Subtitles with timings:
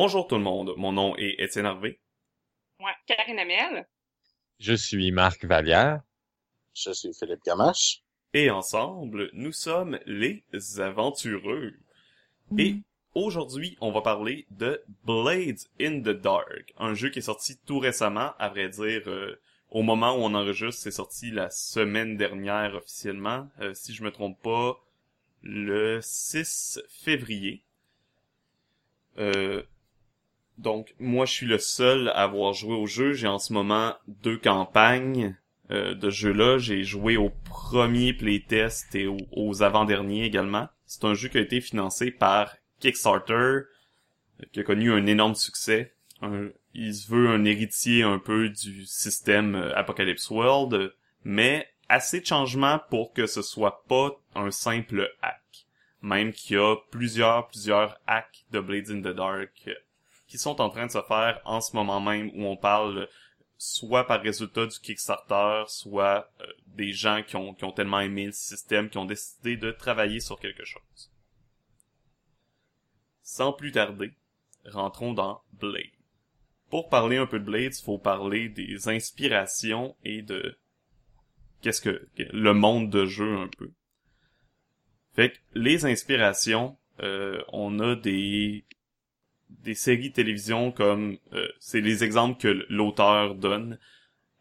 [0.00, 1.98] Bonjour tout le monde, mon nom est Étienne Harvey.
[2.78, 3.84] Moi, Karine Amel.
[4.60, 6.02] Je suis Marc Vallière.
[6.72, 8.04] Je suis Philippe Gamache.
[8.32, 10.44] Et ensemble, nous sommes les
[10.78, 11.74] aventureux.
[12.56, 12.76] Et
[13.16, 17.80] aujourd'hui, on va parler de Blades in the Dark, un jeu qui est sorti tout
[17.80, 22.76] récemment, à vrai dire, euh, au moment où on enregistre, c'est sorti la semaine dernière
[22.76, 24.80] officiellement, euh, si je me trompe pas,
[25.42, 27.64] le 6 février.
[29.18, 29.64] Euh,
[30.58, 33.12] donc, moi, je suis le seul à avoir joué au jeu.
[33.12, 35.36] J'ai en ce moment deux campagnes
[35.70, 36.58] euh, de jeu-là.
[36.58, 40.68] J'ai joué au premier playtest et aux, avant-derniers également.
[40.84, 43.66] C'est un jeu qui a été financé par Kickstarter, euh,
[44.52, 45.94] qui a connu un énorme succès.
[46.74, 52.26] il se veut un héritier un peu du système euh, Apocalypse World, mais assez de
[52.26, 55.66] changements pour que ce soit pas un simple hack.
[56.02, 59.68] Même qu'il y a plusieurs, plusieurs hacks de Blades in the Dark
[60.28, 63.08] qui sont en train de se faire en ce moment même où on parle
[63.56, 68.26] soit par résultat du Kickstarter, soit euh, des gens qui ont, qui ont tellement aimé
[68.26, 71.10] le système, qui ont décidé de travailler sur quelque chose.
[73.22, 74.12] Sans plus tarder,
[74.64, 75.90] rentrons dans Blade.
[76.70, 80.56] Pour parler un peu de Blade, il faut parler des inspirations et de
[81.62, 83.72] qu'est-ce que le monde de jeu un peu.
[85.14, 88.64] Fait que les inspirations, euh, on a des
[89.50, 93.78] des séries télévision comme euh, c'est les exemples que l'auteur donne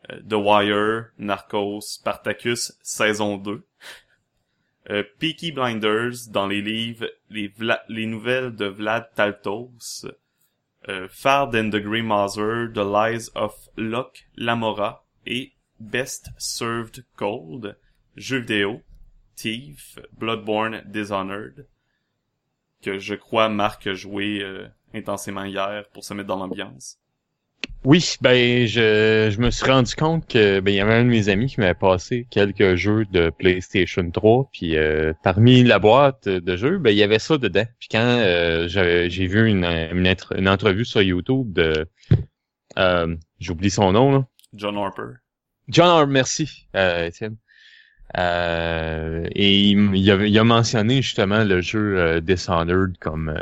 [0.09, 3.66] euh, The Wire, Narcos, Spartacus saison 2.
[4.89, 7.54] Euh, Peaky Blinders dans les livres, les,
[7.89, 10.05] les nouvelles de Vlad Taltos,
[10.87, 17.77] euh, Fard and the Grey Mother, The Lies of Locke Lamora et Best Served Cold,
[18.15, 18.81] jeux vidéo,
[19.36, 21.67] Thief, Bloodborne Dishonored,
[22.81, 26.99] que je crois Marc a joué euh, intensément hier pour se mettre dans l'ambiance?
[27.83, 31.09] Oui, ben je, je me suis rendu compte que ben il y avait un de
[31.09, 36.27] mes amis qui m'avait passé quelques jeux de PlayStation 3, puis euh, parmi la boîte
[36.27, 37.65] de jeux, ben il y avait ça dedans.
[37.80, 41.87] Puis quand euh, j'ai vu une, une, entrevue sur YouTube de
[42.77, 44.27] euh, j'oublie son nom là.
[44.54, 45.19] John Harper.
[45.67, 47.37] John Harper, merci, euh, Étienne.
[48.17, 53.33] Euh, et il, il, a, il, a, mentionné justement le jeu Dishonored comme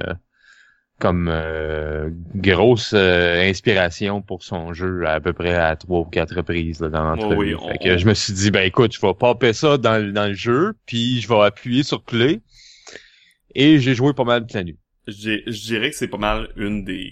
[1.00, 6.36] comme euh, grosse euh, inspiration pour son jeu à peu près à trois ou quatre
[6.36, 7.58] reprises là, dans l'entrevue.
[7.84, 10.74] que je me suis dit ben écoute, je vais popper ça dans, dans le jeu,
[10.86, 12.42] puis je vais appuyer sur play.
[13.56, 14.78] Et j'ai joué pas mal toute la nuit.
[15.08, 17.12] Je dirais que c'est pas mal une des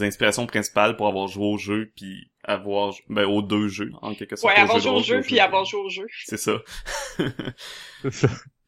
[0.00, 4.36] inspirations principales pour avoir joué au jeu puis avoir ben aux deux jeux en quelque
[4.36, 4.52] sorte.
[4.52, 6.06] Ouais, avoir joué au jeu puis avoir joué au jeu.
[6.24, 6.60] C'est ça.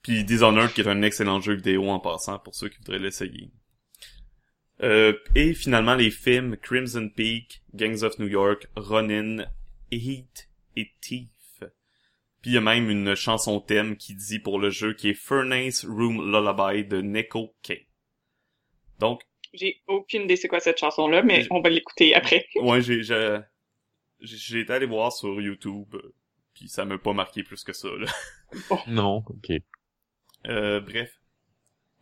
[0.03, 3.51] puis Dishonored qui est un excellent jeu vidéo en passant pour ceux qui voudraient l'essayer.
[4.83, 9.47] Euh, et finalement les films Crimson Peak, Gangs of New York, Ronin,
[9.91, 11.29] Heat et Thief.
[12.43, 15.15] Puis il y a même une chanson thème qui dit pour le jeu qui est
[15.15, 17.87] Furnace Room Lullaby de Neko K.
[18.99, 19.23] Donc
[19.55, 22.47] j'ai aucune idée c'est quoi cette chanson là, mais on va l'écouter après.
[22.57, 23.03] ouais, j'ai
[24.21, 25.95] j'ai été allé voir sur YouTube,
[26.55, 28.07] puis ça m'a pas marqué plus que ça là.
[28.87, 29.53] Non, ok.
[30.47, 31.21] Euh, bref,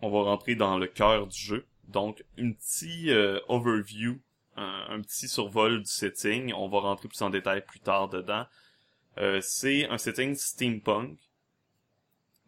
[0.00, 1.66] on va rentrer dans le cœur du jeu.
[1.88, 4.18] Donc, une petite euh, overview,
[4.56, 6.52] un, petit survol du setting.
[6.54, 8.46] On va rentrer plus en détail plus tard dedans.
[9.18, 11.18] Euh, c'est un setting steampunk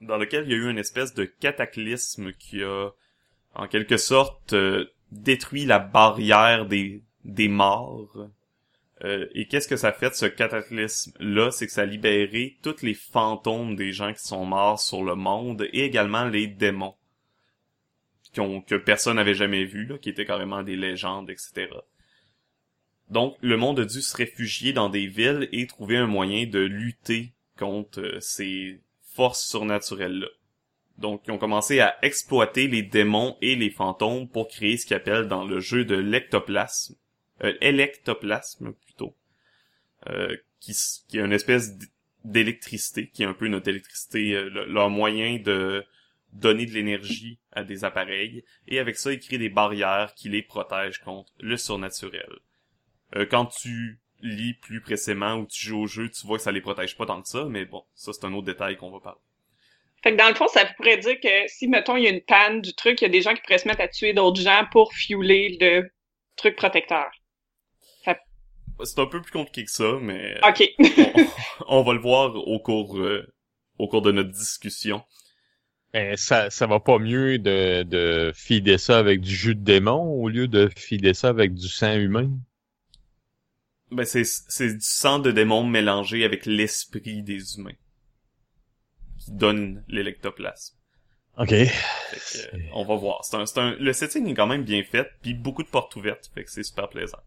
[0.01, 2.91] dans lequel il y a eu une espèce de cataclysme qui a,
[3.55, 8.29] en quelque sorte, euh, détruit la barrière des, des morts.
[9.03, 11.51] et qu'est-ce que ça fait de ce cataclysme-là?
[11.51, 15.15] C'est que ça a libéré tous les fantômes des gens qui sont morts sur le
[15.15, 16.97] monde et également les démons
[18.67, 21.69] que personne n'avait jamais vu, qui étaient carrément des légendes, etc.
[23.09, 26.59] Donc, le monde a dû se réfugier dans des villes et trouver un moyen de
[26.59, 28.81] lutter contre euh, ces
[29.15, 30.27] forces surnaturelles-là.
[30.99, 34.97] Donc, ils ont commencé à exploiter les démons et les fantômes pour créer ce qu'ils
[34.97, 36.97] appellent dans le jeu de l'ectoplasme,
[37.45, 39.15] euh, électoplasme plutôt,
[40.09, 40.75] euh, qui,
[41.09, 41.77] qui est une espèce
[42.25, 45.85] d'électricité, qui est un peu notre électricité, euh, leur moyen de
[46.33, 50.43] donner de l'énergie à des appareils, et avec ça, il crée des barrières qui les
[50.43, 52.31] protègent contre le surnaturel.
[53.15, 56.53] Euh, quand tu lis plus précisément ou tu joues au jeu, tu vois que ça
[56.53, 59.01] les protège pas tant que ça, mais bon, ça c'est un autre détail qu'on va
[59.01, 59.21] parler.
[60.03, 62.21] Fait que dans le fond, ça pourrait dire que si, mettons, il y a une
[62.21, 64.41] panne du truc, il y a des gens qui pourraient se mettre à tuer d'autres
[64.41, 65.91] gens pour fueler le
[66.37, 67.11] truc protecteur.
[68.85, 70.71] C'est un peu plus compliqué que ça, mais ok
[71.67, 73.27] on, va le voir au cours, euh,
[73.79, 75.03] au cours de notre discussion.
[75.93, 80.03] Ben, ça, ça va pas mieux de, de fider ça avec du jus de démon
[80.03, 82.31] au lieu de fider ça avec du sang humain?
[83.91, 87.77] Ben, c'est, c'est du sang de démon mélangé avec l'esprit des humains.
[89.19, 90.77] Qui donne l'électoplasme.
[91.39, 91.51] OK.
[91.51, 93.25] Fait que, euh, on va voir.
[93.25, 95.95] C'est un, c'est un, le setting est quand même bien fait, puis beaucoup de portes
[95.97, 97.21] ouvertes, fait que c'est super plaisant.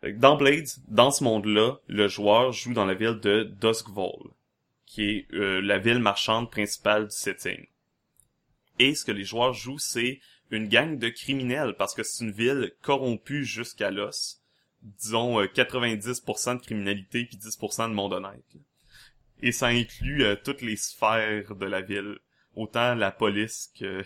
[0.00, 4.30] Fait que dans Blades, dans ce monde-là, le joueur joue dans la ville de Duskvall,
[4.92, 7.66] qui est euh, la ville marchande principale du setting.
[8.78, 12.30] Et ce que les joueurs jouent, c'est une gang de criminels, parce que c'est une
[12.30, 14.42] ville corrompue jusqu'à l'os.
[14.82, 18.44] Disons euh, 90% de criminalité puis 10% de monde honnête.
[19.40, 22.18] Et ça inclut euh, toutes les sphères de la ville
[22.54, 24.04] autant la police que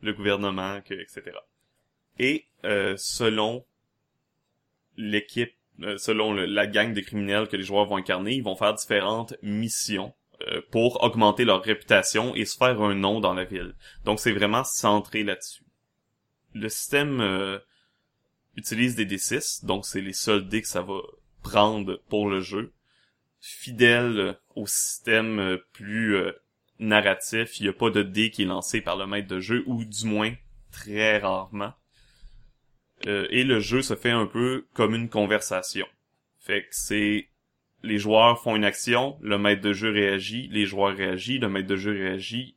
[0.00, 1.36] le gouvernement, que etc.
[2.18, 3.66] Et euh, selon
[4.96, 5.65] l'équipe, euh,
[5.98, 9.34] selon le- la gang de criminels que les joueurs vont incarner, ils vont faire différentes
[9.42, 10.14] missions
[10.48, 13.74] euh, pour augmenter leur réputation et se faire un nom dans la ville.
[14.04, 15.62] Donc c'est vraiment centré là-dessus.
[16.52, 17.58] Le système euh,
[18.54, 21.00] utilise des D6, donc c'est les seuls dés que ça va
[21.42, 22.72] prendre pour le jeu.
[23.40, 26.32] Fidèle euh, au système euh, plus euh,
[26.78, 29.62] narratif, il n'y a pas de dé qui est lancé par le maître de jeu,
[29.66, 30.34] ou du moins
[30.70, 31.72] très rarement.
[33.06, 35.86] Euh, et le jeu se fait un peu comme une conversation.
[36.38, 37.28] Fait que c'est
[37.82, 41.68] les joueurs font une action, le maître de jeu réagit, les joueurs réagissent, le maître
[41.68, 42.56] de jeu réagit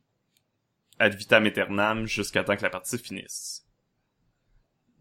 [0.98, 3.66] ad vitam aeternam jusqu'à temps que la partie finisse.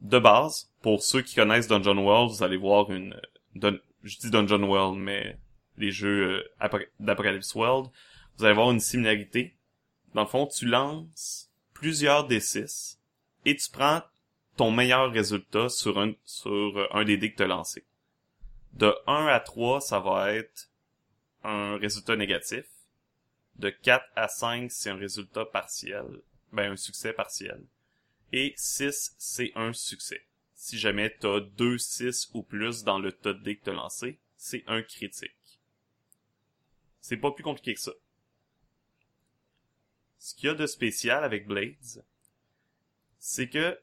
[0.02, 3.20] De base, pour ceux qui connaissent Dungeon World, vous allez voir une...
[3.56, 5.38] Dun- je dis Dungeon World, mais
[5.78, 7.90] les jeux euh, Apoc- d'Apocalypse World,
[8.38, 9.58] vous allez voir une similarité.
[10.14, 12.98] Dans le fond, tu lances plusieurs D6
[13.46, 14.02] et tu prends
[14.60, 17.86] ton meilleur résultat sur un, sur un des dés que tu as lancé.
[18.74, 20.70] De 1 à 3, ça va être
[21.46, 22.66] un résultat négatif.
[23.56, 26.04] De 4 à 5, c'est un résultat partiel.
[26.52, 27.64] Ben, un succès partiel.
[28.34, 30.26] Et 6, c'est un succès.
[30.56, 33.70] Si jamais tu as 2, 6 ou plus dans le tas de dés que tu
[33.70, 35.62] as lancé, c'est un critique.
[37.00, 37.94] C'est pas plus compliqué que ça.
[40.18, 42.04] Ce qu'il y a de spécial avec Blades,
[43.20, 43.80] c'est que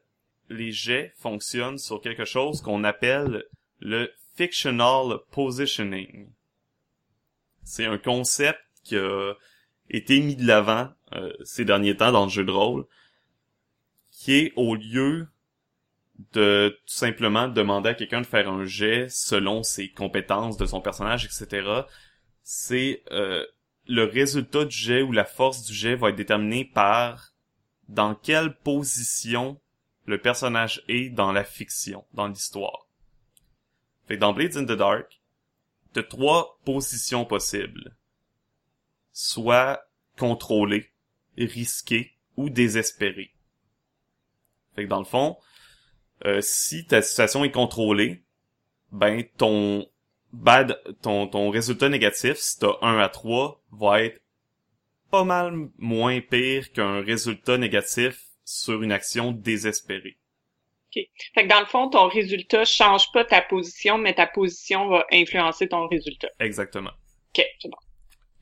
[0.49, 3.43] les jets fonctionnent sur quelque chose qu'on appelle
[3.79, 6.29] le fictional positioning.
[7.63, 9.33] C'est un concept qui a
[9.89, 12.85] été mis de l'avant euh, ces derniers temps dans le jeu de rôle,
[14.11, 15.27] qui est au lieu
[16.33, 20.81] de tout simplement demander à quelqu'un de faire un jet selon ses compétences de son
[20.81, 21.83] personnage, etc.
[22.41, 23.45] C'est euh,
[23.87, 27.33] le résultat du jet ou la force du jet va être déterminé par
[27.87, 29.59] dans quelle position
[30.07, 32.87] le personnage est dans la fiction, dans l'histoire.
[34.07, 35.21] Fait que dans Blades in the Dark,
[35.93, 37.95] t'as trois positions possibles.
[39.11, 39.85] Soit
[40.17, 40.91] contrôlé,
[41.37, 43.33] risqué ou désespéré.
[44.75, 45.37] Fait que dans le fond,
[46.25, 48.23] euh, si ta situation est contrôlée,
[48.91, 49.89] ben ton
[50.31, 54.21] bad, ton, ton résultat négatif, si t'as 1 à 3, va être
[55.11, 60.17] pas mal moins pire qu'un résultat négatif sur une action désespérée.
[60.93, 65.05] Fait que dans le fond, ton résultat change pas ta position, mais ta position va
[65.11, 66.29] influencer ton résultat.
[66.39, 66.91] Exactement.
[67.35, 67.77] OK, c'est bon.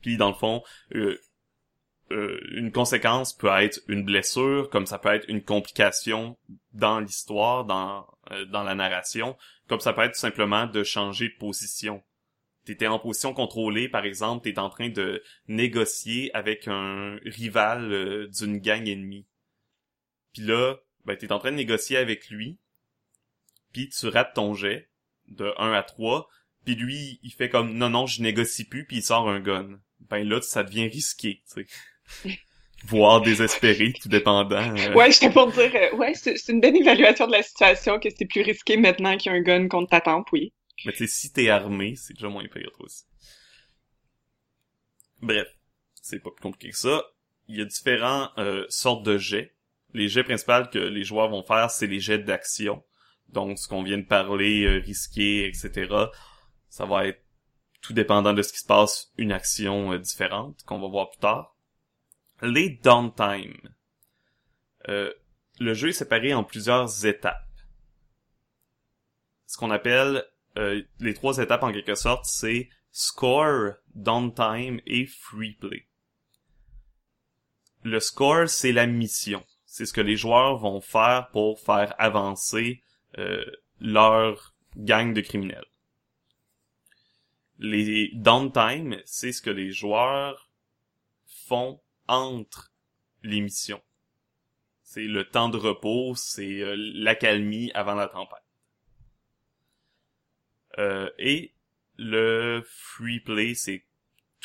[0.00, 0.62] Puis dans le fond,
[0.94, 1.20] euh,
[2.12, 6.38] euh, une conséquence peut être une blessure, comme ça peut être une complication
[6.72, 9.36] dans l'histoire, dans euh, dans la narration,
[9.68, 12.02] comme ça peut être tout simplement de changer de position.
[12.64, 18.28] T'étais en position contrôlée, par exemple, t'es en train de négocier avec un rival euh,
[18.28, 19.26] d'une gang ennemie.
[20.36, 20.76] Puis là,
[21.06, 22.58] ben t'es en train de négocier avec lui,
[23.72, 24.90] puis tu rates ton jet
[25.28, 26.28] de 1 à 3,
[26.66, 29.80] puis lui, il fait comme non non, je négocie plus, puis il sort un gun.
[30.00, 31.66] Ben là, ça devient risqué, tu
[32.22, 32.38] sais.
[32.84, 34.76] Voire désespéré, tout dépendant.
[34.76, 34.92] euh.
[34.92, 38.10] Ouais, j'étais pour dire, euh, ouais, c'est c'est une bonne évaluation de la situation que
[38.10, 40.52] c'est plus risqué maintenant qu'il y a un gun contre ta tempe, oui.
[40.84, 43.04] Mais tu sais, si t'es armé, c'est déjà moins pire, toi aussi.
[45.22, 45.48] Bref,
[46.02, 47.06] c'est pas plus compliqué que ça.
[47.48, 49.55] Il y a différents euh, sortes de jets.
[49.96, 52.84] Les jets principaux que les joueurs vont faire, c'est les jets d'action.
[53.30, 55.88] Donc, ce qu'on vient de parler, euh, risqué, etc.
[56.68, 57.24] Ça va être
[57.80, 61.20] tout dépendant de ce qui se passe, une action euh, différente, qu'on va voir plus
[61.20, 61.56] tard.
[62.42, 63.56] Les downtime.
[64.88, 65.10] Euh,
[65.60, 67.42] le jeu est séparé en plusieurs étapes.
[69.46, 70.26] Ce qu'on appelle
[71.00, 75.86] les trois étapes en quelque sorte, c'est score, downtime et free play.
[77.82, 79.44] Le score, c'est la mission.
[79.76, 82.82] C'est ce que les joueurs vont faire pour faire avancer
[83.18, 83.44] euh,
[83.78, 85.66] leur gang de criminels.
[87.58, 90.50] Les downtime, c'est ce que les joueurs
[91.26, 92.72] font entre
[93.22, 93.82] les missions.
[94.82, 98.38] C'est le temps de repos, c'est euh, l'accalmie avant la tempête.
[100.78, 101.52] Euh, et
[101.98, 103.85] le free play, c'est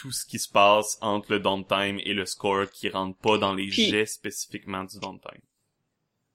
[0.01, 3.53] tout ce qui se passe entre le downtime et le score qui rentre pas dans
[3.53, 5.41] les Puis- jets spécifiquement du downtime.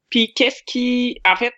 [0.08, 1.52] Puis qu'est-ce qui, en fait,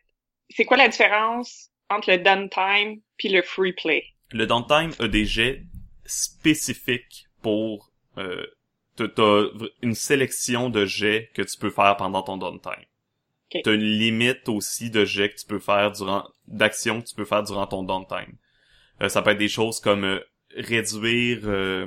[0.48, 4.04] c'est quoi la différence entre le downtime puis le free play?
[4.30, 5.62] Le downtime a des jets
[6.06, 7.90] spécifiques pour...
[8.16, 8.46] Euh,
[8.96, 9.44] t'as-
[9.82, 12.84] une sélection de jets que tu peux faire pendant ton downtime.
[13.50, 16.26] T'as une limite aussi de jets que tu peux faire durant...
[16.46, 18.36] d'actions que tu peux faire durant ton downtime.
[19.02, 20.20] Euh, ça peut être des choses comme euh,
[20.56, 21.86] réduire euh,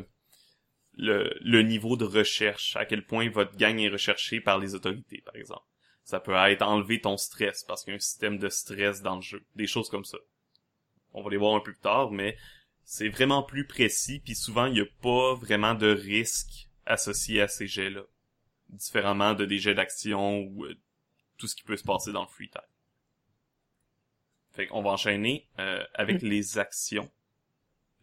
[0.97, 5.21] le, le niveau de recherche, à quel point votre gang est recherché par les autorités,
[5.25, 5.65] par exemple.
[6.03, 9.15] Ça peut être enlever ton stress, parce qu'il y a un système de stress dans
[9.15, 9.45] le jeu.
[9.55, 10.17] Des choses comme ça.
[11.13, 12.37] On va les voir un peu plus tard, mais
[12.83, 17.47] c'est vraiment plus précis, puis souvent, il n'y a pas vraiment de risque associé à
[17.47, 18.03] ces jets-là.
[18.69, 20.75] Différemment de des jets d'action ou euh,
[21.37, 22.61] tout ce qui peut se passer dans le free time.
[24.51, 27.09] Fait qu'on va enchaîner euh, avec les actions.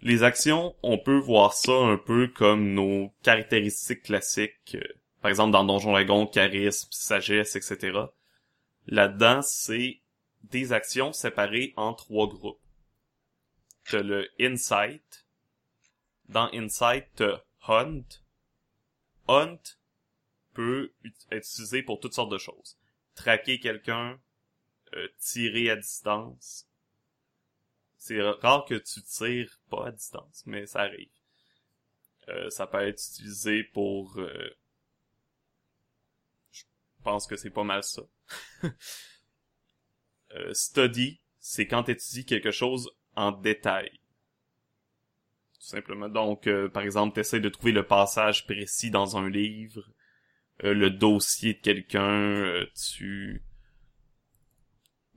[0.00, 4.74] Les actions, on peut voir ça un peu comme nos caractéristiques classiques.
[4.76, 4.82] euh,
[5.20, 7.98] par exemple, dans Donjon Dragon, charisme, sagesse, etc.
[8.86, 10.00] Là-dedans, c'est
[10.44, 12.60] des actions séparées en trois groupes.
[13.90, 15.26] T'as le Insight.
[16.28, 18.04] Dans Insight, t'as Hunt.
[19.26, 19.58] Hunt
[20.54, 22.78] peut ut- être utilisé pour toutes sortes de choses.
[23.16, 24.20] Traquer quelqu'un,
[24.94, 26.67] euh, tirer à distance.
[27.98, 31.10] C'est rare que tu tires pas à distance, mais ça arrive.
[32.28, 34.18] Euh, ça peut être utilisé pour...
[34.18, 34.50] euh,
[36.52, 36.62] je
[37.02, 38.02] pense que c'est pas mal ça.
[40.32, 43.88] Euh, study, c'est quand tu étudies quelque chose en détail.
[45.54, 46.10] Tout simplement.
[46.10, 49.82] Donc, par exemple, tu essaies de trouver le passage précis dans un livre,
[50.58, 53.42] le dossier de quelqu'un, tu...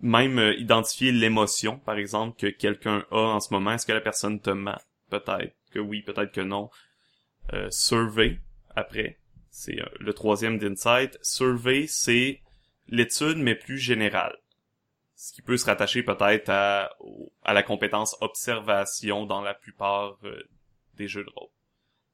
[0.02, 3.74] Même euh, identifier l'émotion, par exemple, que quelqu'un a en ce moment.
[3.74, 4.80] Est-ce que la personne te ment?
[5.10, 6.70] Peut-être que oui, peut-être que non.
[7.54, 8.40] Euh, survey,
[8.76, 9.20] après.
[9.50, 11.20] C'est euh, le troisième d'insight.
[11.22, 12.42] Survey, c'est
[12.88, 14.38] l'étude, mais plus générale.
[15.16, 16.96] Ce qui peut se rattacher peut-être à,
[17.44, 20.42] à la compétence observation dans la plupart euh,
[20.96, 21.50] des jeux de rôle.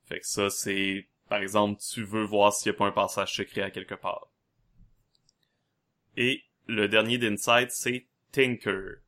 [0.06, 3.34] Fait que ça, c'est, par exemple, tu veux voir s'il n'y a pas un passage
[3.36, 4.28] secret à quelque part.
[6.18, 9.02] Et le dernier d'insight, c'est Tinker.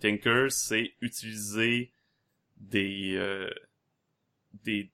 [0.00, 1.92] Tinker, c'est utiliser
[2.58, 3.50] des, euh,
[4.64, 4.90] des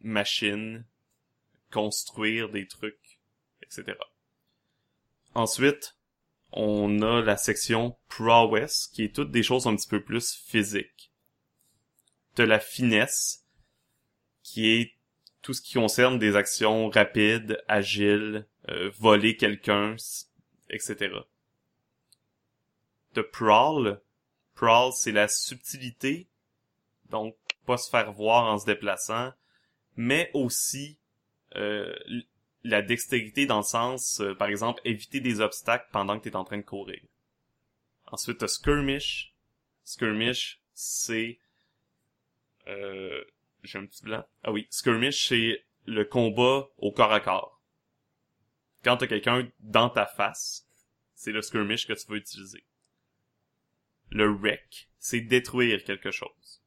[0.00, 0.84] machines,
[1.70, 3.18] construire des trucs,
[3.62, 3.96] etc.
[5.34, 5.96] Ensuite,
[6.52, 11.12] on a la section prowess, qui est toutes des choses un petit peu plus physiques.
[12.34, 13.44] T'as la finesse,
[14.42, 14.92] qui est
[15.42, 19.96] tout ce qui concerne des actions rapides, agiles, euh, voler quelqu'un,
[20.70, 21.10] etc.
[23.16, 23.98] T'as prowl.
[24.56, 26.28] Prowl, c'est la subtilité,
[27.08, 29.32] donc pas se faire voir en se déplaçant,
[29.96, 30.98] mais aussi
[31.54, 31.96] euh,
[32.62, 36.36] la dextérité dans le sens, euh, par exemple, éviter des obstacles pendant que tu es
[36.36, 37.00] en train de courir.
[38.08, 39.34] Ensuite, t'as skirmish.
[39.82, 41.38] Skirmish, c'est...
[42.66, 43.24] Euh,
[43.62, 44.26] J'ai un petit blanc.
[44.42, 47.62] Ah oui, skirmish, c'est le combat au corps à corps.
[48.84, 50.66] Quand t'as quelqu'un dans ta face,
[51.14, 52.62] c'est le skirmish que tu vas utiliser.
[54.10, 56.62] Le wreck, c'est détruire quelque chose.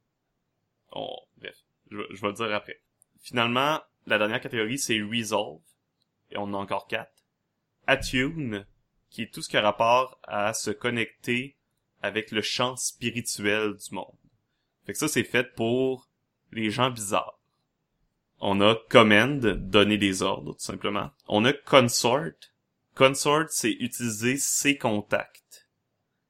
[0.92, 1.56] Oh, bref,
[1.90, 2.80] je, vais- le dire après.
[3.20, 5.60] Finalement, la dernière catégorie, c'est resolve.
[6.30, 7.24] Et on en a encore quatre.
[7.86, 8.66] Attune,
[9.10, 11.56] qui est tout ce qui a rapport à se connecter
[12.02, 14.16] avec le champ spirituel du monde.
[14.86, 16.08] Fait que ça, c'est fait pour
[16.52, 17.38] les gens bizarres.
[18.40, 21.10] On a command, donner des ordres, tout simplement.
[21.28, 22.32] On a consort.
[22.94, 25.68] Consort, c'est utiliser ses contacts.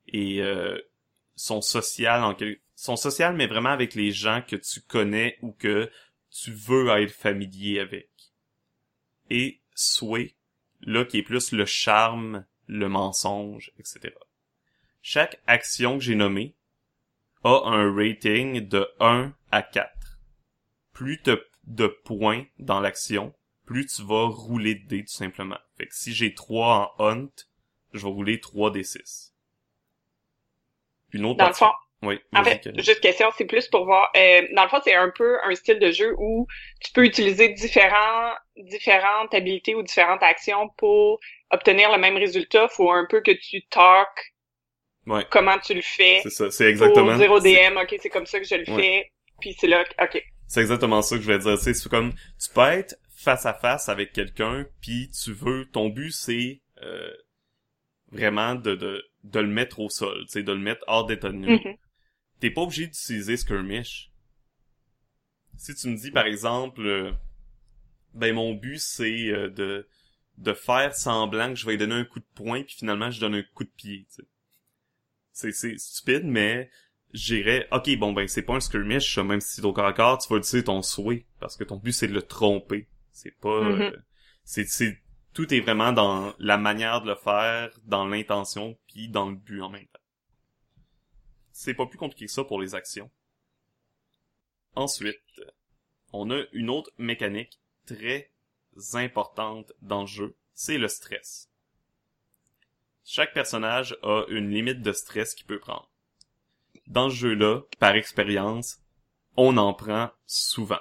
[0.08, 0.78] Et euh,
[1.40, 2.58] son social en quel...
[2.74, 5.90] son social, mais vraiment avec les gens que tu connais ou que
[6.30, 8.10] tu veux être familier avec.
[9.30, 10.36] Et sway,
[10.82, 14.14] là qui est plus le charme, le mensonge, etc.
[15.02, 16.54] Chaque action que j'ai nommée
[17.42, 20.20] a un rating de 1 à 4.
[20.92, 25.58] Plus t'as de points dans l'action, plus tu vas rouler de dés tout simplement.
[25.78, 27.30] Fait que si j'ai 3 en hunt,
[27.94, 29.29] je vais rouler 3 des 6.
[31.12, 31.70] Une autre Dans le fond,
[32.02, 34.10] Oui, En fait, juste question, c'est plus pour voir.
[34.16, 36.46] euh, dans le fond, c'est un peu un style de jeu où
[36.80, 42.68] tu peux utiliser différents, différentes habilités ou différentes actions pour obtenir le même résultat.
[42.68, 44.08] Faut un peu que tu talk
[45.06, 46.20] Ouais, comment tu le fais.
[46.22, 47.08] c'est ça, c'est exactement.
[47.08, 48.82] Pour 0 c'est- DM, ok, c'est comme ça que je le Ouais.
[48.82, 49.12] fais.
[49.40, 50.22] Puis c'est là, ok.
[50.46, 51.58] C'est exactement ça que je voulais dire.
[51.58, 56.12] C'est comme, tu peux être face à face avec quelqu'un, puis tu veux, ton but
[56.12, 57.12] c'est euh,
[58.10, 61.30] vraiment de, de, de le mettre au sol, tu sais, de le mettre hors d'état
[61.30, 61.60] de nuit.
[61.64, 61.76] Mhm.
[62.40, 64.10] T'es pas obligé d'utiliser skirmish.
[65.56, 67.12] Si tu me dis par exemple, euh,
[68.14, 69.86] ben mon but c'est euh, de
[70.38, 73.20] de faire semblant que je vais lui donner un coup de poing, puis finalement je
[73.20, 74.06] donne un coup de pied.
[75.32, 76.70] C'est c'est stupide, mais
[77.12, 80.32] j'irais, ok, bon ben c'est pas un skirmish, même si au corps à corps, tu
[80.32, 82.88] vas utiliser ton souhait, parce que ton but c'est de le tromper.
[83.12, 83.60] C'est pas...
[83.62, 83.80] Mhm.
[83.82, 83.96] euh,
[84.44, 84.98] c'est,
[85.32, 89.62] tout est vraiment dans la manière de le faire, dans l'intention, puis dans le but
[89.62, 90.00] en même temps.
[91.52, 93.10] C'est pas plus compliqué que ça pour les actions.
[94.74, 95.20] Ensuite,
[96.12, 98.30] on a une autre mécanique très
[98.94, 101.50] importante dans le jeu, c'est le stress.
[103.04, 105.90] Chaque personnage a une limite de stress qu'il peut prendre.
[106.86, 108.80] Dans ce jeu-là, par expérience,
[109.36, 110.80] on en prend souvent.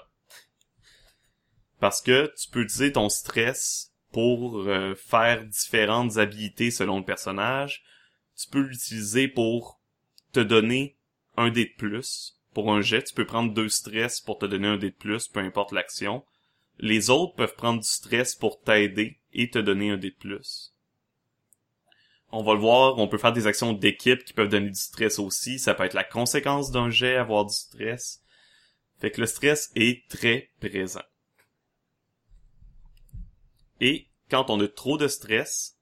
[1.80, 7.84] Parce que tu peux utiliser ton stress pour euh, faire différentes habilités selon le personnage.
[8.36, 9.80] Tu peux l'utiliser pour
[10.32, 10.98] te donner
[11.38, 12.40] un dé de plus.
[12.54, 15.28] Pour un jet, tu peux prendre deux stress pour te donner un dé de plus,
[15.28, 16.24] peu importe l'action.
[16.80, 20.74] Les autres peuvent prendre du stress pour t'aider et te donner un dé de plus.
[22.32, 25.20] On va le voir, on peut faire des actions d'équipe qui peuvent donner du stress
[25.20, 25.58] aussi.
[25.58, 28.22] Ça peut être la conséquence d'un jet, avoir du stress.
[29.00, 31.02] Fait que le stress est très présent.
[33.80, 35.78] Et quand on a trop de stress,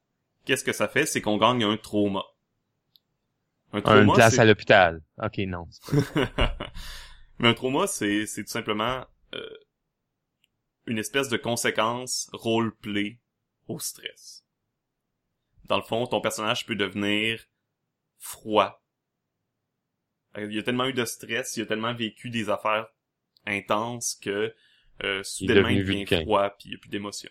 [0.45, 1.05] qu'est-ce que ça fait?
[1.05, 2.23] C'est qu'on gagne un trauma.
[3.73, 5.01] Un Une place à l'hôpital.
[5.21, 5.67] Ok, non.
[7.39, 9.57] Mais un trauma, c'est, c'est tout simplement euh,
[10.86, 13.19] une espèce de conséquence roleplay
[13.67, 14.45] au stress.
[15.65, 17.45] Dans le fond, ton personnage peut devenir
[18.17, 18.81] froid.
[20.38, 22.88] Euh, Il a tellement eu de stress, il a tellement vécu des affaires
[23.45, 24.53] intenses que
[25.03, 27.29] euh, soudainement il devient froid puis il n'y a plus d'émotion.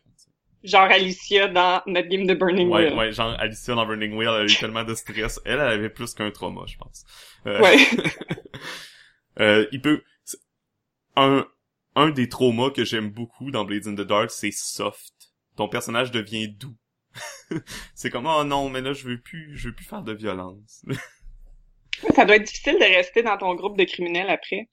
[0.67, 2.95] Genre Alicia dans notre game de Burning Ouais, Wheel.
[2.95, 5.41] ouais, genre Alicia dans Burning Wheel, elle a eu tellement de stress.
[5.45, 7.05] Elle, elle avait plus qu'un trauma, je pense.
[7.47, 7.79] Euh, Ouais.
[9.39, 10.03] Euh, il peut
[11.15, 11.47] un
[11.95, 15.13] un des traumas que j'aime beaucoup dans Blades in the Dark, c'est soft.
[15.57, 16.75] Ton personnage devient doux.
[17.95, 20.85] c'est comme oh non, mais là je veux plus je veux plus faire de violence.
[22.15, 24.69] Ça doit être difficile de rester dans ton groupe de criminels après.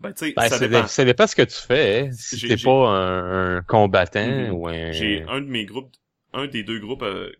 [0.00, 0.82] Ben tu sais, Ben, ça ça, dépend.
[0.82, 2.00] dé- ça dépend ce que tu fais.
[2.08, 2.10] hein.
[2.12, 4.92] Si t'es pas un, un combattant ou un...
[4.92, 5.94] J'ai un de mes groupes
[6.32, 7.32] un des deux groupes euh,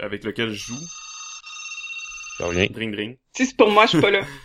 [0.00, 0.80] avec lequel je joue,
[2.40, 2.66] Rien.
[2.70, 3.18] Dring Dring.
[3.36, 4.20] Si c'est pour moi, je suis pas là.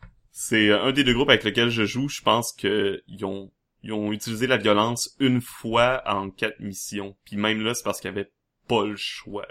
[0.32, 3.50] C'est euh, un des deux groupes avec lequel je joue, je pense que ils ont
[3.82, 7.16] ils ont utilisé la violence une fois en quatre missions.
[7.24, 8.30] Puis même là, c'est parce qu'ils avaient
[8.68, 9.46] pas le choix.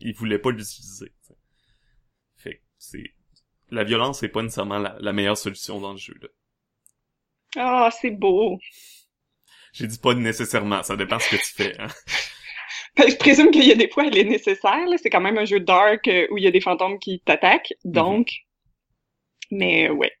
[0.00, 1.12] Ils voulaient pas l'utiliser.
[2.36, 3.04] Fait que c'est
[3.70, 6.28] la violence c'est pas nécessairement la, la meilleure solution dans le jeu là.
[7.56, 8.58] Ah, c'est beau.
[9.72, 11.80] J'ai dit pas nécessairement, ça dépend ce que tu fais.
[11.80, 11.88] Hein.
[12.96, 14.84] Ben, je présume qu'il y a des fois, elle est nécessaire.
[14.86, 14.96] là.
[14.98, 17.72] C'est quand même un jeu dark euh, où il y a des fantômes qui t'attaquent.
[17.84, 18.30] Donc,
[19.52, 20.12] mais ouais.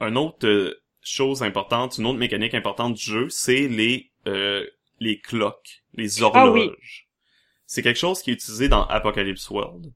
[0.00, 4.66] Une autre euh, chose importante, une autre mécanique importante du jeu, c'est les euh,
[5.00, 6.60] les cloques, les Ah oui.
[6.62, 7.08] horloges.
[7.66, 9.92] C'est quelque chose qui est utilisé dans Apocalypse World.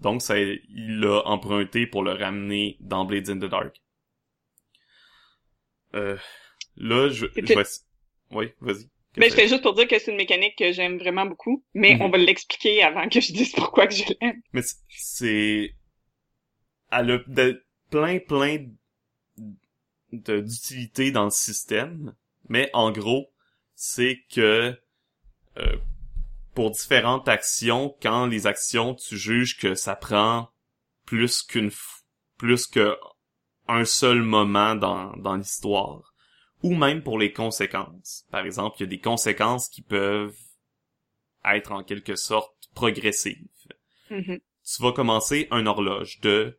[0.00, 3.76] Donc ça il l'a emprunté pour le ramener dans Blades in the Dark.
[5.94, 6.16] Euh,
[6.76, 7.64] là je, je vais
[8.30, 8.88] Oui, vas-y.
[9.16, 11.96] Ben, Qu'est-ce c'était juste pour dire que c'est une mécanique que j'aime vraiment beaucoup, mais
[11.96, 12.00] Mhm.
[12.00, 14.42] on va l'expliquer avant que je dise pourquoi que je l'aime.
[14.52, 15.74] Mais c'est...
[16.92, 18.66] Elle a de- plein, plein
[20.12, 22.14] d'utilités dans le système,
[22.48, 23.32] mais en gros,
[23.74, 24.78] c'est que
[25.58, 25.76] euh,
[26.54, 30.50] pour différentes actions, quand les actions, tu juges que ça prend
[31.06, 31.68] plus qu'une...
[31.68, 32.02] f-
[32.38, 32.96] plus que
[33.68, 36.14] un seul moment dans, dans l'histoire,
[36.62, 38.24] ou même pour les conséquences.
[38.30, 40.36] Par exemple, il y a des conséquences qui peuvent
[41.44, 43.48] être en quelque sorte progressives
[44.10, 44.40] Mhm.
[44.64, 46.58] tu vas commencer un horloge de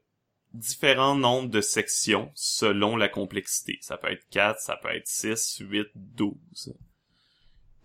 [0.53, 3.77] différents nombres de sections selon la complexité.
[3.81, 6.73] Ça peut être 4, ça peut être 6, 8, 12.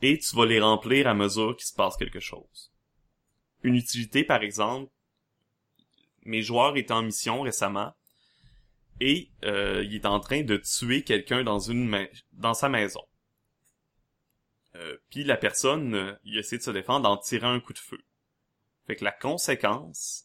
[0.01, 2.73] Et tu vas les remplir à mesure qu'il se passe quelque chose.
[3.63, 4.91] Une utilité, par exemple,
[6.25, 7.93] mes joueurs étaient en mission récemment
[9.01, 13.03] et euh, il est en train de tuer quelqu'un dans une dans sa maison.
[14.77, 17.79] Euh, Puis la personne, euh, il essaie de se défendre en tirant un coup de
[17.79, 17.99] feu.
[18.87, 20.25] Fait que la conséquence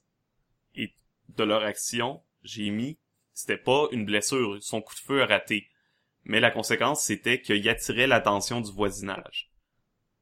[1.30, 3.00] de leur action, j'ai mis,
[3.34, 5.70] c'était pas une blessure, son coup de feu a raté.
[6.26, 9.50] Mais la conséquence, c'était qu'il attirait l'attention du voisinage.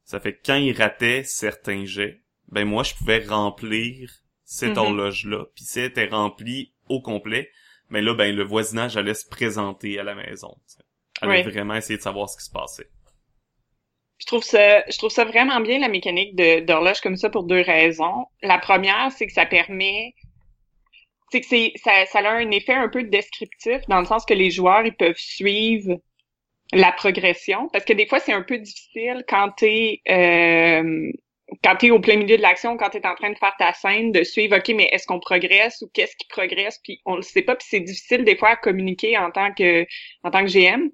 [0.03, 4.11] Ça fait que quand il ratait certains jets, ben moi, je pouvais remplir
[4.43, 4.77] cette Mhm.
[4.77, 7.51] horloge-là, puis si elle était remplie au complet,
[7.91, 10.56] mais là, ben le voisinage allait se présenter à la maison.
[10.67, 10.84] tu sais.
[11.21, 12.89] Allait vraiment essayer de savoir ce qui se passait.
[14.17, 17.62] Je trouve ça, je trouve ça vraiment bien la mécanique d'horloge comme ça pour deux
[17.62, 18.25] raisons.
[18.41, 20.13] La première, c'est que ça permet,
[21.32, 24.34] c'est que c'est ça, ça a un effet un peu descriptif dans le sens que
[24.34, 25.99] les joueurs ils peuvent suivre
[26.71, 31.12] la progression parce que des fois c'est un peu difficile quand t'es euh,
[31.63, 34.12] quand t'es au plein milieu de l'action, quand t'es en train de faire ta scène,
[34.12, 37.43] de suivre, OK, mais est-ce qu'on progresse ou qu'est-ce qui progresse, puis on le sait
[37.43, 39.86] pas, puis c'est difficile des fois à communiquer en tant que
[40.24, 40.89] en tant que GM.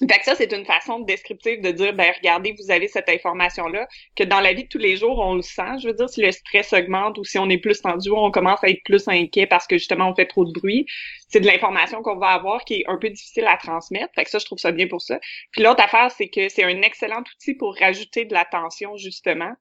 [0.00, 3.86] Fait que ça, c'est une façon descriptive de dire, ben regardez, vous avez cette information-là,
[4.16, 5.78] que dans la vie de tous les jours, on le sent.
[5.80, 8.62] Je veux dire, si le stress augmente ou si on est plus tendu, on commence
[8.64, 10.84] à être plus inquiet parce que justement, on fait trop de bruit.
[11.28, 14.12] C'est de l'information qu'on va avoir qui est un peu difficile à transmettre.
[14.16, 15.20] Fait que ça, je trouve ça bien pour ça.
[15.52, 19.54] Puis l'autre affaire, c'est que c'est un excellent outil pour rajouter de l'attention, justement.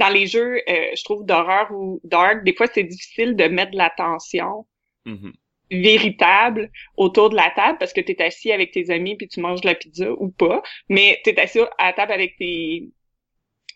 [0.00, 3.72] Dans les jeux, euh, je trouve, d'horreur ou dark, des fois, c'est difficile de mettre
[3.72, 4.66] de l'attention.
[5.04, 5.32] Mhm
[5.70, 9.40] véritable autour de la table parce que tu es assis avec tes amis puis tu
[9.40, 12.88] manges de la pizza ou pas, mais tu es assis à la table avec tes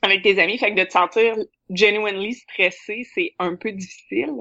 [0.04, 1.34] avec tes amis, fait que de te sentir
[1.70, 4.32] genuinely stressé, c'est un peu difficile.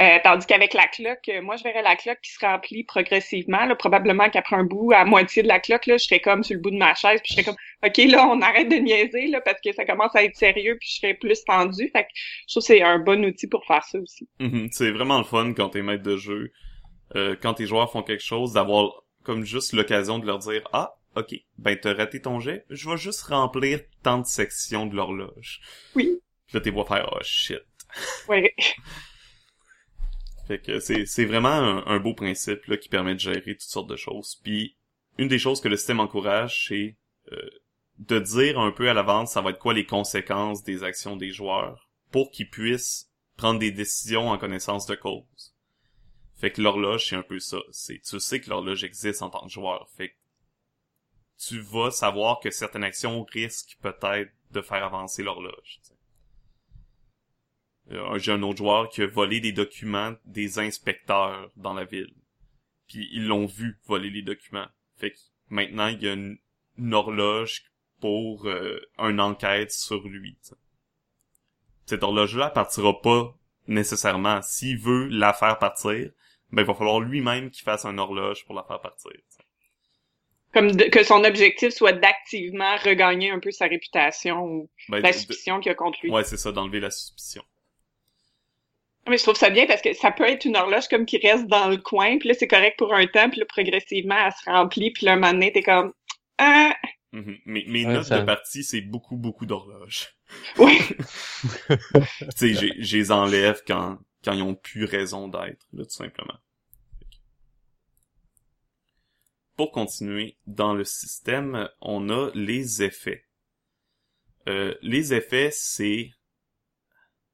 [0.00, 3.64] Euh, tandis qu'avec la cloque, moi je verrais la cloque qui se remplit progressivement.
[3.64, 6.54] Là, probablement qu'après un bout, à moitié de la cloque, là, je serais comme sur
[6.54, 9.28] le bout de ma chaise, puis je serais comme OK, là, on arrête de niaiser
[9.28, 11.88] là, parce que ça commence à être sérieux, puis je serais plus tendu.
[11.88, 12.08] Fait que
[12.48, 14.28] je trouve que c'est un bon outil pour faire ça aussi.
[14.40, 14.68] Mhm.
[14.72, 16.52] c'est vraiment le fun quand t'es maître de jeu
[17.16, 20.97] euh, quand tes joueurs font quelque chose, d'avoir comme juste l'occasion de leur dire ah
[21.18, 25.60] ok ben t'as raté ton jet, je vais juste remplir tant de sections de l'horloge.
[25.94, 26.20] Oui.
[26.46, 27.62] Puis là tes faire oh shit.
[28.28, 28.54] Ouais.
[30.46, 33.90] fait que c'est c'est vraiment un, beau principe là qui permet de gérer toutes sortes
[33.90, 34.40] de choses.
[34.42, 34.76] Puis
[35.18, 36.96] une des choses que le système encourage c'est
[37.32, 37.50] euh,
[37.98, 41.30] de dire un peu à l'avance ça va être quoi les conséquences des actions des
[41.30, 45.54] joueurs pour qu'ils puissent prendre des décisions en connaissance de cause.
[46.34, 47.58] Fait que l'horloge, c'est un peu ça.
[47.72, 49.88] C'est, tu sais que l'horloge existe en tant que joueur.
[49.96, 50.14] Fait que
[51.38, 55.80] tu vas savoir que certaines actions risquent peut-être de faire avancer l'horloge.
[58.16, 62.12] J'ai un autre joueur qui a volé des documents des inspecteurs dans la ville.
[62.86, 64.68] Puis ils l'ont vu voler les documents.
[64.96, 66.38] Fait que maintenant, il y a une,
[66.92, 67.64] horloge
[68.00, 70.38] pour euh, une enquête sur lui.
[71.86, 73.34] Cette horloge-là partira pas
[73.66, 74.42] nécessairement.
[74.42, 76.10] S'il veut la faire partir,
[76.50, 79.12] ben il va falloir lui-même qu'il fasse un horloge pour la faire partir.
[80.58, 85.60] Comme que son objectif soit d'activement regagner un peu sa réputation ou ben, la suspicion
[85.60, 86.10] qu'il y a contre lui.
[86.10, 87.42] Ouais, c'est ça, d'enlever la suspicion.
[89.08, 91.46] Mais je trouve ça bien parce que ça peut être une horloge comme qui reste
[91.46, 94.50] dans le coin, puis là c'est correct pour un temps, puis là progressivement elle se
[94.50, 95.92] remplit, puis là un moment donné t'es comme
[96.36, 96.74] ah.
[97.14, 97.40] Mm-hmm.
[97.46, 100.08] Mais mes notes de partie c'est beaucoup beaucoup d'horloges.
[100.58, 100.78] Oui.
[102.38, 106.34] tu sais, je les enlève quand quand ils ont plus raison d'être, là, tout simplement.
[109.58, 113.24] Pour continuer, dans le système, on a les effets.
[114.46, 116.12] Euh, les effets, c'est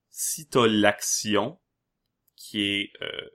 [0.09, 1.61] si t'as l'action
[2.35, 3.29] qui est euh,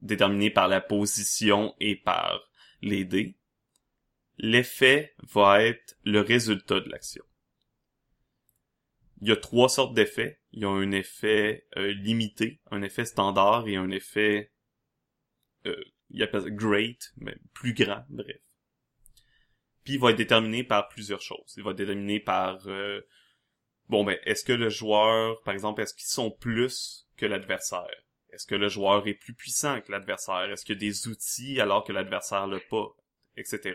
[0.00, 2.40] déterminée par la position et par
[2.80, 3.38] les dés,
[4.38, 7.24] l'effet va être le résultat de l'action.
[9.20, 10.40] Il y a trois sortes d'effets.
[10.50, 14.50] Il y a un effet euh, limité, un effet standard et un effet
[15.66, 18.36] euh, il appelle ça great, mais plus grand, bref.
[19.84, 21.54] Puis il va être déterminé par plusieurs choses.
[21.56, 23.00] Il va être déterminé par euh,
[23.88, 27.88] bon ben est-ce que le joueur, par exemple, est-ce qu'ils sont plus que l'adversaire?
[28.30, 30.50] Est-ce que le joueur est plus puissant que l'adversaire?
[30.50, 32.88] Est-ce qu'il y a des outils alors que l'adversaire l'a pas?
[33.36, 33.74] Etc.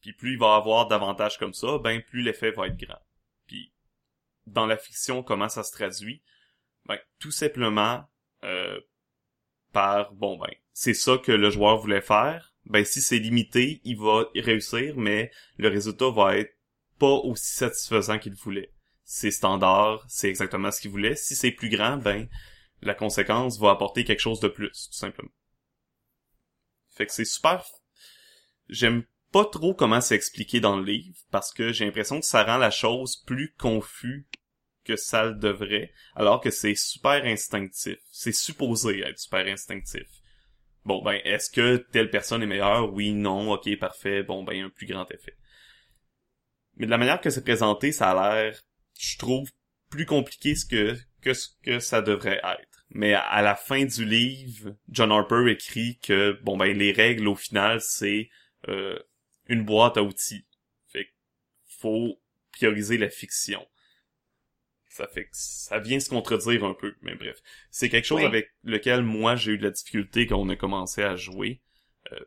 [0.00, 3.00] Puis plus il va avoir d'avantages comme ça, ben plus l'effet va être grand.
[3.46, 3.72] Puis
[4.46, 6.22] dans la fiction, comment ça se traduit?
[6.86, 8.08] Ben, tout simplement
[8.44, 8.80] euh,
[9.72, 12.54] par, bon ben, c'est ça que le joueur voulait faire.
[12.66, 16.56] Ben, si c'est limité, il va réussir, mais le résultat va être
[17.00, 18.72] pas aussi satisfaisant qu'il voulait.
[19.02, 21.16] C'est standard, c'est exactement ce qu'il voulait.
[21.16, 22.28] Si c'est plus grand, ben,
[22.80, 25.32] la conséquence va apporter quelque chose de plus, tout simplement.
[26.90, 27.64] Fait que c'est super...
[28.68, 32.44] J'aime pas trop comment c'est expliqué dans le livre, parce que j'ai l'impression que ça
[32.44, 34.28] rend la chose plus confus
[34.84, 37.98] que ça le devrait, alors que c'est super instinctif.
[38.12, 40.06] C'est supposé être super instinctif.
[40.88, 42.90] Bon, ben, est-ce que telle personne est meilleure?
[42.94, 44.22] Oui, non, ok, parfait.
[44.22, 45.36] Bon, ben, un plus grand effet.
[46.76, 48.62] Mais de la manière que c'est présenté, ça a l'air,
[48.98, 49.50] je trouve,
[49.90, 52.86] plus compliqué que ce que ça devrait être.
[52.88, 57.36] Mais à la fin du livre, John Harper écrit que, bon, ben, les règles, au
[57.36, 58.30] final, c'est
[58.68, 58.98] euh,
[59.46, 60.46] une boîte à outils.
[60.90, 61.12] Fait
[61.66, 62.18] faut
[62.50, 63.62] prioriser la fiction
[64.98, 67.40] ça fait que ça vient se contredire un peu, mais bref.
[67.70, 71.02] C'est quelque chose avec lequel moi j'ai eu de la difficulté quand on a commencé
[71.02, 71.62] à jouer.
[72.12, 72.18] Euh,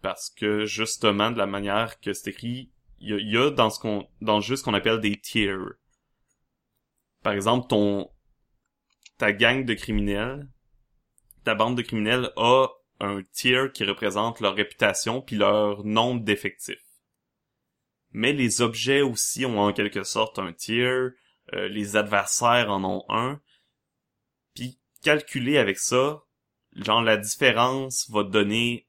[0.00, 3.68] parce que justement, de la manière que c'est écrit, il y a, y a dans
[3.68, 5.74] ce qu'on dans le jeu ce qu'on appelle des tiers.
[7.22, 8.10] Par exemple, ton
[9.18, 10.48] ta gang de criminels,
[11.44, 12.68] ta bande de criminels a
[13.00, 16.78] un tier qui représente leur réputation puis leur nombre d'effectifs.
[18.12, 21.10] Mais les objets aussi ont en quelque sorte un tier,
[21.52, 23.40] euh, les adversaires en ont un.
[24.54, 26.22] Puis calculer avec ça,
[26.74, 28.88] genre la différence va te donner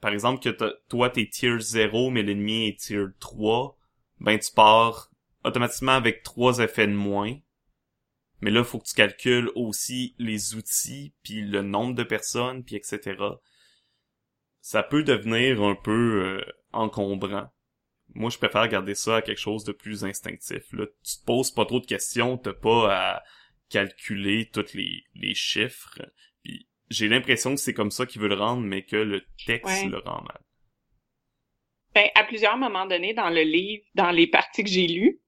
[0.00, 0.50] par exemple que
[0.88, 3.78] toi t'es tier 0 mais l'ennemi est tier 3,
[4.20, 5.10] ben tu pars
[5.44, 7.38] automatiquement avec trois effets de moins.
[8.40, 12.76] Mais là, faut que tu calcules aussi les outils, puis le nombre de personnes, puis
[12.76, 13.16] etc.
[14.60, 17.50] Ça peut devenir un peu euh, encombrant.
[18.14, 20.62] Moi, je préfère garder ça à quelque chose de plus instinctif.
[20.72, 23.22] Là, tu te poses pas trop de questions, t'as pas à
[23.70, 26.00] calculer tous les, les chiffres.
[26.44, 29.84] Puis j'ai l'impression que c'est comme ça qu'il veut le rendre, mais que le texte
[29.84, 29.84] Ouais.
[29.84, 30.40] le rend mal.
[31.94, 35.20] Ben, à plusieurs moments donnés dans le livre, dans les parties que j'ai lues,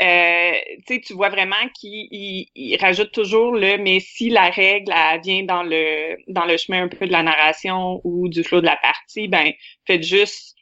[0.00, 0.52] euh,
[0.86, 4.92] tu sais, tu vois vraiment qu'il il, il rajoute toujours le mais si la règle
[4.94, 8.60] elle vient dans le dans le chemin un peu de la narration ou du flow
[8.60, 9.52] de la partie, ben
[9.86, 10.53] faites juste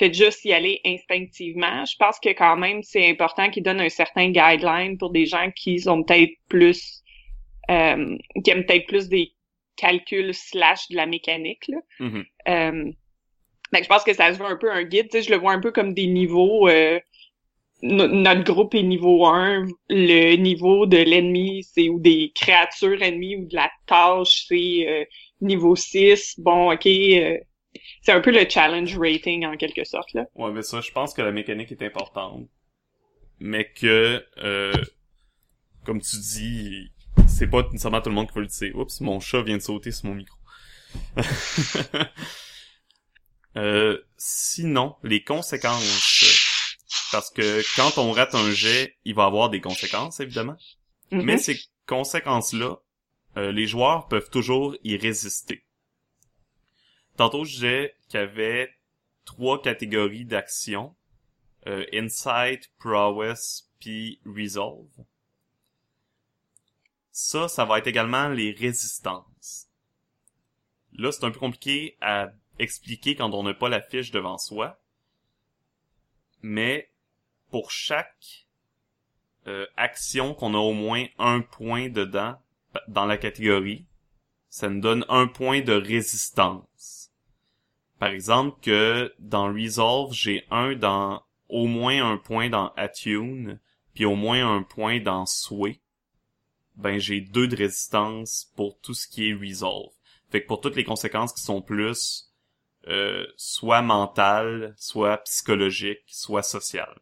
[0.00, 1.84] faites juste y aller instinctivement.
[1.86, 5.50] Je pense que quand même c'est important qu'il donne un certain guideline pour des gens
[5.56, 7.02] qui ont peut-être plus
[7.70, 9.32] euh, qui aiment peut-être plus des
[9.76, 11.78] calculs slash de la mécanique là.
[12.00, 12.24] Mhm.
[12.48, 12.92] Euh,
[13.72, 15.08] que je pense que ça se veut un peu un guide.
[15.10, 16.68] Tu sais, je le vois un peu comme des niveaux.
[16.68, 17.00] euh,
[17.82, 19.66] no- notre groupe est niveau 1.
[19.90, 25.04] Le niveau de l'ennemi, c'est ou des créatures ennemies ou de la tâche, c'est euh,
[25.40, 26.34] niveau 6.
[26.38, 26.86] Bon, ok.
[28.02, 30.12] C'est un peu le challenge rating en quelque sorte.
[30.14, 30.26] là.
[30.34, 32.48] Ouais, mais ça, je pense que la mécanique est importante.
[33.38, 34.72] Mais que, euh,
[35.84, 36.90] comme tu dis,
[37.26, 38.76] c'est pas nécessairement tout le monde qui veut le dire.
[38.76, 40.36] Oups, mon chat vient de sauter sur mon micro.
[43.56, 46.48] euh, sinon, les conséquences.
[47.12, 50.56] Parce que quand on rate un jet, il va avoir des conséquences, évidemment.
[51.12, 52.76] Mais ces conséquences-là,
[53.36, 55.64] euh, les joueurs peuvent toujours y résister.
[57.20, 58.74] Tantôt, je disais qu'il y avait
[59.26, 60.96] trois catégories d'actions.
[61.66, 64.88] Euh, Insight, Prowess, puis Resolve.
[67.12, 69.68] Ça, ça va être également les résistances.
[70.94, 74.80] Là, c'est un peu compliqué à expliquer quand on n'a pas la fiche devant soi.
[76.40, 76.90] Mais
[77.50, 78.46] pour chaque
[79.46, 82.40] euh, action qu'on a au moins un point dedans
[82.88, 83.84] dans la catégorie,
[84.48, 86.64] ça nous donne un point de résistance.
[88.00, 93.60] Par exemple que dans Resolve, j'ai un dans au moins un point dans Attune,
[93.92, 95.82] puis au moins un point dans Sway.
[96.76, 99.92] Ben j'ai deux de résistance pour tout ce qui est Resolve.
[100.30, 102.32] Fait que pour toutes les conséquences qui sont plus
[102.88, 107.00] euh, soit mentales, soit psychologiques, soit sociales.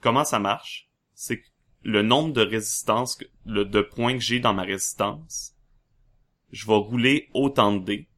[0.00, 0.88] Comment ça marche?
[1.14, 1.48] C'est que
[1.82, 5.56] le nombre de résistances, le, de points que j'ai dans ma résistance,
[6.52, 8.08] je vais rouler autant de dés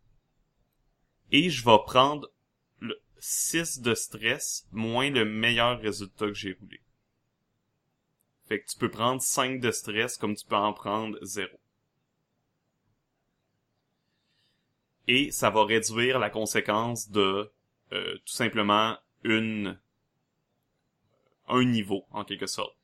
[1.35, 2.31] et je vais prendre
[2.79, 6.81] le 6 de stress moins le meilleur résultat que j'ai roulé.
[8.47, 11.49] Fait que tu peux prendre 5 de stress comme tu peux en prendre 0.
[15.09, 17.51] Et ça va réduire la conséquence de
[17.93, 19.77] euh, tout simplement une
[21.49, 22.79] un niveau en quelque sorte.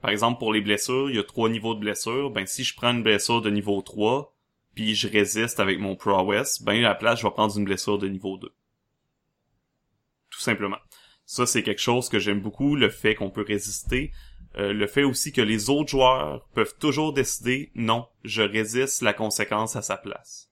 [0.00, 2.30] Par exemple, pour les blessures, il y a trois niveaux de blessures.
[2.30, 4.33] Ben, si je prends une blessure de niveau 3,
[4.74, 7.98] puis je résiste avec mon prowess, ben, à la place, je vais prendre une blessure
[7.98, 8.48] de niveau 2.
[10.30, 10.78] Tout simplement.
[11.26, 14.12] Ça, c'est quelque chose que j'aime beaucoup, le fait qu'on peut résister.
[14.56, 19.12] Euh, le fait aussi que les autres joueurs peuvent toujours décider, non, je résiste la
[19.12, 20.50] conséquence à sa place.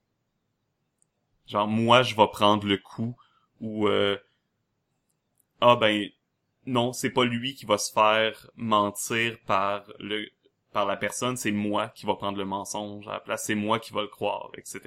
[1.47, 3.17] Genre, moi, je vais prendre le coup,
[3.61, 4.17] ou, euh,
[5.61, 6.09] ah ben,
[6.67, 10.27] non, c'est pas lui qui va se faire mentir par le
[10.73, 13.79] par la personne, c'est moi qui va prendre le mensonge à la place, c'est moi
[13.79, 14.81] qui va le croire, etc.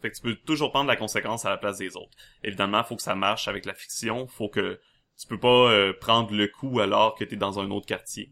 [0.00, 2.16] Fait que tu peux toujours prendre la conséquence à la place des autres.
[2.44, 4.78] Évidemment, faut que ça marche avec la fiction, faut que
[5.18, 8.30] tu peux pas euh, prendre le coup alors que t'es dans un autre quartier.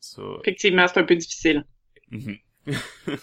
[0.00, 1.64] Ça, Effectivement, c'est un peu difficile.
[2.10, 2.38] Mhm.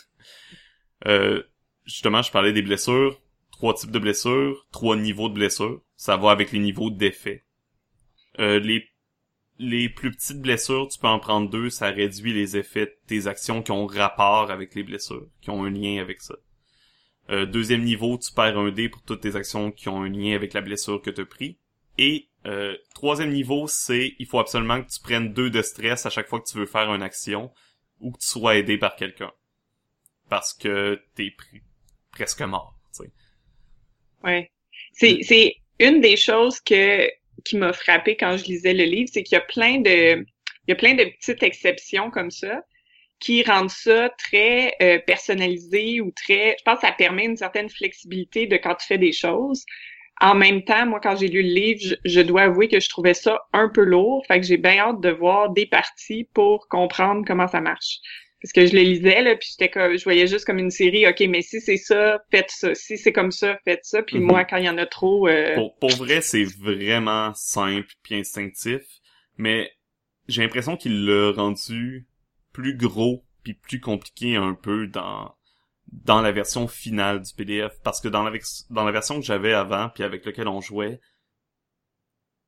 [1.08, 1.44] Euh,
[1.86, 3.22] justement, je parlais des blessures.
[3.52, 5.82] Trois types de blessures, trois niveaux de blessures.
[5.96, 7.46] Ça va avec les niveaux d'effet.
[8.40, 8.89] Euh, les,
[9.60, 11.70] les plus petites blessures, tu peux en prendre deux.
[11.70, 15.66] Ça réduit les effets de tes actions qui ont rapport avec les blessures, qui ont
[15.66, 16.36] un lien avec ça.
[17.30, 20.34] Euh, deuxième niveau, tu perds un dé pour toutes tes actions qui ont un lien
[20.34, 21.60] avec la blessure que tu as pris.
[21.98, 26.10] Et euh, troisième niveau, c'est il faut absolument que tu prennes deux de stress à
[26.10, 27.52] chaque fois que tu veux faire une action
[28.00, 29.32] ou que tu sois aidé par quelqu'un.
[30.30, 31.62] Parce que t'es pris
[32.12, 33.12] presque mort, tu sais.
[34.24, 34.52] Ouais.
[34.94, 37.10] C'est, c'est une des choses que
[37.44, 40.26] qui m'a frappé quand je lisais le livre, c'est qu'il y a plein de
[40.68, 42.62] il y a plein de petites exceptions comme ça
[43.20, 47.70] qui rendent ça très euh, personnalisé ou très je pense que ça permet une certaine
[47.70, 49.66] flexibilité de quand tu fais des choses.
[50.22, 52.90] En même temps, moi, quand j'ai lu le livre, je, je, dois avouer que je
[52.90, 54.26] trouvais ça un peu lourd.
[54.28, 58.00] Fait que j'ai bien hâte de voir des parties pour comprendre comment ça marche
[58.42, 61.08] parce que je le lisais là puis j'étais comme je voyais juste comme une série
[61.08, 62.74] ok mais si c'est ça faites ça.
[62.76, 64.02] Si c'est comme ça faites ça.
[64.04, 64.26] Puis Mhm.
[64.26, 68.16] moi quand il y en a trop euh, Pour, pour vrai, c'est vraiment simple puis
[68.16, 68.82] instinctif,
[69.38, 69.72] mais
[70.28, 72.08] j'ai l'impression qu'il l'a rendu
[72.54, 75.36] plus gros puis plus compliqué un peu dans
[75.92, 78.32] dans la version finale du PDF parce que dans la
[78.70, 81.00] dans la version que j'avais avant puis avec laquelle on jouait,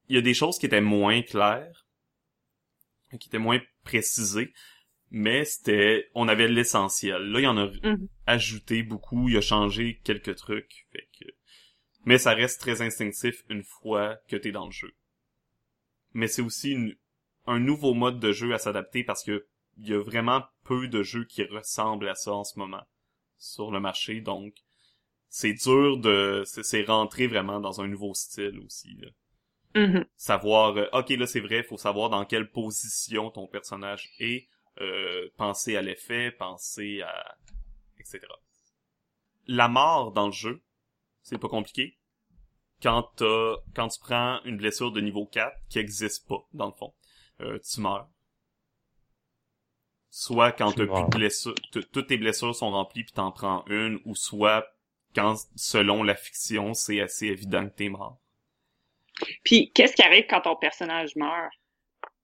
[0.09, 1.87] il y a des choses qui étaient moins claires,
[3.19, 4.53] qui étaient moins précisées,
[5.11, 7.21] mais c'était on avait l'essentiel.
[7.31, 8.07] Là, il y en a Mhm.
[8.27, 11.25] ajouté beaucoup, il a changé quelques trucs, fait que
[12.05, 14.93] mais ça reste très instinctif une fois que t'es dans le jeu.
[16.13, 16.95] Mais c'est aussi une-
[17.47, 19.45] un nouveau mode de jeu à s'adapter parce que
[19.77, 22.83] il y a vraiment peu de jeux qui ressemblent à ça en ce moment
[23.37, 24.53] sur le marché, donc
[25.29, 28.95] c'est dur de c'est c'est rentrer vraiment dans un nouveau style aussi.
[28.99, 29.09] Là.
[29.75, 30.05] mhm.
[30.15, 34.47] Savoir euh, ok là c'est vrai, faut savoir dans quelle position ton personnage est,
[34.79, 37.37] euh, penser à l'effet, penser à
[37.99, 38.19] etc.
[39.47, 40.63] La mort dans le jeu,
[41.21, 41.97] c'est pas compliqué.
[42.81, 46.71] Quand t'as, quand tu prends une blessure de niveau 4 qui existe pas, dans le
[46.71, 46.93] fond,
[47.41, 48.09] euh, tu meurs.
[50.09, 53.63] Soit quand Tu t'as plus de blessures, toutes tes blessures sont remplies puis t'en prends
[53.67, 54.65] une, ou soit
[55.15, 58.19] quand, selon la fiction, c'est assez évident que t'es mort.
[59.43, 61.53] puis qu'est-ce qui arrive quand ton personnage meurt?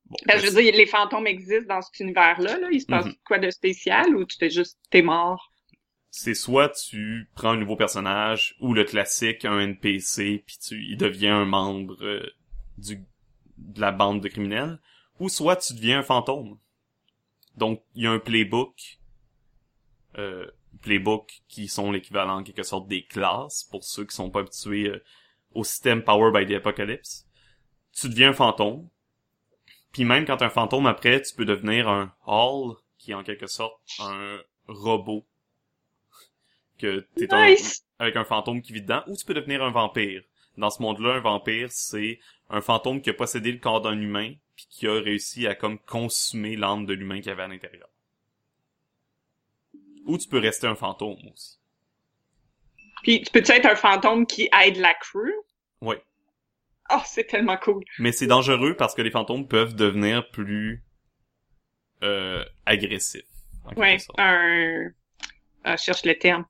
[0.10, 2.86] Bon, que je veux dire les fantômes existent dans cet univers là là il se
[2.88, 3.16] passe Mhm.
[3.26, 5.52] quoi de spécial ou tu fais juste t'es mort?
[6.10, 10.98] C'est soit tu prends un nouveau personnage ou le classique un NPC puis tu il
[10.98, 12.26] devient un membre euh,
[12.78, 13.04] du
[13.58, 14.80] de la bande de criminels
[15.20, 16.58] ou soit tu deviens un fantôme.
[17.56, 19.00] Donc il y a un playbook
[20.18, 20.48] euh,
[20.82, 24.88] playbook qui sont l'équivalent en quelque sorte des classes pour ceux qui sont pas habitués
[24.90, 25.04] euh,
[25.54, 27.26] au système Power by the Apocalypse.
[27.94, 28.88] Tu deviens un fantôme.
[29.92, 33.48] Puis même quand un fantôme après, tu peux devenir un Hall qui est en quelque
[33.48, 35.26] sorte un robot
[36.78, 37.56] que t'es un-
[38.00, 40.24] avec un fantôme qui vit dedans, ou tu peux devenir un vampire.
[40.58, 42.20] Dans ce monde-là, un vampire, c'est
[42.50, 45.80] un fantôme qui a possédé le corps d'un humain, puis qui a réussi à comme
[45.80, 47.90] consumer l'âme de l'humain qu'il y avait à l'intérieur.
[50.08, 51.60] Ou tu peux rester un fantôme aussi.
[53.04, 55.32] puis tu peux-tu être un fantôme qui aide la crew?
[55.82, 55.96] Oui.
[56.94, 60.84] oh c'est tellement cool Mais c'est dangereux parce que les fantômes peuvent devenir plus
[62.04, 63.24] euh, agressifs.
[63.76, 64.90] ouais un
[65.64, 66.46] ah, cherche le terme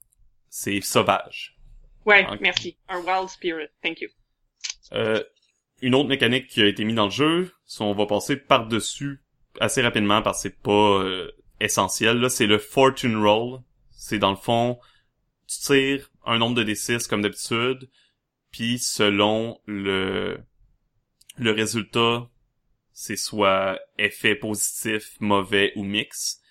[0.50, 1.56] C'est sauvage.
[2.06, 4.10] ouais merci un wild spirit thank you
[4.94, 5.24] Euh,
[5.82, 9.22] une autre mécanique qui a été mise dans le jeu, si on va passer par-dessus
[9.60, 10.72] assez rapidement parce que c'est pas
[11.04, 13.60] euh, essentiel, là, c'est le fortune roll.
[13.92, 14.80] C'est dans le fond,
[15.48, 17.90] tu tires un nombre de D6 comme d'habitude,
[18.58, 20.40] puis selon le
[21.38, 22.28] le résultat,
[22.92, 26.42] c'est soit effet positif, mauvais ou mix.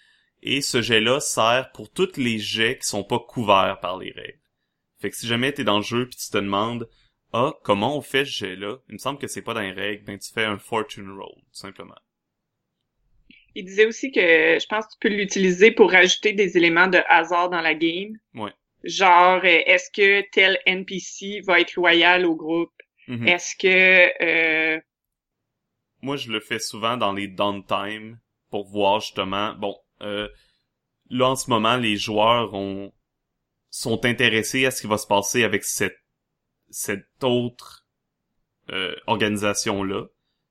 [0.40, 4.38] Et ce jet-là sert pour tous les jets qui sont pas couverts par les règles.
[5.01, 6.88] Fait que si jamais t'es dans le jeu puis tu te demandes
[7.33, 8.77] ah, comment on fait ce jet-là?
[8.88, 10.05] Il me semble que c'est pas dans les règles.
[10.05, 11.99] Ben, tu fais un fortune roll, tout simplement.
[13.57, 17.01] Il disait aussi que je pense que tu peux l'utiliser pour rajouter des éléments de
[17.09, 18.16] hasard dans la game.
[18.35, 18.53] Ouais.
[18.87, 22.72] Genre, euh, est-ce que tel NPC va être loyal au groupe?
[23.09, 23.27] Mhm.
[23.27, 24.77] Est-ce que...
[24.77, 24.81] Euh...
[26.03, 28.18] Moi, je le fais souvent dans les downtime
[28.51, 30.28] pour voir justement, bon, euh,
[31.11, 32.93] là, en ce moment, les joueurs ont,
[33.70, 35.99] sont intéressés à ce qui va se passer avec cette,
[36.70, 37.87] cette autre,
[38.70, 40.07] euh, organisation-là.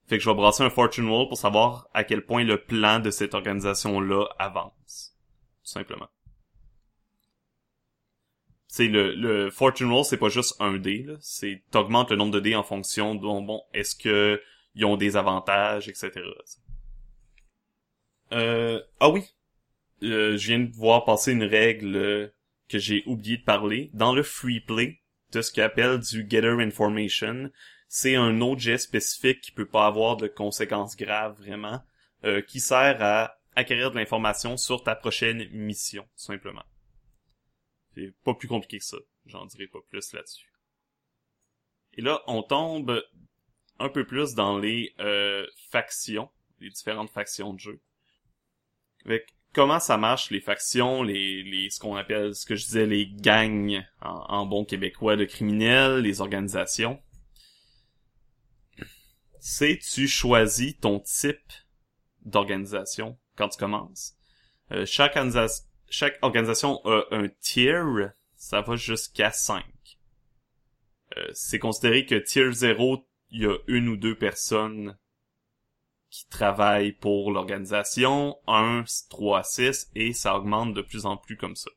[0.08, 3.00] Fait que je vais brasser un fortune roll pour savoir à quel point le plan
[3.00, 5.16] de cette organisation-là avance.
[5.64, 6.08] Tout simplement.
[8.76, 11.08] C'est le, le fortune roll, c'est pas juste un dé.
[11.22, 14.42] C'est, t'augmentes le nombre de dés en fonction de, bon, est-ce que
[14.76, 16.12] ils ont des avantages, etc.
[18.34, 19.24] Euh, ah oui.
[20.04, 22.28] Euh, je viens de voir passer une règle euh,
[22.68, 23.92] que j'ai oublié de parler.
[23.94, 25.00] Dans le free play,
[25.32, 27.52] de ce qu'on appelle du Getter Information,
[27.88, 31.82] c'est un autre spécifique qui peut pas avoir de conséquences graves vraiment,
[32.26, 36.66] euh, qui sert à acquérir de l'information sur ta prochaine mission, simplement.
[37.96, 38.98] C'est pas plus compliqué que ça.
[39.26, 40.52] J'en dirai pas plus là-dessus.
[41.94, 43.02] Et là, on tombe
[43.80, 46.30] un peu plus dans les euh, factions,
[46.60, 47.82] les différentes factions de jeu.
[49.06, 52.86] Avec comment ça marche les factions, les, les ce qu'on appelle, ce que je disais,
[52.86, 57.02] les gangs en, bon québécois de criminels, les organisations.
[59.40, 61.54] c'est tu choisis ton type
[62.22, 64.16] d'organisation quand tu commences.
[64.72, 65.16] Euh, chaque,
[65.96, 67.82] chaque organisation a un tier,
[68.36, 69.64] ça va jusqu'à 5.
[71.16, 74.98] Euh, c'est considéré que tier 0, il y a une ou deux personnes
[76.10, 81.56] qui travaillent pour l'organisation, 1, 3, 6, et ça augmente de plus en plus comme
[81.56, 81.72] ça.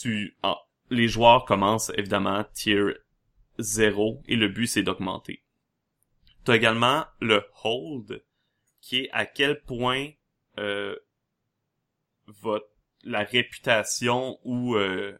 [0.00, 0.38] Tu,
[0.90, 2.82] les joueurs commencent évidemment tier
[3.58, 5.42] 0 et le but c'est d'augmenter.
[6.44, 8.24] Tu as également le hold
[8.80, 10.08] qui est à quel point
[10.58, 10.96] euh,
[12.40, 12.72] votre
[13.04, 15.18] la réputation ou euh,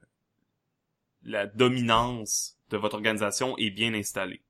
[1.23, 4.43] la dominance de votre organisation est bien installée.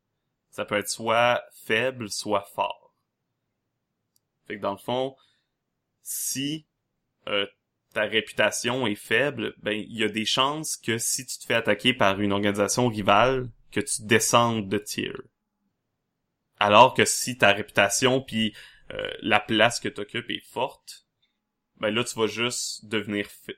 [0.51, 2.95] Ça peut être soit faible, soit fort.
[4.47, 5.17] Fait que dans le fond,
[6.03, 6.67] si
[7.29, 7.47] euh,
[7.95, 11.55] ta réputation est faible, ben il y a des chances que si tu te fais
[11.55, 15.13] attaquer par une organisation rivale, que tu descendes de tier.
[16.59, 18.55] Alors que si ta réputation puis
[18.93, 21.02] euh, la place que tu occupes est forte,
[21.83, 23.53] ben là tu vas juste devenir fa-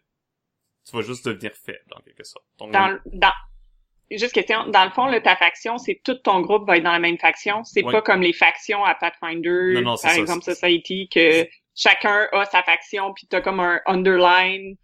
[0.86, 2.44] tu vas juste devenir faible en quelque sorte.
[2.58, 3.32] Ton- Dans, le- dans,
[4.10, 6.92] juste question, dans le fond, là, ta faction, c'est tout ton groupe va être dans
[6.92, 7.62] la même faction.
[7.64, 7.92] C'est Ouais.
[7.92, 12.28] pas comme les factions à Pathfinder, Non, non, c'est par ça, exemple Society, que chacun
[12.32, 14.76] a sa faction, puis t'as comme un underline.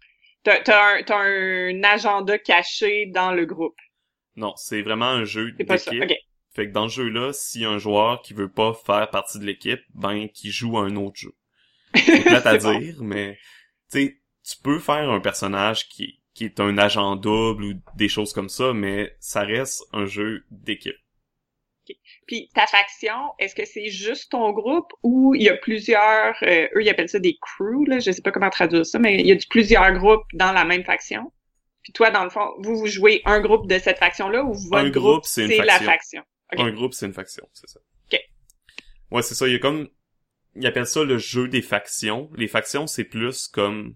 [0.43, 3.77] T'as, t'as un, t'as un agenda caché dans le groupe.
[4.35, 5.91] Non, c'est vraiment un jeu C'est pas ça.
[5.91, 6.09] d'équipe.
[6.11, 6.17] OK.
[6.53, 9.81] Fait que dans ce jeu-là, si un joueur qui veut pas faire partie de l'équipe,
[9.93, 11.33] ben qui joue à un autre jeu.
[11.95, 12.79] C'est plate à bon.
[12.79, 13.37] dire, mais
[13.91, 18.33] tu tu peux faire un personnage qui, qui est un agent double ou des choses
[18.33, 20.95] comme ça, mais ça reste un jeu d'équipe.
[22.27, 26.67] Puis ta faction, est-ce que c'est juste ton groupe ou il y a plusieurs, euh,
[26.75, 29.27] eux ils appellent ça des crews, là, je sais pas comment traduire ça, mais il
[29.27, 31.31] y a du- plusieurs groupes dans la même faction.
[31.83, 34.85] Puis toi, dans le fond, vous vous jouez un groupe de cette faction-là ou votre
[34.85, 35.85] Un groupe, c'est une la faction.
[35.91, 36.21] faction?
[36.53, 36.59] Ok.
[36.59, 37.79] Un groupe, c'est une faction, c'est ça.
[38.11, 38.19] Ok.
[39.11, 39.47] Ouais, c'est ça.
[39.47, 39.89] Il y a comme,
[40.55, 42.29] ils appellent ça le jeu des factions.
[42.35, 43.95] Les factions, c'est plus comme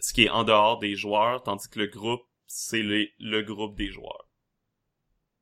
[0.00, 3.76] ce qui est en dehors des joueurs, tandis que le groupe, c'est les, le groupe
[3.76, 4.28] des joueurs.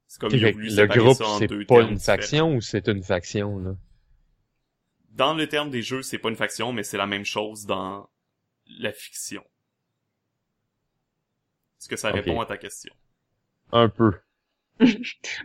[0.06, 1.78] C'est comme il a Fait que voulu le séparer groupe, ça en c'est deux pas
[1.78, 3.72] termes une faction ou c'est une faction, là?
[5.10, 8.08] Dans le terme des jeux, c'est pas une faction, mais c'est la même chose dans
[8.78, 9.42] la fiction.
[11.78, 12.94] Est-ce que ça répond à ta question?
[13.72, 14.12] Un peu.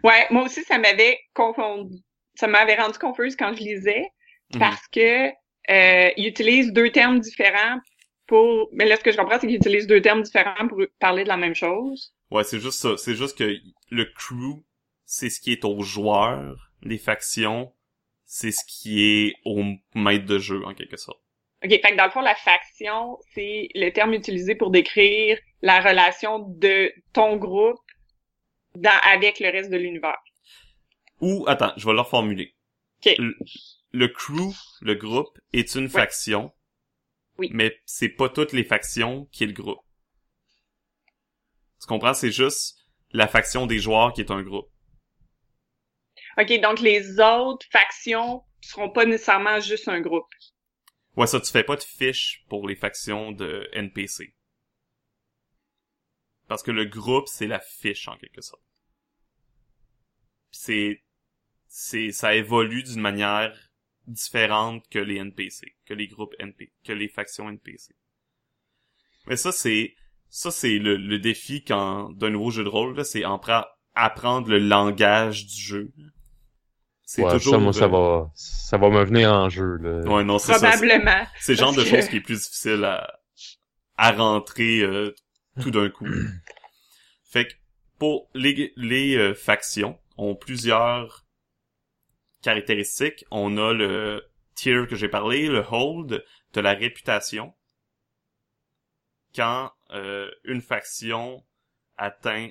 [0.04, 1.98] Ouais, moi aussi, ça m'avait confondu.
[2.36, 4.10] Ça m'avait rendu confuse quand je lisais
[4.54, 4.60] Mhm.
[4.60, 7.80] parce que euh, ils utilisent deux termes différents
[8.28, 8.70] pour.
[8.74, 11.28] Mais là, ce que je comprends, c'est qu'ils utilisent deux termes différents pour parler de
[11.28, 12.14] la même chose.
[12.32, 12.98] Ouais, c'est juste ça.
[12.98, 13.58] C'est juste que
[13.89, 14.64] le crew,
[15.06, 16.72] c'est ce qui est aux joueurs.
[16.82, 17.74] Les factions,
[18.26, 19.64] c'est ce qui est au
[19.95, 21.20] maître de jeu, en quelque sorte.
[21.64, 25.80] OK, fait que dans le fond, la faction, c'est le terme utilisé pour décrire la
[25.80, 27.80] relation de ton groupe
[28.76, 30.20] dans, avec le reste de l'univers.
[31.20, 32.54] Ou, attends, je vais le reformuler.
[33.06, 33.16] OK.
[33.98, 36.54] Le, crew, le groupe, est une faction.
[37.39, 37.50] Oui.
[37.52, 39.84] Mais c'est pas toutes les factions qui est le groupe.
[41.82, 42.14] Tu comprends?
[42.14, 42.78] C'est juste
[43.12, 44.70] la faction des joueurs qui est un groupe.
[46.38, 50.30] OK, donc les autres factions seront pas nécessairement juste un groupe.
[51.16, 54.36] Ouais, ça, tu fais pas de fiche pour les factions de NPC.
[56.48, 58.62] Parce que le groupe, c'est la fiche, en quelque sorte.
[60.52, 61.04] C'est,
[61.68, 63.66] c'est, ça évolue d'une manière
[64.08, 67.93] différente que les NPC, que les groupes NP, que les factions NPC.
[69.28, 69.93] Mais ça, c'est,
[70.30, 73.24] ça, c'est le, le défi quand, d'un nouveau jeu de rôle, là, c'est
[73.93, 75.91] apprendre le langage du jeu.
[77.03, 77.53] C'est Ouais, toujours...
[77.53, 79.99] ça, moi, ça va, ça va me venir en jeu, là.
[80.01, 81.26] Ouais, non, c'est Probablement.
[81.39, 83.20] c'est le genre de que- choses qui est plus difficile à,
[83.97, 85.14] à rentrer euh,
[85.62, 86.05] tout d'un coup.
[87.24, 87.53] fait que
[87.99, 91.26] pour les, les euh, factions ont plusieurs
[92.41, 93.25] caractéristiques.
[93.31, 97.53] On a le tier que j'ai parlé, le hold, de la réputation.
[99.35, 101.45] Quand euh, une faction
[101.97, 102.49] atteint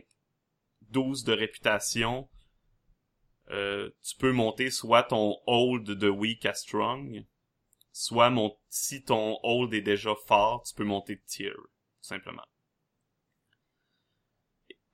[0.83, 2.29] 12 de réputation,
[3.51, 7.25] euh, tu peux monter soit ton hold de weak à strong,
[7.93, 11.69] soit mon si ton hold est déjà fort, tu peux monter tier, tout
[12.03, 12.45] simplement.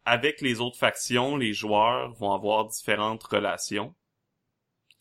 [0.05, 3.95] Avec les autres factions, les joueurs vont avoir différentes relations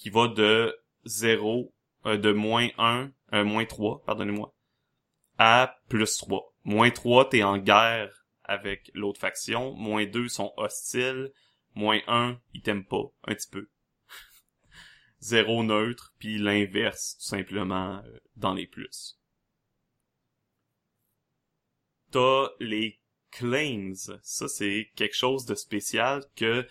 [0.02, 0.76] qui va de
[1.06, 1.72] 0,
[2.08, 4.52] euh, de moins 1, euh, moins 3, pardonnez-moi,
[5.38, 6.56] à plus 3.
[6.64, 9.76] Moins 3, t'es en guerre avec l'autre faction.
[9.76, 11.32] Moins 2 sont hostiles.
[11.76, 13.70] Moins 1, ils t'aiment pas, un petit peu.
[15.20, 19.20] 0 neutre, puis l'inverse, tout simplement, euh, dans les plus.
[22.10, 23.00] T'as les
[23.30, 23.94] claims.
[24.24, 26.68] Ça, c'est quelque chose de spécial que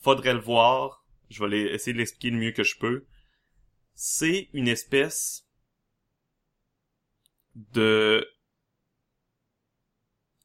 [0.00, 1.05] faudrait le voir.
[1.28, 3.06] Je vais essayer de l'expliquer le mieux que je peux.
[3.94, 5.46] C'est une espèce
[7.54, 8.26] de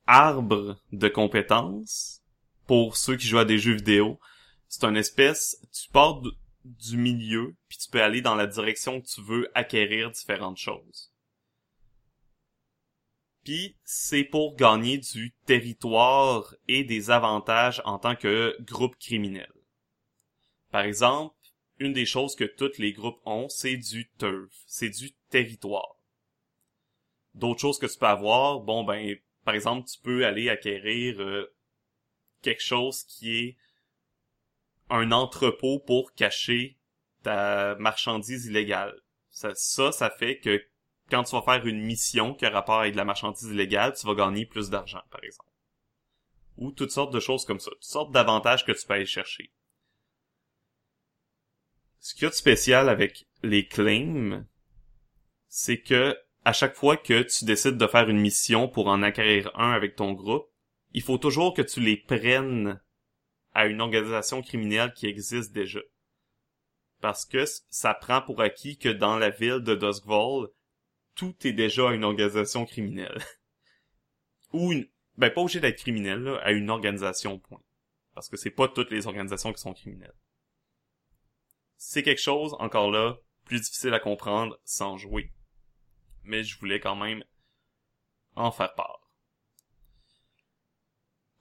[0.08, 2.22] arbre de compétences
[2.68, 4.20] pour ceux qui jouent à des jeux vidéo.
[4.68, 6.22] C'est une espèce, tu pars
[6.64, 11.12] du milieu, puis tu peux aller dans la direction que tu veux acquérir différentes choses.
[13.44, 19.52] Puis c'est pour gagner du territoire et des avantages en tant que groupe criminel.
[20.72, 21.36] Par exemple,
[21.80, 25.96] une des choses que tous les groupes ont, c'est du turf, c'est du territoire.
[27.34, 31.54] D'autres choses que tu peux avoir, bon ben, par exemple, tu peux aller acquérir euh,
[32.42, 33.58] quelque chose qui est
[34.90, 36.78] un entrepôt pour cacher
[37.24, 39.02] ta marchandise illégale.
[39.30, 40.62] Ça, ça, ça fait que
[41.10, 44.06] quand tu vas faire une mission qui a rapport avec de la marchandise illégale, tu
[44.06, 45.50] vas gagner plus d'argent, par exemple.
[46.58, 47.72] Ou toutes sortes de choses comme ça.
[47.72, 49.52] Toutes sortes d'avantages que tu peux aller chercher.
[52.02, 54.48] Ce qu'il y a de spécial avec les claims,
[55.48, 59.52] c'est que à chaque fois que tu décides de faire une mission pour en acquérir
[59.54, 60.50] un avec ton groupe,
[60.94, 62.82] il faut toujours que tu les prennes
[63.54, 65.80] à une organisation criminelle qui existe déjà.
[67.02, 70.48] Parce que ça prend pour acquis que dans la ville de Duskval,
[71.14, 73.22] tout est déjà une organisation criminelle.
[74.54, 74.88] Ou une...
[75.18, 77.62] Ben, pas obligé d'être criminel, là, à une organisation, point.
[78.16, 80.16] Parce que c'est pas toutes les organisations qui sont criminelles.
[81.84, 85.34] C'est quelque chose, encore là, plus difficile à comprendre sans jouer.
[86.22, 87.24] Mais je voulais quand même
[88.36, 89.12] en faire part.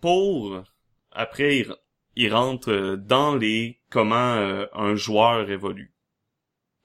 [0.01, 0.64] Pour,
[1.11, 1.76] après, il,
[2.16, 5.95] il rentre dans les comment euh, un joueur évolue.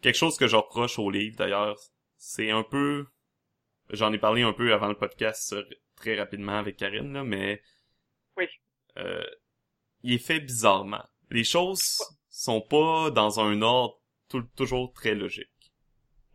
[0.01, 1.79] Quelque chose que je reproche au livre, d'ailleurs,
[2.17, 3.07] c'est un peu...
[3.89, 5.55] J'en ai parlé un peu avant le podcast
[5.95, 7.63] très rapidement avec Karine, là, mais...
[8.35, 8.47] Oui.
[8.97, 9.25] Euh,
[10.03, 11.07] il est fait bizarrement.
[11.29, 12.03] Les choses
[12.35, 13.97] sont pas dans un ordre
[14.55, 15.47] toujours très logique.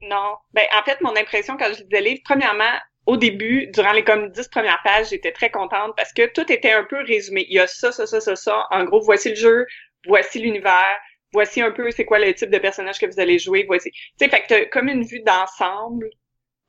[0.01, 0.37] Non.
[0.55, 2.73] Ben, en fait, mon impression quand je lisais le livre, premièrement,
[3.07, 6.73] au début, durant les comme dix premières pages, j'étais très contente parce que tout était
[6.73, 7.47] un peu résumé.
[7.49, 8.67] Il y a ça, ça, ça, ça, ça.
[8.71, 9.67] En gros, voici le jeu,
[10.07, 10.97] voici l'univers,
[11.33, 13.91] voici un peu c'est quoi le type de personnage que vous allez jouer, voici.
[13.91, 16.09] Tu sais, fait que t'as comme une vue d'ensemble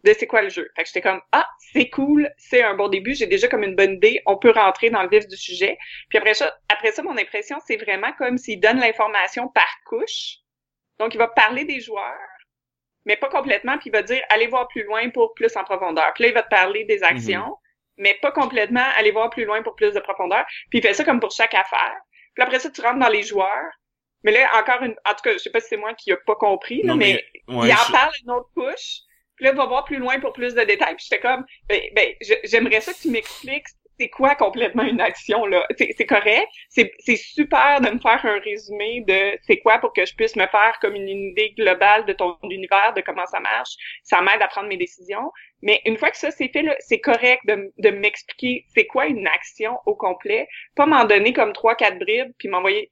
[0.03, 0.69] de c'est quoi le jeu?
[0.75, 3.75] Fait que j'étais comme, ah, c'est cool, c'est un bon début, j'ai déjà comme une
[3.75, 5.77] bonne idée, on peut rentrer dans le vif du sujet.
[6.09, 10.37] Puis après ça, après ça, mon impression, c'est vraiment comme s'il donne l'information par couche.
[10.99, 12.15] Donc, il va parler des joueurs,
[13.05, 16.11] mais pas complètement, puis il va dire allez voir plus loin pour plus en profondeur.
[16.13, 17.57] Puis là, il va te parler des actions,
[17.97, 20.45] mais pas complètement allez voir plus loin pour plus de profondeur.
[20.69, 21.95] Puis il fait ça comme pour chaque affaire.
[22.35, 23.71] Puis après ça, tu rentres dans les joueurs.
[24.23, 26.17] Mais là, encore une, en tout cas, je sais pas si c'est moi qui a
[26.17, 27.13] pas compris, là, Non, mais,
[27.47, 28.99] ouais, il en je- parle une autre couche.
[29.41, 30.95] Là, va voir plus loin pour plus de détails.
[30.95, 32.13] Puis j'étais comme, ben, ben,
[32.43, 33.67] j'aimerais ça que tu m'expliques
[34.01, 35.67] c'est quoi complètement une action, là.
[35.77, 36.47] C'est correct.
[36.69, 40.47] C'est super de me faire un résumé de c'est quoi pour que je puisse me
[40.47, 43.75] faire comme une idée globale de ton univers, de comment ça marche.
[44.01, 45.31] Ça m'aide à prendre mes décisions.
[45.61, 49.27] Mais une fois que ça c'est fait, c'est correct de, de m'expliquer c'est quoi une
[49.27, 50.47] action au complet.
[50.75, 52.89] Pas m'en donner comme trois, quatre bribes, puis m'envoyer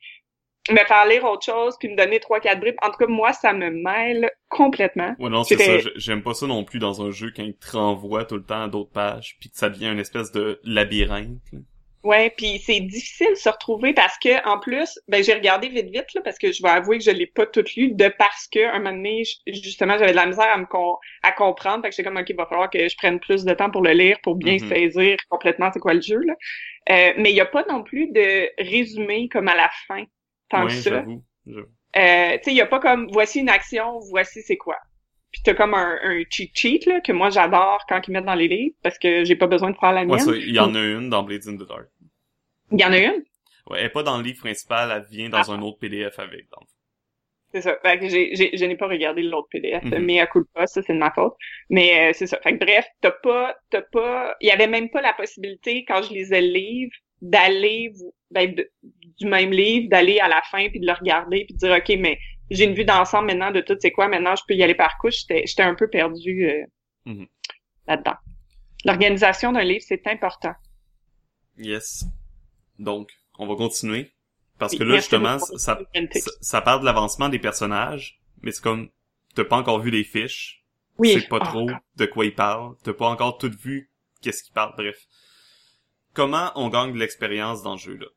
[0.70, 2.76] me faire lire autre chose, puis me donner trois, quatre bribes.
[2.82, 5.15] En tout cas, moi, ça me mêle complètement.
[5.20, 5.89] Ouais, non, c'est ça.
[5.95, 8.63] J'aime pas ça non plus dans un jeu quand il te renvoie tout le temps
[8.63, 11.39] à d'autres pages, puis que ça devient une espèce de labyrinthe.
[12.01, 15.88] Ouais, puis c'est difficile de se retrouver parce que en plus, ben j'ai regardé vite
[15.89, 18.47] vite là parce que je vais avouer que je l'ai pas tout lu de parce
[18.47, 21.89] que un moment donné, justement, j'avais de la misère à me con- à comprendre, fait
[21.89, 23.91] que j'étais comme ok, il va falloir que je prenne plus de temps pour le
[23.91, 24.70] lire pour bien Mhm.
[24.70, 26.34] saisir complètement c'est quoi le jeu là.
[26.89, 30.05] Euh, mais il y a pas non plus de résumé comme à la fin
[30.50, 31.04] tant ouais, que ça.
[31.95, 34.78] Euh, tu sais, il y a pas comme voici une action, voici c'est quoi.
[35.32, 38.36] Puis t'as comme un, un cheat sheet là que moi j'adore quand ils mettent dans
[38.36, 40.12] les livres parce que j'ai pas besoin de faire la mienne.
[40.14, 41.88] Ouais, ça, il y en a une dans Blades in the Dark.
[42.72, 43.24] Il y en a une?
[43.70, 46.47] Ouais, elle est pas dans le livre principal, elle vient dans un autre PDF avec.
[46.50, 46.66] fond.
[47.52, 47.78] C'est ça.
[47.82, 50.00] Fait que j'ai, j'ai, je n'ai pas regardé l'autre PDF, Mhm.
[50.06, 51.34] mais à coup de pas, ça c'est de ma faute.
[51.70, 52.39] Mais euh, c'est ça.
[52.41, 56.02] Fait que bref, t'as pas, t'as pas, il y avait même pas la possibilité quand
[56.04, 56.91] je lisais le livre
[57.22, 57.91] d'aller,
[58.32, 61.97] du même livre, d'aller à la fin puis de le regarder puis de dire ok,
[61.99, 62.19] mais
[62.49, 64.07] j'ai une vue d'ensemble maintenant de tout c'est quoi.
[64.07, 65.19] Maintenant, je peux y aller par couche.
[65.21, 66.63] J'étais, j'étais un peu perdu euh,
[67.05, 67.27] Mhm.
[67.88, 68.15] là-dedans.
[68.86, 70.53] L'organisation d'un livre, c'est important.
[71.57, 72.05] Yes.
[72.77, 74.11] Donc, on va continuer.
[74.57, 78.89] Parce que là, justement, ça, ça, ça parle de l'avancement des personnages, mais c'est comme,
[79.36, 80.63] t'as pas encore vu les fiches.
[80.97, 81.13] Oui.
[81.13, 82.75] Tu sais pas Ah, trop de quoi ils parlent.
[82.84, 83.89] T'as pas encore tout vu
[84.21, 84.73] qu'est-ce qu'ils parlent.
[84.77, 84.97] Bref.
[86.13, 88.07] Comment on gagne de l'expérience dans ce jeu-là?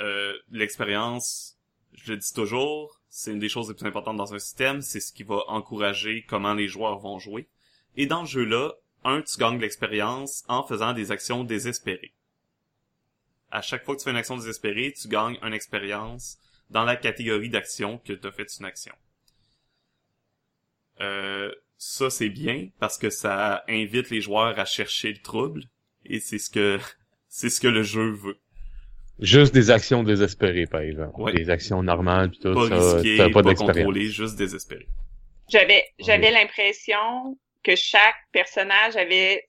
[0.00, 1.58] Euh, l'expérience,
[1.92, 4.82] je le dis toujours, c'est une des choses les plus importantes dans un système.
[4.82, 7.48] C'est ce qui va encourager comment les joueurs vont jouer.
[7.96, 8.72] Et dans ce jeu-là,
[9.04, 12.14] un, tu gagnes l'expérience en faisant des actions désespérées.
[13.50, 16.38] À chaque fois que tu fais une action désespérée, tu gagnes une expérience
[16.70, 18.94] dans la catégorie d'action que tu as fait une action.
[21.00, 25.64] Euh, ça c'est bien parce que ça invite les joueurs à chercher le trouble
[26.04, 26.78] et c'est ce que
[27.28, 28.38] c'est ce que le jeu veut.
[29.20, 31.20] Juste des actions désespérées, par exemple.
[31.20, 31.32] Ouais.
[31.32, 32.96] Des actions normales, pis tout Pas ça.
[32.96, 34.88] risqué, pas, pas contrôlé, juste désespéré.
[35.48, 39.44] J'avais j'avais l'impression que chaque personnage avait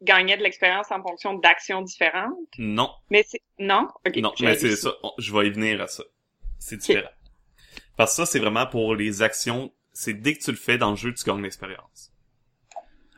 [0.00, 2.34] gagné de l'expérience en fonction d'actions différentes.
[2.58, 4.16] Non, Mais c'est non, ok.
[4.16, 4.92] non, mais c'est ça.
[5.18, 6.02] Je vais y venir à ça.
[6.58, 7.10] C'est différent.
[7.96, 9.70] Parce que ça, c'est vraiment pour les actions.
[9.92, 12.12] C'est dès que tu le fais dans le jeu, tu gagnes l'expérience.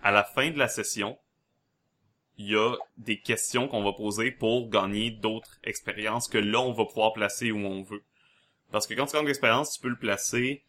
[0.03, 1.17] À la fin de la session,
[2.39, 6.73] il y a des questions qu'on va poser pour gagner d'autres expériences que là, on
[6.73, 8.03] va pouvoir placer où on veut.
[8.71, 10.63] Parce que quand tu gagnes l'expérience, tu peux le placer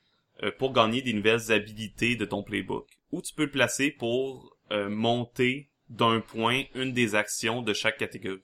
[0.43, 2.87] euh, pour gagner des nouvelles habilités de ton playbook.
[3.11, 7.97] Ou tu peux le placer pour euh, monter d'un point une des actions de chaque
[7.97, 8.41] catégorie.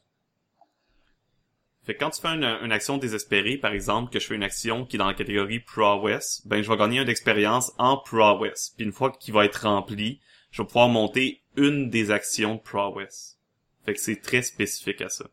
[1.85, 4.43] Fait que quand tu fais une, une action désespérée, par exemple, que je fais une
[4.43, 8.73] action qui est dans la catégorie prowess, ben je vais gagner une d'expérience en prowess.
[8.77, 12.61] Puis une fois qu'il va être rempli, je vais pouvoir monter une des actions de
[12.61, 13.37] prowess.
[13.85, 15.25] Fait que c'est très spécifique à ça.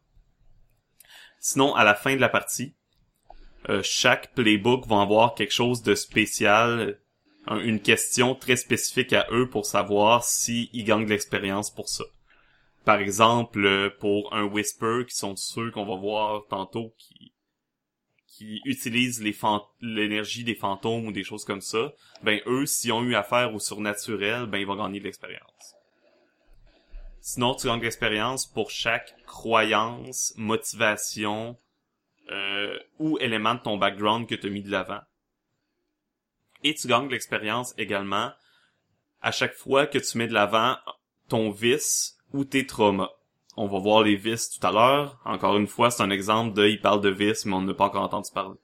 [1.40, 2.74] Sinon, à la fin de la partie,
[3.68, 7.00] euh, chaque playbook va avoir quelque chose de spécial,
[7.46, 12.04] un- une question très spécifique à eux pour savoir s'ils gagnent de l'expérience pour ça.
[12.84, 17.32] Par exemple, euh, pour un Whisper, qui sont ceux qu'on va voir tantôt, qui
[18.38, 19.22] qui utilisent
[19.80, 23.58] l'énergie des fantômes ou des choses comme ça, ben eux, s'ils ont eu affaire au
[23.58, 25.75] surnaturel, ben ils vont gagner de l'expérience.
[27.28, 31.58] Sinon, tu gagnes de l'expérience pour chaque croyance, motivation
[32.30, 35.00] euh, ou élément de ton background que tu as mis de l'avant.
[36.62, 38.30] Et tu gagnes de l'expérience également
[39.22, 40.76] à chaque fois que tu mets de l'avant
[41.28, 43.10] ton vice ou tes traumas.
[43.56, 45.20] On va voir les vices tout à l'heure.
[45.24, 47.86] Encore une fois, c'est un exemple de il parle de vices, mais on n'a pas
[47.86, 48.60] encore entendu parler.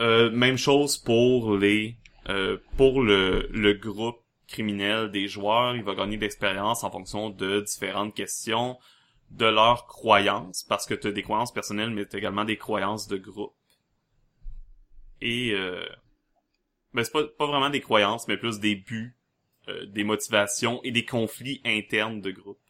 [0.00, 1.96] Euh, même chose pour les
[2.28, 4.21] euh, pour le, le groupe
[4.56, 8.78] des joueurs, il va gagner de l'expérience en fonction de différentes questions
[9.30, 13.08] de leurs croyances, parce que tu as des croyances personnelles, mais t'as également des croyances
[13.08, 13.54] de groupe.
[15.20, 15.86] Et euh,
[16.92, 19.16] ben c'est pas, pas vraiment des croyances, mais plus des buts,
[19.68, 22.60] euh, des motivations et des conflits internes de groupe.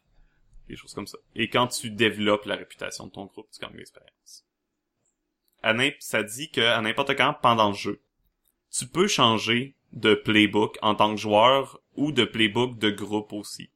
[0.67, 1.17] Des choses comme ça.
[1.35, 4.45] Et quand tu développes la réputation de ton groupe, tu gagnes de l'expérience.
[5.99, 8.01] Ça dit que à n'importe quand pendant le jeu,
[8.71, 13.69] tu peux changer de playbook en tant que joueur ou de playbook de groupe aussi.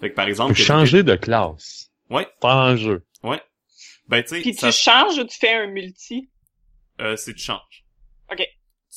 [0.00, 1.90] Fait que par Tu exemple, peux que- changer de classe.
[2.10, 2.26] Ouais.
[2.40, 3.04] Pendant le jeu.
[3.22, 3.40] Ouais.
[4.08, 6.30] Ben tu sais, Puis ça tu changes ou tu fais un multi?
[7.00, 7.84] euh, c'est tu changes.
[8.30, 8.46] Ok.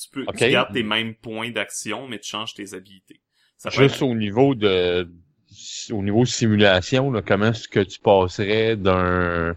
[0.00, 3.20] Tu peux tu gardes tes mêmes points d'action, mais tu changes tes habilités.
[3.58, 5.10] Ça Juste être- au niveau de
[5.90, 9.54] au niveau simulation, là, comment est-ce que tu passerais d'un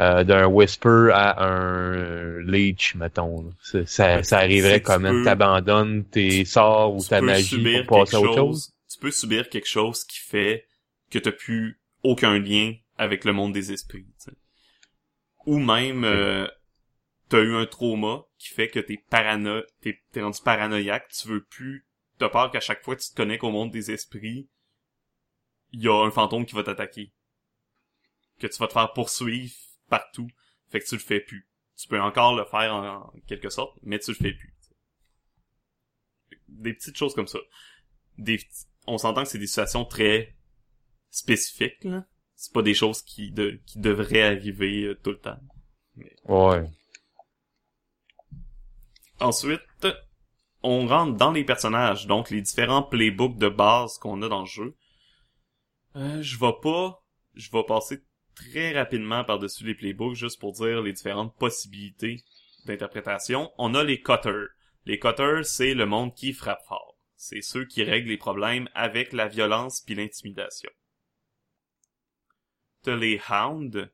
[0.00, 3.52] euh, d'un Whisper à un Leech, mettons.
[3.62, 8.16] Ça, ça arriverait comment peux- t'abandonnes tes sorts ou tu ta magie subir pour passer
[8.16, 8.74] à quelque autre chose?
[8.90, 10.66] Tu peux subir quelque chose qui fait
[11.10, 14.06] que t'as plus aucun lien avec le monde des esprits.
[15.46, 16.46] Ou même euh,
[17.28, 21.42] t'as eu un trauma qui fait que t'es parano t'es t'es rendu paranoïaque, tu veux
[21.44, 21.86] plus
[22.18, 24.48] t'as peur qu'à chaque fois que tu te connectes au monde des esprits,
[25.72, 27.12] il y a un fantôme qui va t'attaquer.
[28.38, 29.54] Que tu vas te faire poursuivre
[29.96, 30.28] partout.
[30.70, 31.48] Fait que tu le fais plus.
[31.76, 34.54] Tu peux encore le faire en, en quelque sorte, mais tu le fais plus.
[36.48, 37.38] Des petites choses comme ça.
[38.18, 38.38] Des,
[38.86, 40.36] on s'entend que c'est des situations très
[41.10, 42.06] spécifiques, là.
[42.34, 45.38] C'est pas des choses qui, de, qui devraient arriver euh, tout le temps.
[46.24, 46.68] Ouais.
[49.20, 49.86] Ensuite,
[50.62, 54.46] on rentre dans les personnages, donc les différents playbooks de base qu'on a dans le
[54.46, 54.76] jeu.
[55.94, 58.02] Euh, je vais pas, je vais passer
[58.34, 62.24] très rapidement par-dessus les playbooks juste pour dire les différentes possibilités
[62.66, 63.52] d'interprétation.
[63.58, 64.48] On a les cutters.
[64.86, 66.98] Les cutters, c'est le monde qui frappe fort.
[67.16, 70.70] C'est ceux qui règlent les problèmes avec la violence puis l'intimidation.
[72.82, 73.90] T'as les hounds.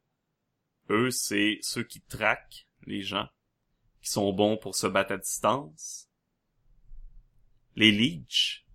[0.88, 3.28] Eux, c'est ceux qui traquent les gens
[4.02, 6.08] qui sont bons pour se battre à distance.
[7.76, 8.66] Les leeches.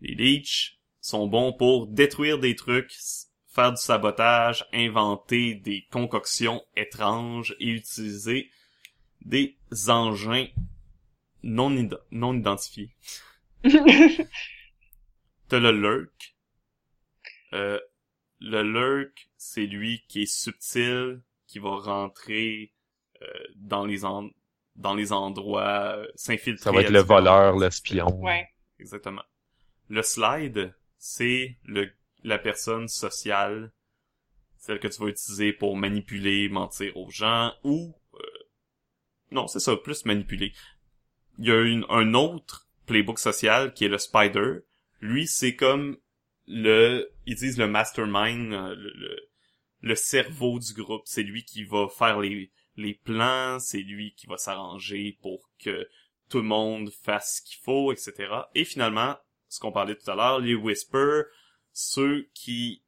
[0.00, 2.94] Les leeches sont bons pour détruire des trucs,
[3.58, 8.50] faire du sabotage, inventer des concoctions étranges et utiliser
[9.22, 9.56] des
[9.88, 10.46] engins
[11.42, 12.90] non, id- non identifiés.
[15.48, 16.36] T'as le lurk.
[17.54, 17.80] Euh,
[18.40, 22.72] le lurk, c'est lui qui est subtil, qui va rentrer
[23.22, 24.30] euh, dans les en-
[24.76, 26.62] dans les endroits, euh, s'infiltrer.
[26.62, 28.06] Ça va être le voleur, l'espion.
[28.22, 28.48] ouais.
[28.78, 29.24] Exactement.
[29.88, 31.90] Le slide, c'est le
[32.24, 33.72] la personne sociale,
[34.58, 38.38] celle que tu vas utiliser pour manipuler, mentir aux gens ou euh,
[39.30, 40.52] non, c'est ça, plus manipuler.
[41.38, 44.60] Il y a un autre playbook social qui est le Spider.
[45.00, 45.98] Lui, c'est comme
[46.46, 48.76] le, ils disent le mastermind, euh,
[49.80, 51.02] le cerveau du groupe.
[51.04, 55.88] C'est lui qui va faire les, les plans, c'est lui qui va s'arranger pour que
[56.28, 58.32] tout le monde fasse ce qu'il faut, etc.
[58.54, 59.16] Et finalement,
[59.48, 61.24] ce qu'on parlait tout à l'heure, les Whispers,
[61.80, 62.82] ceux qui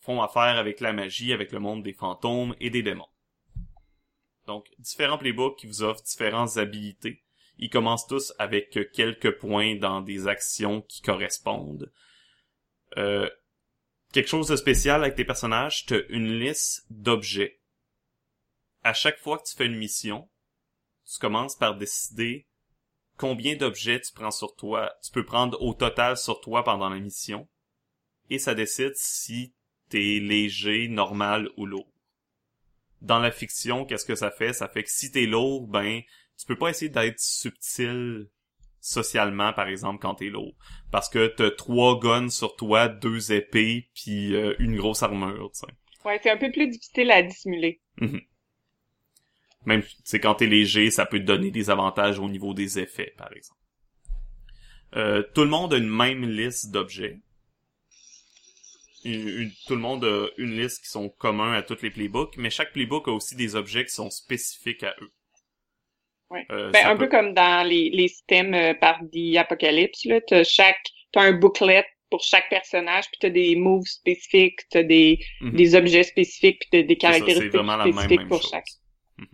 [0.00, 3.08] font affaire avec la magie, avec le monde des fantômes et des démons.
[4.48, 7.22] Donc, différents playbooks qui vous offrent différentes habilités.
[7.58, 11.92] Ils commencent tous avec quelques points dans des actions qui correspondent.
[12.96, 13.30] Euh,
[14.12, 17.60] quelque chose de spécial avec tes personnages, tu as une liste d'objets.
[18.82, 20.28] À chaque fois que tu fais une mission,
[21.04, 22.48] tu commences par décider
[23.18, 26.98] combien d'objets tu prends sur toi, tu peux prendre au total sur toi pendant la
[26.98, 27.48] mission.
[28.30, 29.54] Et ça décide si
[29.88, 31.92] t'es léger, normal ou lourd.
[33.02, 34.52] Dans la fiction, qu'est-ce que ça fait?
[34.52, 36.00] Ça fait que si t'es lourd, ben,
[36.38, 38.28] tu peux pas essayer d'être subtil
[38.80, 40.54] socialement, par exemple, quand t'es lourd.
[40.90, 45.60] Parce que t'as trois guns sur toi, deux épées, puis euh, une grosse armure, tu
[45.60, 45.72] sais.
[46.04, 47.80] Ouais, c'est un peu plus difficile à dissimuler.
[48.00, 48.20] Mhm.
[49.64, 53.12] Même, c'est quand t'es léger, ça peut te donner des avantages au niveau des effets,
[53.18, 53.60] par exemple.
[54.94, 57.20] Euh, tout le monde a une même liste d'objets.
[59.06, 62.36] Une- une- tout le monde a une liste qui sont communs à tous les playbooks,
[62.36, 65.12] mais chaque playbook a aussi des objets qui sont spécifiques à eux.
[66.30, 66.44] Ouais.
[66.50, 70.20] Euh, Ben, un peut- peu comme dans les, les systèmes euh, par The Apocalypse, là,
[70.20, 70.82] t'as chaque,
[71.12, 75.54] t'as un booklet pour chaque personnage, puis t'as des moves spécifiques, t'as des, Mhm.
[75.56, 78.50] des objets spécifiques, puis t'as des ça, caractéristiques la même, spécifiques même pour chose.
[78.50, 78.66] chaque.
[79.18, 79.26] Mhm.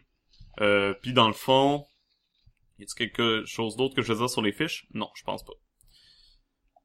[0.61, 1.87] Euh, puis dans le fond,
[2.79, 4.87] y a quelque chose d'autre que je veux dire sur les fiches?
[4.95, 5.55] Non, je pense pas.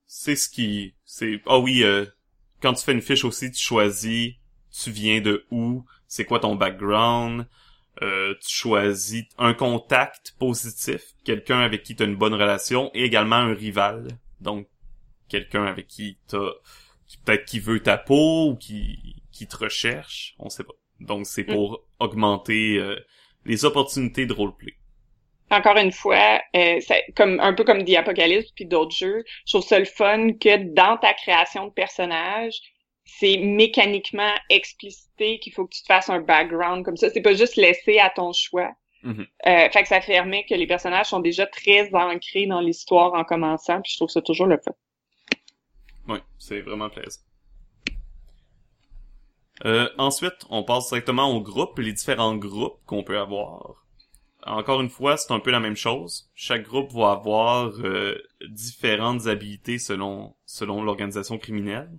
[0.06, 0.96] C'est ce qui...
[1.06, 2.06] c'est Ah oui, euh,
[2.62, 4.34] quand tu fais une fiche aussi, tu choisis
[4.84, 7.48] tu viens de où, c'est quoi ton background,
[8.04, 13.04] euh, tu choisis un contact positif, quelqu'un avec qui tu as une bonne relation, et
[13.04, 14.08] également un rival.
[14.40, 14.68] Donc,
[15.30, 16.52] quelqu'un avec qui t'as...
[17.08, 20.74] qui- peut-être qui veut ta peau ou qui, qui te recherche, on sait pas.
[21.00, 23.00] Donc, c'est pour augmenter euh,
[23.46, 24.76] les opportunités de roleplay.
[25.50, 29.54] Encore une fois, euh, c'est comme un peu comme The Apocalypse puis d'autres jeux, je
[29.54, 32.56] trouve ça le fun que dans ta création de personnage,
[33.06, 37.10] c'est mécaniquement explicité qu'il faut que tu te fasses un background comme ça.
[37.10, 38.72] C'est pas juste laissé à ton choix.
[39.04, 39.26] Mhm.
[39.46, 43.24] Euh, fait que ça permet que les personnages sont déjà très ancrés dans l'histoire en
[43.24, 44.74] commençant, puis je trouve ça toujours le fun.
[46.10, 47.22] Oui, c'est vraiment plaisant.
[49.66, 53.87] Euh, ensuite, on passe directement au groupe, les différents groupes qu'on peut avoir.
[54.48, 56.30] Encore une fois, c'est un peu la même chose.
[56.34, 58.18] Chaque groupe va avoir euh,
[58.50, 61.92] différentes habilités selon selon l'organisation criminelle.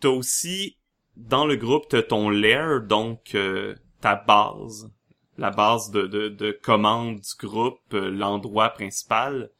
[0.00, 0.76] T'as aussi
[1.16, 4.90] dans le groupe t'as ton lair, donc euh, ta base,
[5.38, 9.50] la base de, de, de commande du groupe, euh, l'endroit principal.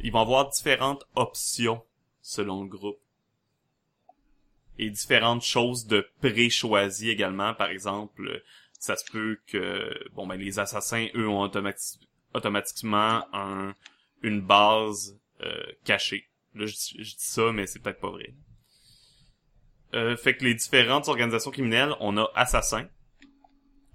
[0.00, 1.82] Ils vont avoir différentes options
[2.20, 2.98] selon le groupe.
[4.78, 7.54] Et différentes choses de pré-choisies également.
[7.54, 8.42] Par exemple,
[8.84, 11.98] ça se peut que bon ben les assassins, eux, ont automati-
[12.34, 13.74] automatiquement un
[14.22, 16.30] une base euh, cachée.
[16.54, 18.34] Là, je, dis ça, mais c'est peut-être pas vrai.
[19.94, 22.88] Euh, fait que les différentes organisations criminelles, on a assassins.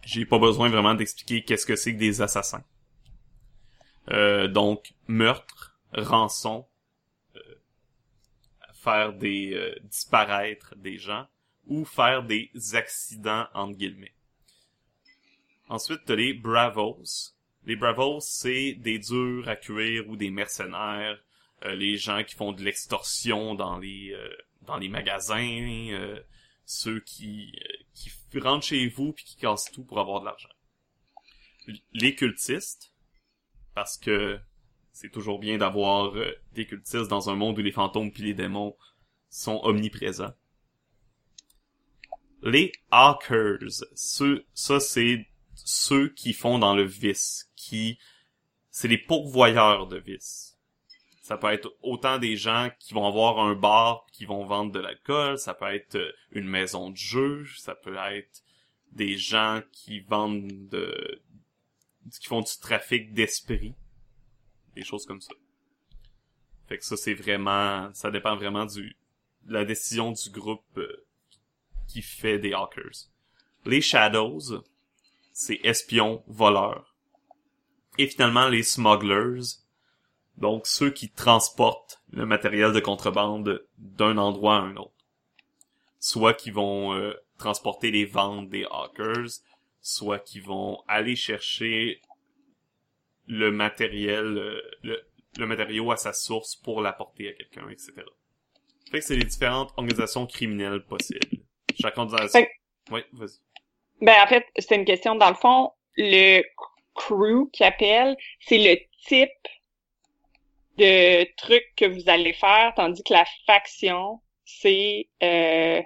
[0.05, 2.63] J'ai pas besoin vraiment d'expliquer qu'est-ce que c'est que des assassins.
[4.11, 6.67] Euh, donc, meurtre, rançon,
[8.79, 11.27] faire des euh, disparaître des gens
[11.67, 14.13] ou faire des accidents entre guillemets.
[15.69, 17.03] Ensuite, t'as les bravos.
[17.65, 21.19] Les bravos, c'est des durs à cuire ou des mercenaires,
[21.65, 24.29] euh, les gens qui font de l'extorsion dans les euh,
[24.61, 26.19] dans les magasins, euh,
[26.65, 30.49] ceux qui euh, qui rentrent chez vous puis qui cassent tout pour avoir de l'argent.
[31.93, 32.93] Les cultistes,
[33.75, 34.39] parce que
[34.91, 38.33] c'est toujours bien d'avoir euh, des cultistes dans un monde où les fantômes puis les
[38.33, 38.75] démons
[39.29, 40.33] sont omniprésents.
[42.41, 45.28] Les Hawkers, ceux, ça c'est
[45.69, 47.99] ceux qui font dans le vice, qui
[48.71, 50.57] c'est les pourvoyeurs de vice.
[51.21, 54.79] Ça peut être autant des gens qui vont avoir un bar qui vont vendre de
[54.79, 58.41] l'alcool, ça peut être euh, une maison de jeu, ça peut être
[58.91, 61.21] des gens qui vendent de
[62.19, 63.75] qui font du trafic d'esprit
[64.73, 65.33] des choses comme ça.
[66.67, 67.93] Fait que ça, c'est vraiment...
[67.93, 68.95] Ça dépend vraiment du
[69.43, 71.05] de la décision du groupe euh,
[71.87, 73.09] qui fait des hackers.
[73.65, 74.63] Les Shadows,
[75.39, 76.97] c'est espions, voleurs.
[77.97, 79.39] Et finalement, les Smugglers,
[80.35, 85.07] donc ceux qui transportent le matériel de contrebande d'un endroit à un autre.
[85.97, 89.29] Soit qui vont euh, transporter les ventes des hackers,
[89.79, 92.01] soit qui vont aller chercher
[93.25, 95.01] le matériel, euh, le,
[95.37, 97.93] le matériau à sa source pour l'apporter à quelqu'un, etc.
[98.91, 101.45] Fait que c'est les différentes organisations criminelles possibles.
[101.79, 102.41] Chaque organisation...
[102.41, 102.51] Fait
[102.91, 103.39] Oui, vas-y.
[104.01, 105.15] Ben, en fait, c'est une question.
[105.15, 106.43] Dans le fond, le
[106.93, 108.77] crew qui appelle, c'est le
[109.07, 109.29] type
[110.77, 115.81] de truc que vous allez faire, tandis que la faction, c'est euh,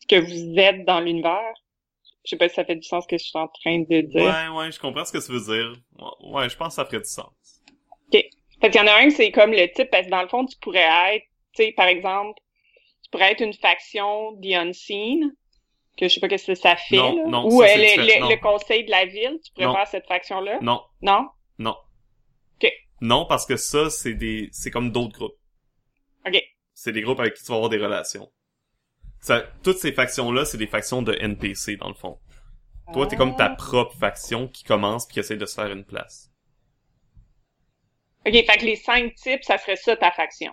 [0.00, 1.54] ce que vous êtes dans l'univers.
[2.24, 4.00] Je sais pas si ça fait du sens ce que je suis en train de
[4.00, 4.22] dire.
[4.22, 5.72] Ouais, ouais, je comprends ce que tu veux dire.
[6.20, 7.32] Ouais, je pense que ça ferait du sens.
[8.60, 10.44] Fait qu'il y en a un c'est comme le type, parce que dans le fond,
[10.44, 12.40] tu pourrais être, tu sais, par exemple,
[13.02, 15.32] tu pourrais être une faction The Unseen,
[15.98, 17.24] que je sais pas qu'est-ce que ça fait, Non, là.
[17.28, 20.58] non, Ou ça, le, conseil de la ville, tu faire cette faction-là.
[20.62, 21.28] Non, Non?
[21.58, 21.76] non.
[22.62, 22.70] Ok.
[23.00, 25.38] Non, parce que ça, c'est des, c'est comme d'autres groupes.
[26.26, 26.42] Ok.
[26.74, 28.30] C'est des groupes avec qui tu vas avoir des relations.
[29.20, 32.18] Ça, toutes ces factions-là, c'est des factions de NPC, dans le fond.
[32.92, 33.56] Toi, t'es comme ta Ah.
[33.56, 36.30] propre faction qui commence puis qui essaie de se faire une place.
[38.26, 40.52] OK, fait que les cinq types, ça serait ça ta faction.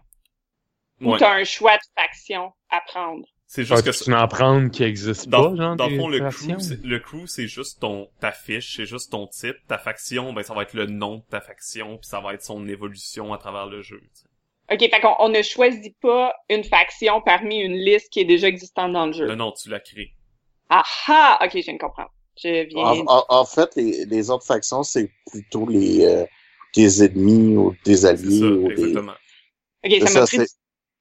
[1.01, 1.19] Ou Ouais.
[1.19, 3.25] t'as un choix de faction à prendre.
[3.47, 5.91] C'est juste que tu ça- peux en prendre qui existe dans, pas, genre, dans le
[5.91, 6.55] des fond, le factions?
[6.55, 9.55] crew, c'est- le crew, c'est juste ton, ta fiche, c'est juste ton type.
[9.67, 12.43] Ta faction, ben, ça va être le nom de ta faction puis ça va être
[12.43, 14.27] son évolution à travers le jeu, tu sais.
[14.73, 18.47] OK, fait qu'on on ne choisit pas une faction parmi une liste qui est déjà
[18.47, 19.27] existante dans le jeu.
[19.27, 20.11] Non, non, tu l'as créé.
[20.69, 21.37] Ah ah!
[21.43, 22.09] OK, je viens de comprendre.
[22.43, 22.83] Je viens...
[22.83, 26.25] En, en- en fait, les, les autres factions, c'est plutôt les euh,
[26.73, 28.73] tes ennemis ou tes C'est alliés ça, ou des.
[28.73, 29.13] exactement.
[29.85, 30.37] OK, ça ça, m'a pris...
[30.37, 30.47] c'est-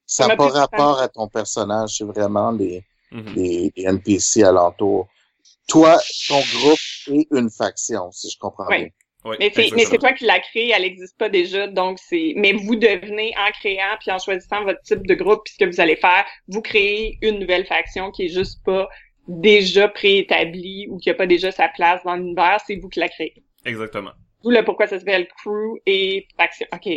[0.06, 3.34] Ça n'a pas rapport à ton personnage, c'est vraiment les, Mhm.
[3.36, 5.08] les, les NPC alentours.
[5.68, 5.98] Toi,
[6.28, 6.78] ton groupe
[7.08, 8.76] est une faction, si je comprends Oui.
[8.78, 8.88] bien.
[9.24, 9.90] Ouais, Mais c'est, mais exactement.
[9.90, 12.34] c'est toi qui l'as créée, elle n'existe pas déjà, donc c'est.
[12.36, 15.70] Mais vous devenez en créant puis en choisissant votre type de groupe puis ce que
[15.70, 18.86] vous allez faire, vous créez une nouvelle faction qui est juste pas
[19.26, 23.08] déjà préétablie ou qui a pas déjà sa place dans l'univers, c'est vous qui la
[23.08, 23.32] créez.
[23.64, 24.12] Exactement.
[24.44, 26.66] D'où le pourquoi ça s'appelle crew et faction.
[26.72, 26.88] Ok,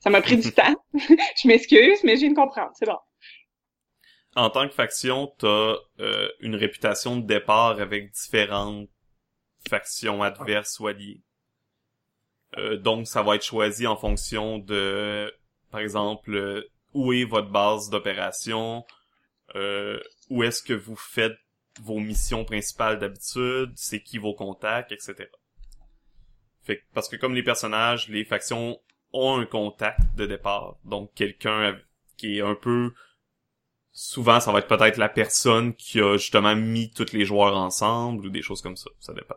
[0.00, 0.74] ça m'a pris du temps.
[0.94, 2.72] je m'excuse, mais je viens de comprendre.
[2.74, 2.98] C'est bon.
[4.34, 8.90] En tant que faction, t'as euh, une réputation de départ avec différentes
[9.68, 11.22] factions adverses ou alliées.
[12.58, 15.32] Euh, donc, ça va être choisi en fonction de,
[15.70, 18.84] par exemple, euh, où est votre base d'opération,
[19.54, 20.00] euh,
[20.30, 21.36] où est-ce que vous faites
[21.80, 25.28] vos missions principales d'habitude, c'est qui vos contacts, etc.
[26.66, 28.80] Fait que, parce que comme les personnages, les factions
[29.12, 31.78] ont un contact de départ, donc quelqu'un
[32.16, 32.92] qui est un peu
[33.92, 38.26] souvent ça va être peut-être la personne qui a justement mis tous les joueurs ensemble
[38.26, 39.36] ou des choses comme ça, ça dépend.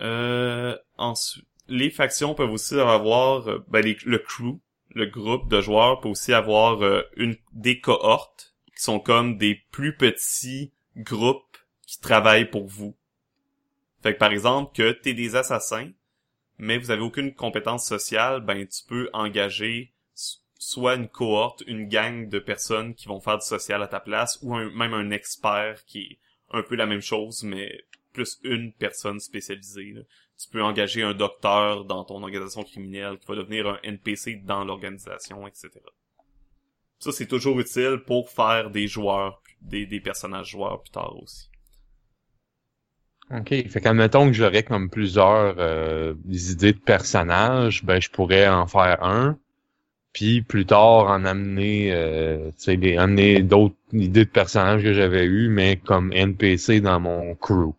[0.00, 4.58] Euh, ensuite, les factions peuvent aussi avoir euh, ben, le crew,
[4.90, 9.62] le groupe de joueurs peut aussi avoir euh, une des cohortes qui sont comme des
[9.70, 11.56] plus petits groupes
[11.86, 12.96] qui travaillent pour vous.
[14.02, 15.90] Fait que par exemple que t'es des assassins,
[16.58, 19.94] mais vous avez aucune compétence sociale, ben tu peux engager
[20.60, 24.38] soit une cohorte, une gang de personnes qui vont faire du social à ta place,
[24.42, 26.18] ou même un expert qui est
[26.50, 27.82] un peu la même chose, mais
[28.12, 29.92] plus une personne spécialisée.
[29.92, 30.02] là.
[30.38, 34.64] Tu peux engager un docteur dans ton organisation criminelle qui va devenir un NPC dans
[34.64, 35.70] l'organisation, etc.
[36.98, 41.49] Ça, c'est toujours utile pour faire des joueurs, des, des personnages joueurs plus tard aussi.
[43.32, 43.68] OK.
[43.68, 49.02] Fait qu'admettons que j'aurais comme plusieurs euh, idées de personnages, ben je pourrais en faire
[49.04, 49.38] un,
[50.12, 54.94] puis plus tard en amener euh, tu sais, des- amener d'autres idées de personnages que
[54.94, 57.74] j'avais eues, mais comme NPC dans mon crew.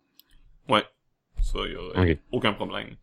[1.42, 2.18] Ça, y a Ok.
[2.30, 2.96] aucun problème.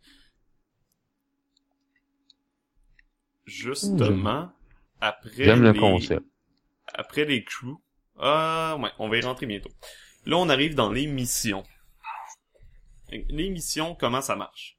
[3.46, 4.52] Justement,
[5.02, 6.24] après J'aime le les- concept.
[6.94, 7.82] après les crews,
[8.20, 9.70] ah ouais, on va y rentrer bientôt.
[10.26, 11.64] Là, on arrive dans les missions.
[13.12, 14.78] Les missions, comment ça marche?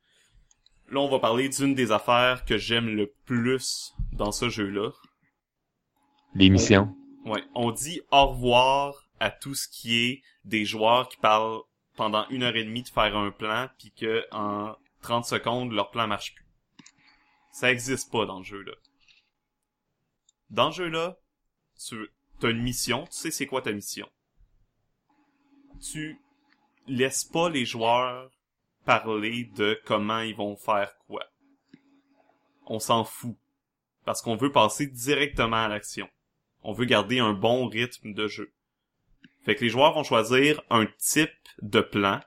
[0.89, 4.91] Là, on va parler d'une des affaires que j'aime le plus dans ce jeu-là.
[6.35, 6.95] Les missions.
[7.25, 11.61] Ouais, on dit au revoir à tout ce qui est des joueurs qui parlent
[11.97, 15.91] pendant une heure et demie de faire un plan, puis que en 30 secondes, leur
[15.91, 16.47] plan marche plus.
[17.53, 18.73] Ça existe pas dans le jeu-là.
[20.51, 21.19] Dans le jeu-là,
[21.87, 22.11] tu
[22.43, 24.09] as une mission, tu sais c'est quoi ta mission.
[25.81, 26.19] Tu
[26.87, 28.31] laisses pas les joueurs
[28.85, 31.25] parler de comment ils vont faire quoi.
[32.67, 33.37] On s'en fout.
[34.05, 36.09] Parce qu'on veut passer directement à l'action.
[36.63, 38.53] On veut garder un bon rythme de jeu.
[39.43, 41.31] Fait que les joueurs vont choisir un type
[41.63, 42.21] de plan,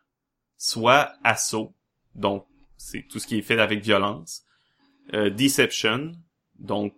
[0.57, 1.73] soit assaut,
[2.15, 2.45] donc
[2.77, 4.43] c'est tout ce qui est fait avec violence,
[5.13, 6.13] euh, deception,
[6.55, 6.95] donc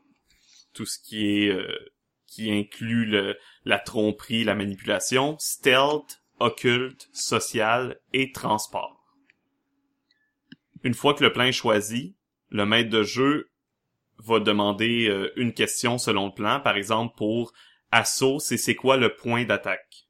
[0.74, 1.94] tout ce qui est euh,
[2.28, 3.34] qui inclut
[3.64, 9.04] la tromperie, la manipulation, stealth, occulte, social et transport.
[10.84, 12.16] Une fois que le plan est choisi,
[12.50, 13.50] le maître de jeu
[14.20, 16.60] va demander euh, une question selon le plan.
[16.60, 17.52] Par exemple, pour
[17.92, 20.08] assaut, c'est c'est quoi le point d'attaque?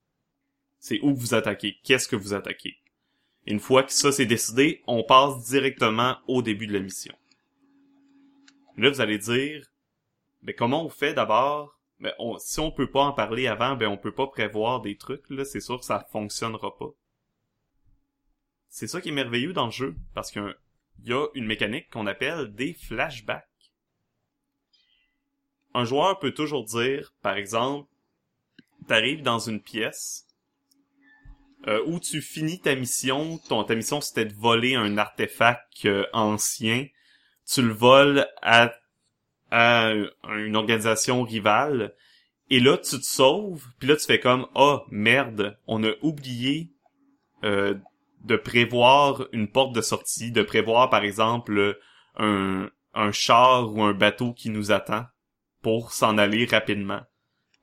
[0.80, 1.80] C'est où vous attaquez?
[1.84, 2.78] Qu'est-ce que vous attaquez?
[3.48, 7.16] Une fois que ça c'est décidé, on passe directement au début de la mission.
[8.78, 9.66] Là, vous allez dire,
[10.42, 11.80] mais comment on fait d'abord?
[12.00, 14.98] Ben, on, si on peut pas en parler avant, ben on peut pas prévoir des
[14.98, 16.92] trucs, là, c'est sûr que ça fonctionnera pas.
[18.70, 20.56] C'est ça qui est merveilleux dans le jeu, parce qu'il
[21.04, 23.48] y a une mécanique qu'on appelle des flashbacks.
[25.74, 27.90] Un joueur peut toujours dire, par exemple,
[28.88, 30.26] t'arrives dans une pièce
[31.68, 36.06] euh, où tu finis ta mission, ton, ta mission c'était de voler un artefact euh,
[36.14, 36.88] ancien,
[37.48, 38.74] tu le voles à,
[39.56, 39.94] à
[40.36, 41.96] une organisation rivale,
[42.50, 46.72] et là tu te sauves, puis là tu fais comme oh merde, on a oublié
[47.46, 47.74] euh,
[48.26, 51.80] de prévoir une porte de sortie, de prévoir par exemple
[52.18, 55.06] un, un char ou un bateau qui nous attend
[55.62, 57.04] pour s'en aller rapidement.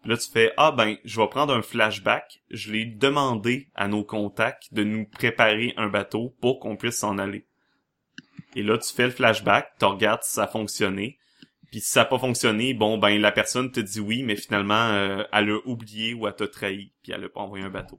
[0.05, 2.43] Là, tu fais, ah ben, je vais prendre un flashback.
[2.51, 7.19] Je l'ai demandé à nos contacts de nous préparer un bateau pour qu'on puisse s'en
[7.19, 7.47] aller.
[8.57, 11.19] Et là, tu fais le flashback, tu regardes si ça a fonctionné.
[11.73, 14.91] Puis si ça n'a pas fonctionné, bon, ben, la personne te dit oui, mais finalement,
[14.91, 17.99] euh, elle a oublié ou elle t'a trahi, puis elle a pas envoyé un bateau.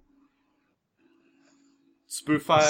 [2.07, 2.61] Tu peux faire...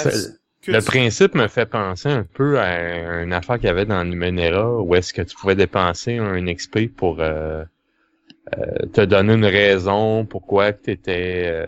[0.62, 4.02] Que le principe me fait penser un peu à une affaire qu'il y avait dans
[4.02, 7.20] Numenera, où est-ce que tu pouvais dépenser un XP pour...
[7.20, 7.64] Euh
[8.58, 11.64] euh, te donner une raison pourquoi tu étais euh,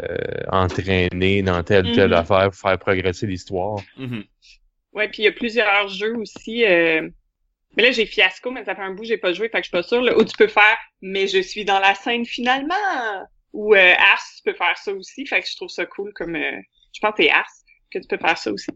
[0.53, 2.14] entraîné dans telle telle mm-hmm.
[2.14, 3.80] affaire pour faire progresser l'histoire.
[3.97, 4.20] Mm
[4.93, 6.64] Ouais, puis il y a plusieurs jeux aussi.
[7.77, 7.83] Euh...
[7.83, 9.68] Mais là, j'ai Fiasco, mais ça fait un bout j'ai pas joué, fait que je
[9.68, 10.03] suis pas sûre.
[10.03, 12.74] Là, où tu peux faire «Mais je suis dans la scène finalement!»
[13.53, 16.37] Ou euh, Ars, tu peux faire ça aussi, fait que je trouve ça cool comme...
[16.37, 16.61] Euh,
[16.93, 17.47] je pense que c'est Ars
[17.91, 18.70] que tu peux faire ça aussi.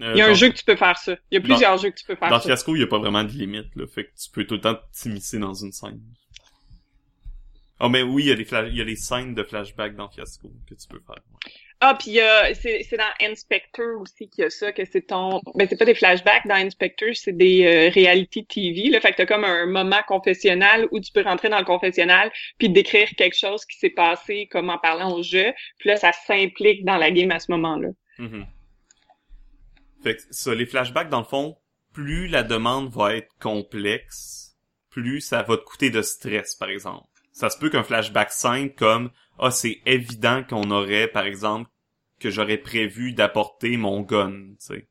[0.00, 1.16] il y a un jeu que tu peux faire ça.
[1.30, 2.48] Il y a plusieurs jeux que tu peux faire dans ça.
[2.48, 3.86] Dans Fiasco, il y a pas vraiment de limite, là.
[3.86, 6.00] Fait que tu peux tout le temps t'immiscer dans une scène.
[7.80, 10.08] Oh, mais oui, il y a les, il y a les scènes de flashback dans
[10.08, 11.22] Fiasco que tu peux faire.
[11.80, 12.18] Ah, puis
[12.54, 15.40] c'est, c'est dans Inspector aussi qu'il y a ça, que c'est ton...
[15.54, 19.00] Ben, c'est pas des flashbacks dans Inspector, c'est des euh, reality TV, là.
[19.00, 22.68] Fait que t'as comme un moment confessionnal où tu peux rentrer dans le confessionnal puis
[22.68, 25.52] décrire quelque chose qui s'est passé comme en parlant au jeu.
[25.78, 27.88] Puis là, ça s'implique dans la game à ce moment-là.
[28.18, 28.46] Mm-hmm.
[30.02, 31.56] Fait que ça, les flashbacks, dans le fond,
[31.92, 34.56] plus la demande va être complexe,
[34.90, 37.06] plus ça va te coûter de stress, par exemple
[37.38, 41.70] ça se peut qu'un flashback simple comme ah c'est évident qu'on aurait par exemple
[42.18, 44.88] que j'aurais prévu d'apporter mon gun, tu sais.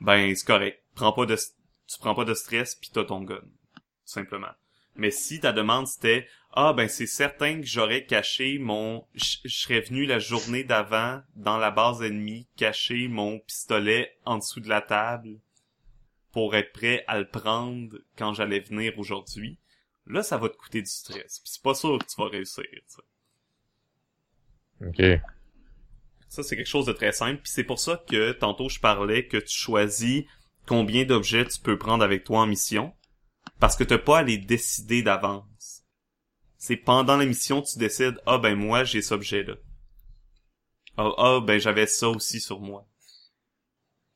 [0.00, 0.82] Ben c'est correct.
[0.94, 4.52] Prends pas de tu prends pas de stress puis t'as ton gun, tout simplement.
[4.94, 9.80] Mais si ta demande c'était ah ben c'est certain que j'aurais caché mon je serais
[9.80, 14.80] venu la journée d'avant dans la base ennemie cacher mon pistolet en dessous de la
[14.80, 15.40] table
[16.32, 19.58] pour être prêt à le prendre quand j'allais venir aujourd'hui
[20.08, 21.40] là, ça va te coûter du stress.
[21.40, 22.64] Puis c'est pas sûr que tu vas réussir.
[24.86, 25.02] Ok.
[26.28, 27.40] Ça, c'est quelque chose de très simple.
[27.42, 30.24] Puis c'est pour ça que tantôt je parlais que tu choisis
[30.66, 32.94] combien d'objets tu peux prendre avec toi en mission.
[33.60, 35.84] Parce que t'as pas à les décider d'avance.
[36.58, 39.54] C'est pendant la mission tu décides, ah ben moi j'ai cet objet-là.
[40.96, 42.86] Ah, ah ben j'avais ça aussi sur moi.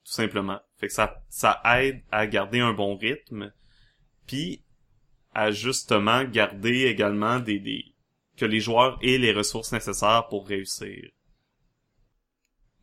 [0.05, 0.61] Tout simplement.
[0.79, 3.53] Fait que ça, ça aide à garder un bon rythme.
[4.27, 4.65] Puis
[5.35, 7.92] à justement garder également des, des
[8.43, 11.11] que les joueurs aient les ressources nécessaires pour réussir.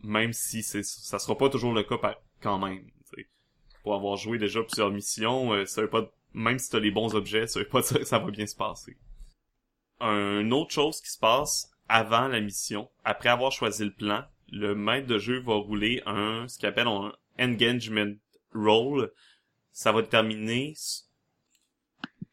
[0.02, 2.90] Même si c'est ça sera pas toujours le cas quand même.
[3.84, 7.14] Pour avoir joué déjà plusieurs missions, euh, ça veut pas même si t'as les bons
[7.14, 8.98] objets, ça veut pas dire que ça va bien se passer.
[10.00, 14.76] Un autre chose qui se passe avant la mission, après avoir choisi le plan, le
[14.76, 18.14] maître de jeu va rouler un ce qu'il appelle un engagement
[18.56, 19.12] roll.
[19.74, 20.74] Ça va déterminer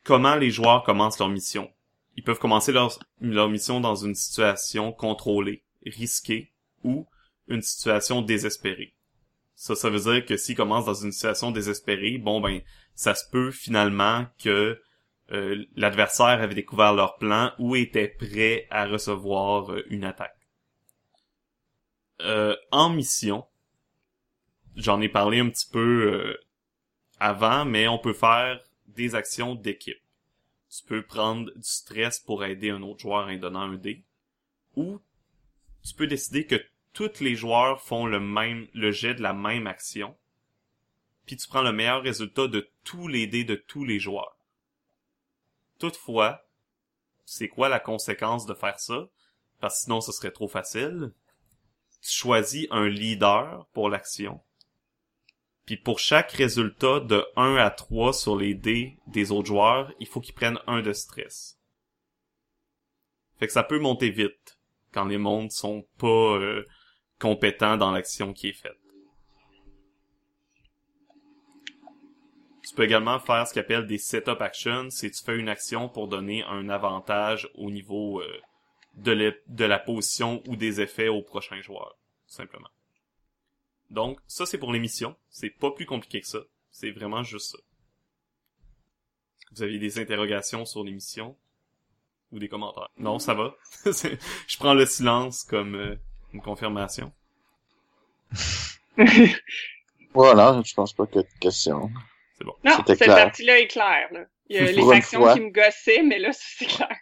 [0.05, 1.69] comment les joueurs commencent leur mission.
[2.17, 6.53] Ils peuvent commencer leur, leur mission dans une situation contrôlée, risquée
[6.83, 7.07] ou
[7.49, 8.95] une situation désespérée.
[9.55, 12.61] Ça, ça veut dire que s'ils commencent dans une situation désespérée, bon ben,
[12.95, 14.81] ça se peut finalement que
[15.33, 20.37] euh, l'adversaire avait découvert leur plan ou était prêt à recevoir euh, une attaque.
[22.23, 23.45] Euh, en mission,
[24.77, 26.37] j'en ai parlé un petit peu
[27.19, 30.01] avant, mais on peut faire des actions d'équipe.
[30.77, 34.05] Tu peux prendre du stress pour aider un autre joueur en donnant un dé.
[34.75, 35.01] Ou
[35.83, 36.63] tu peux décider que
[36.93, 40.17] tous les joueurs font le même, le jet de la même action.
[41.25, 44.37] Puis tu prends le meilleur résultat de tous les dés de tous les joueurs.
[45.79, 46.47] Toutefois,
[47.25, 49.09] c'est quoi la conséquence de faire ça?
[49.61, 51.13] parce que sinon ce serait trop facile.
[52.03, 54.41] Tu choisis un leader pour l'action.
[55.67, 60.07] Puis pour chaque résultat de 1 à 3 sur les dés des autres joueurs, il
[60.07, 61.59] faut qu'ils prennent un de stress.
[63.39, 64.59] Fait que ça peut monter vite
[64.93, 66.65] quand les mondes sont pas euh,
[67.19, 68.79] compétents dans l'action qui est faite.
[72.63, 75.89] Tu peux également faire ce qu'on appelle des setup actions, c'est tu fais une action
[75.89, 78.41] pour donner un avantage au niveau euh,
[78.95, 81.99] de, de la position ou des effets au prochain joueur,
[82.29, 82.69] tout simplement.
[83.91, 85.17] Donc, ça c'est pour les missions.
[85.31, 86.41] C'est pas plus compliqué que ça.
[86.71, 87.59] C'est vraiment juste ça.
[87.59, 91.37] Est-ce que Vous avez des interrogations sur les missions?
[92.33, 92.89] Ou des commentaires?
[92.99, 93.55] Non, ça va.
[93.93, 94.19] C'est-
[94.49, 95.97] Je prends le silence comme euh,
[96.33, 97.13] une confirmation.
[100.15, 101.91] Voilà, je pense pas qu'il y a de questions.
[102.45, 103.17] Non, C'était cette clair.
[103.17, 104.09] partie-là est claire.
[104.13, 104.25] Là.
[104.49, 105.35] Il y a les actions fois.
[105.35, 106.97] qui me gossaient, mais là, c'est clair.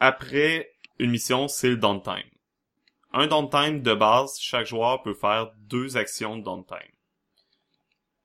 [0.00, 2.28] Après une mission, c'est le downtime.
[3.18, 6.92] Un downtime de base, chaque joueur peut faire deux actions de downtime.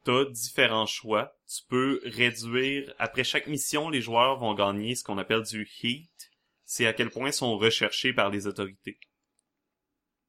[0.03, 1.33] T'as différents choix.
[1.47, 6.31] Tu peux réduire, après chaque mission, les joueurs vont gagner ce qu'on appelle du heat.
[6.65, 8.99] C'est à quel point ils sont recherchés par les autorités.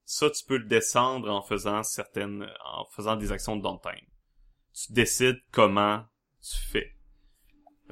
[0.05, 4.07] Ça, tu peux le descendre en faisant certaines, en faisant des actions de downtime.
[4.75, 6.05] Tu décides comment
[6.41, 6.95] tu fais.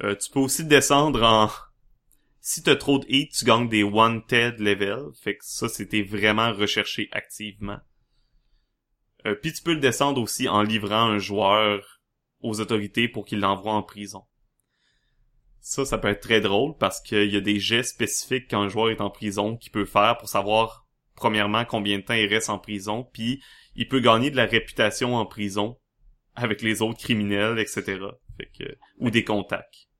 [0.05, 1.49] Euh, tu peux aussi descendre en,
[2.41, 5.11] si t'as trop de hit, tu gagnes des wanted level.
[5.21, 7.79] Fait que ça, c'était vraiment recherché activement.
[9.27, 12.01] Euh, Puis tu peux le descendre aussi en livrant un joueur
[12.41, 14.23] aux autorités pour qu'il l'envoie en prison.
[15.59, 18.69] Ça, ça peut être très drôle parce qu'il y a des jets spécifiques quand un
[18.69, 22.49] joueur est en prison qu'il peut faire pour savoir, premièrement, combien de temps il reste
[22.49, 23.43] en prison, puis
[23.75, 25.77] il peut gagner de la réputation en prison
[26.33, 27.99] avec les autres criminels, etc.
[28.37, 29.90] Fait que, ou des contacts.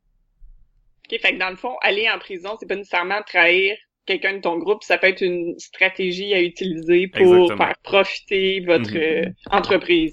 [1.20, 4.57] Fait que dans le fond, aller en prison, c'est pas nécessairement trahir quelqu'un de ton
[4.57, 7.55] groupe, ça peut être une stratégie à utiliser pour Exactement.
[7.55, 8.97] faire profiter votre Mhm.
[8.97, 10.12] euh, entreprise.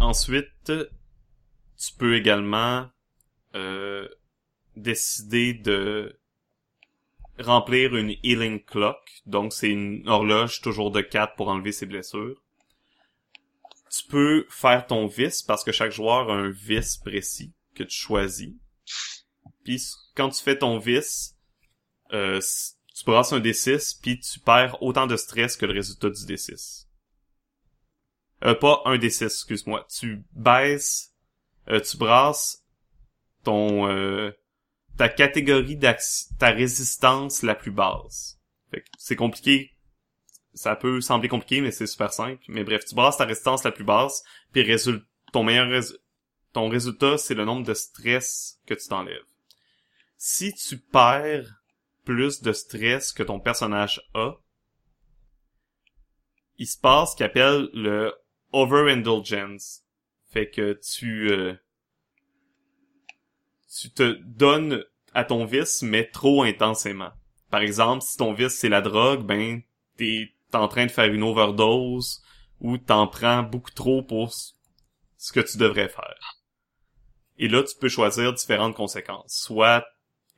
[0.00, 2.88] Ensuite, tu peux également
[3.56, 4.08] euh,
[4.76, 6.18] décider de
[7.40, 8.98] remplir une healing clock.
[9.26, 12.40] Donc, c'est une horloge toujours de 4 pour enlever ses blessures.
[13.90, 17.94] Tu peux faire ton vice parce que chaque joueur a un vice précis que tu
[17.98, 18.54] choisis.
[19.64, 19.82] Puis,
[20.14, 21.36] quand tu fais ton vice,
[22.12, 22.40] euh,
[22.94, 26.86] tu brasses un D6 puis tu perds autant de stress que le résultat du D6.
[28.44, 29.86] Euh, pas un D6, excuse-moi.
[29.88, 31.12] Tu baisses,
[31.68, 32.64] euh, tu brasses
[33.44, 34.30] ton euh,
[34.96, 38.38] ta catégorie d'action, ta résistance la plus basse.
[38.98, 39.72] C'est compliqué.
[40.54, 42.42] Ça peut sembler compliqué, mais c'est super simple.
[42.48, 44.66] Mais bref, tu brasses ta résistance la plus basse, puis
[45.32, 45.96] ton meilleur résu-
[46.52, 49.27] ton résultat, c'est le nombre de stress que tu t'enlèves.
[50.20, 51.48] Si tu perds
[52.04, 54.32] plus de stress que ton personnage a,
[56.56, 58.12] il se passe ce qu'il appelle le
[58.52, 59.82] overindulgence.
[60.30, 61.54] Fait que tu euh,
[63.80, 64.84] tu te donnes
[65.14, 67.12] à ton vice mais trop intensément.
[67.48, 69.62] Par exemple, si ton vice c'est la drogue, ben
[69.96, 72.22] t'es en train de faire une overdose
[72.60, 76.42] ou t'en prends beaucoup trop pour ce que tu devrais faire.
[77.38, 79.32] Et là, tu peux choisir différentes conséquences.
[79.32, 79.86] Soit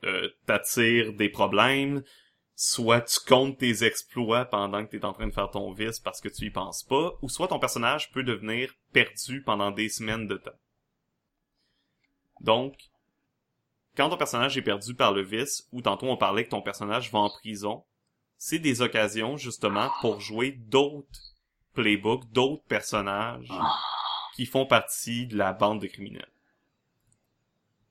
[0.04, 2.02] euh, t'attires des problèmes,
[2.54, 5.98] soit tu comptes tes exploits pendant que tu es en train de faire ton vice
[5.98, 9.88] parce que tu y penses pas, ou soit ton personnage peut devenir perdu pendant des
[9.88, 10.58] semaines de temps.
[12.40, 12.74] Donc,
[13.96, 17.10] quand ton personnage est perdu par le vice, ou tantôt on parlait que ton personnage
[17.10, 17.84] va en prison,
[18.36, 21.34] c'est des occasions justement pour jouer d'autres
[21.74, 23.52] playbooks, d'autres personnages
[24.34, 26.32] qui font partie de la bande de criminels.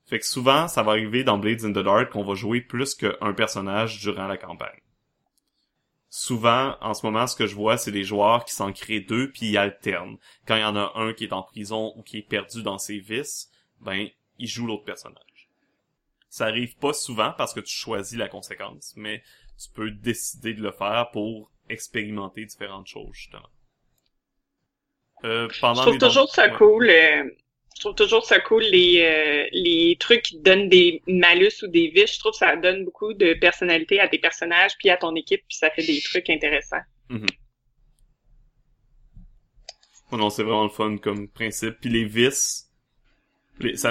[0.09, 2.95] Fait que souvent, ça va arriver dans Blades in the Dark qu'on va jouer plus
[2.95, 4.81] qu'un personnage durant la campagne.
[6.09, 9.29] Souvent, en ce moment, ce que je vois, c'est des joueurs qui s'en créent deux
[9.31, 10.17] puis ils alternent.
[10.47, 12.79] Quand il y en a un qui est en prison ou qui est perdu dans
[12.79, 14.07] ses vices, ben,
[14.39, 15.51] il joue l'autre personnage.
[16.27, 19.21] Ça arrive pas souvent parce que tu choisis la conséquence, mais
[19.61, 23.49] tu peux décider de le faire pour expérimenter différentes choses, justement.
[25.23, 26.57] Euh, pendant Je trouve toujours ça ouais.
[26.57, 26.89] cool.
[26.89, 27.29] euh,
[27.79, 31.87] je trouve toujours ça cool les euh, les trucs qui donnent des malus ou des
[31.87, 32.15] vices.
[32.15, 35.41] Je trouve que ça donne beaucoup de personnalité à tes personnages puis à ton équipe
[35.47, 36.81] puis ça fait des trucs intéressants.
[40.11, 41.75] Oh non, c'est vraiment le fun comme principe.
[41.79, 42.69] Puis les vices,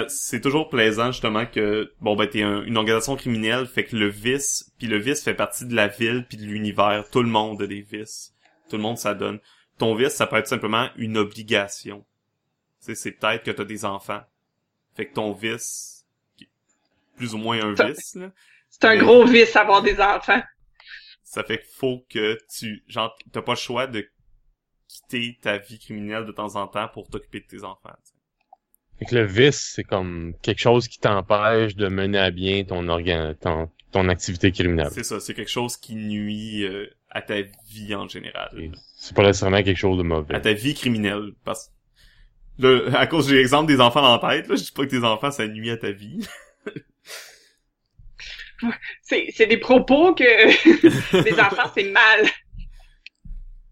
[0.07, 4.07] c'est toujours plaisant justement que bon ben t'es un- une organisation criminelle, fait que le
[4.07, 7.05] vice, puis le vice fait partie de la ville puis de l'univers.
[7.11, 8.35] Tout le monde a des vices.
[8.69, 9.39] Tout le monde ça donne.
[9.79, 12.05] Ton vice, ça peut être simplement une obligation.
[12.79, 14.21] Tu sais, c'est peut-être que t'as des enfants.
[14.95, 16.05] Fait que ton vice,
[17.17, 18.31] plus ou moins un vice, là,
[18.69, 20.41] C'est un Mais- gros vice avoir des enfants.
[21.23, 24.07] Ça fait qu'il faut que tu, genre, t'as pas le choix de
[24.87, 27.93] quitter ta vie criminelle de temps en temps pour t'occuper de tes enfants.
[28.03, 28.15] tu sais.
[28.99, 32.87] Fait que le vice, c'est comme quelque chose qui t'empêche de mener à bien ton
[32.89, 34.89] organe, ton, ton activité criminelle.
[34.91, 37.35] C'est ça, c'est quelque chose qui nuit euh, à ta
[37.67, 38.49] vie en général.
[38.97, 40.35] C'est pas nécessairement quelque chose de mauvais.
[40.35, 41.31] À ta vie criminelle.
[41.45, 41.71] Parce
[42.59, 45.03] là, à cause j'ai l'exemple des enfants en tête, là, je dis pas que tes
[45.03, 46.27] enfants, ça nuit à ta vie.
[49.03, 50.23] C'est, c'est des propos que
[51.23, 52.27] les enfants, c'est mal.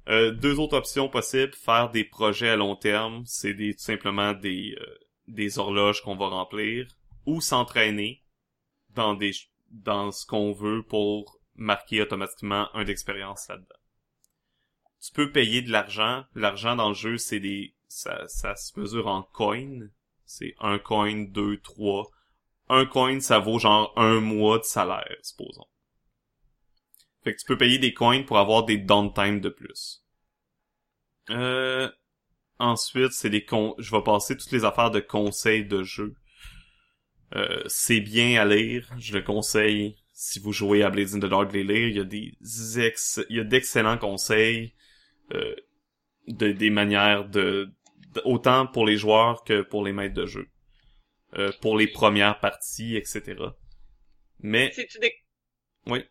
[0.07, 4.31] Euh, deux autres options possibles, faire des projets à long terme, c'est des, tout simplement
[4.31, 4.97] des, euh,
[5.27, 6.87] des horloges qu'on va remplir,
[7.25, 8.23] ou s'entraîner
[8.91, 9.31] dans des,
[9.69, 13.75] dans ce qu'on veut pour marquer automatiquement un d'expérience là-dedans.
[15.01, 16.23] Tu peux payer de l'argent.
[16.33, 19.87] L'argent dans le jeu, c'est des, ça, ça se mesure en coins.
[20.25, 22.09] C'est un coin, deux, trois.
[22.69, 25.67] Un coin, ça vaut genre un mois de salaire, supposons.
[27.23, 30.03] Fait que tu peux payer des coins pour avoir des downtime de plus.
[31.29, 31.89] Euh,
[32.59, 33.75] ensuite, c'est des con...
[33.77, 36.15] Je vais passer toutes les affaires de conseils de jeu.
[37.35, 38.89] Euh, c'est bien à lire.
[38.97, 41.87] Je le conseille si vous jouez à Blades in the Dark les lire.
[41.87, 43.21] Il y a des ex...
[43.29, 44.73] il y a d'excellents conseils.
[45.33, 45.55] Euh,
[46.27, 47.71] de, des manières de-
[48.25, 50.47] autant pour les joueurs que pour les maîtres de jeu.
[51.37, 53.35] Euh, pour les premières parties, etc.
[54.39, 55.13] Mais, C'est-tu des...
[55.87, 56.03] oui.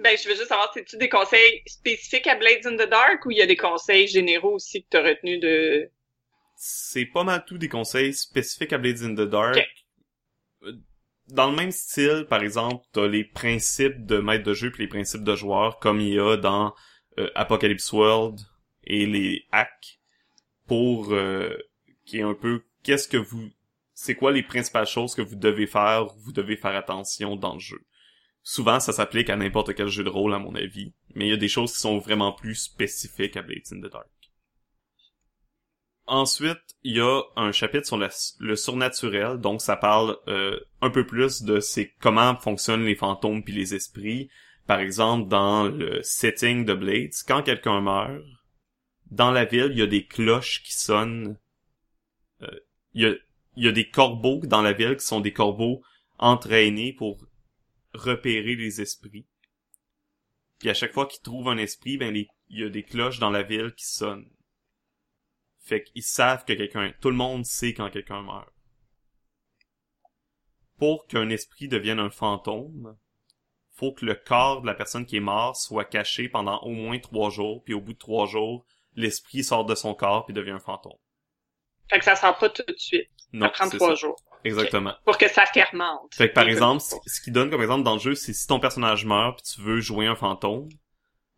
[0.00, 3.30] Ben, je veux juste savoir, c'est-tu des conseils spécifiques à Blades in the Dark ou
[3.30, 5.90] il y a des conseils généraux aussi que t'as retenu de...
[6.56, 9.58] c'est pas mal tout des conseils spécifiques à Blades in the Dark.
[10.64, 10.72] Euh,
[11.28, 14.88] Dans le même style, par exemple, t'as les principes de maître de jeu puis les
[14.88, 16.74] principes de joueur, comme il y a dans
[17.18, 18.40] euh, Apocalypse World
[18.84, 19.97] et les hacks,
[20.68, 21.56] pour euh,
[22.04, 23.48] qui est un peu qu'est-ce que vous,
[23.94, 27.60] c'est quoi les principales choses que vous devez faire, vous devez faire attention dans le
[27.60, 27.80] jeu?
[28.42, 31.34] Souvent, ça s'applique à n'importe quel jeu de rôle, à mon avis, mais il y
[31.34, 34.08] a des choses qui sont vraiment plus spécifiques à Blades in the Dark.
[36.06, 41.04] Ensuite, il y a un chapitre sur le surnaturel, donc ça parle euh, un peu
[41.04, 44.30] plus de c'est comment fonctionnent les fantômes puis les esprits.
[44.66, 48.22] Par exemple, dans le setting de Blades, quand quelqu'un meurt,
[49.10, 51.38] dans la ville, il y a des cloches qui sonnent.
[52.42, 52.60] Euh,
[52.94, 53.20] il,
[53.56, 55.82] y a, des corbeaux dans la ville qui sont des corbeaux
[56.18, 57.24] entraînés pour
[57.94, 59.26] repérer les esprits.
[60.58, 63.30] Puis à chaque fois qu'ils trouvent un esprit, ben il y a des cloches dans
[63.30, 64.30] la ville qui sonnent.
[65.60, 68.52] Fait qu'ils savent que quelqu'un, tout le monde sait quand quelqu'un meurt.
[70.78, 72.96] Pour qu'un esprit devienne un fantôme,
[73.72, 76.98] faut que le corps de la personne qui est morte soit caché pendant au moins
[76.98, 78.64] trois jours, puis au bout de trois jours,
[78.98, 80.98] l'esprit sort de son corps puis devient un fantôme.
[81.88, 83.08] Fait que ça sort pas tout de suite.
[83.32, 83.94] Non, ça prend trois ça.
[83.94, 84.16] jours.
[84.44, 84.94] Exactement.
[85.04, 86.14] Pour que ça fermente.
[86.14, 88.60] Fait que par exemple, ce qui donne comme exemple dans le jeu, c'est si ton
[88.60, 90.68] personnage meurt puis tu veux jouer un fantôme,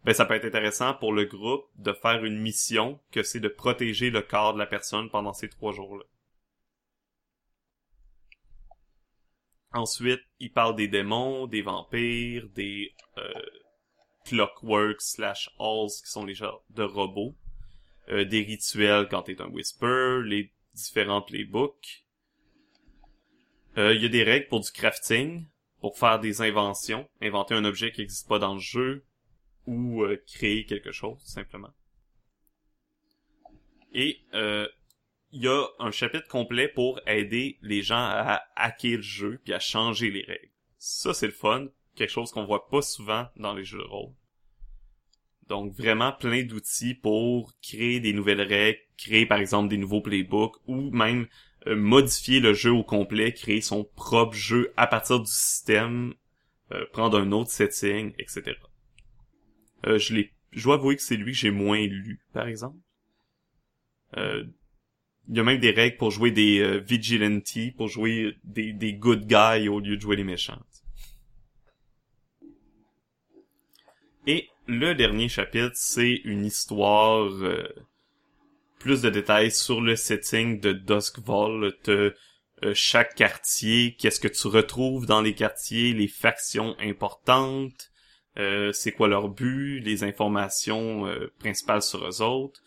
[0.04, 3.48] ben ça peut être intéressant pour le groupe de faire une mission que c'est de
[3.48, 6.04] protéger le corps de la personne pendant ces trois jours-là.
[9.72, 13.32] Ensuite, il parle des démons, des vampires, des euh,
[14.24, 17.36] clockworks slash halls qui sont les genres de robots,
[18.10, 22.04] euh, des rituels quand t'es un whisper, les différents playbooks.
[23.78, 25.46] Euh, Il y a des règles pour du crafting,
[25.80, 29.04] pour faire des inventions, inventer un objet qui n'existe pas dans le jeu,
[29.66, 31.70] ou euh, créer quelque chose, simplement.
[33.92, 34.68] Et euh,
[35.32, 39.52] il y a un chapitre complet pour aider les gens à hacker le jeu puis
[39.52, 40.50] à changer les règles.
[40.78, 41.68] Ça, c'est le fun.
[41.94, 44.12] Quelque chose qu'on voit pas souvent dans les jeux de rôle.
[45.50, 50.56] Donc, vraiment plein d'outils pour créer des nouvelles règles, créer par exemple des nouveaux playbooks
[50.68, 51.26] ou même
[51.66, 56.14] euh, modifier le jeu au complet, créer son propre jeu à partir du système,
[56.70, 58.52] euh, prendre un autre setting, etc.
[59.88, 62.78] Euh, je l'ai, je dois avouer que c'est lui que j'ai moins lu, par exemple.
[64.18, 64.44] Euh,
[65.28, 69.26] il y a même des règles pour jouer des vigilantes, pour jouer des, des good
[69.26, 70.62] guys au lieu de jouer les méchants.
[74.28, 77.68] Et le dernier chapitre, c'est une histoire euh,
[78.78, 82.14] plus de détails sur le setting de Duskval, de
[82.62, 87.90] euh, chaque quartier, qu'est-ce que tu retrouves dans les quartiers, les factions importantes,
[88.38, 92.62] euh, c'est quoi leur but, les informations euh, principales sur eux autres.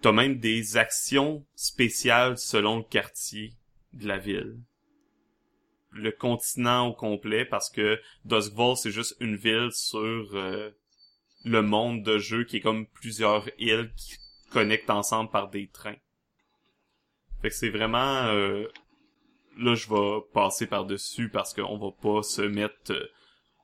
[0.00, 3.52] T'as même des actions spéciales selon le quartier
[3.94, 4.58] de la ville.
[6.00, 9.98] Le continent au complet, parce que Duskval, c'est juste une ville sur
[10.34, 10.70] euh,
[11.44, 14.16] le monde de jeu qui est comme plusieurs îles qui
[14.52, 15.96] connectent ensemble par des trains.
[17.42, 18.26] Fait que c'est vraiment...
[18.26, 18.68] euh,
[19.58, 23.10] là, je vais passer par-dessus parce qu'on va pas se mettre euh,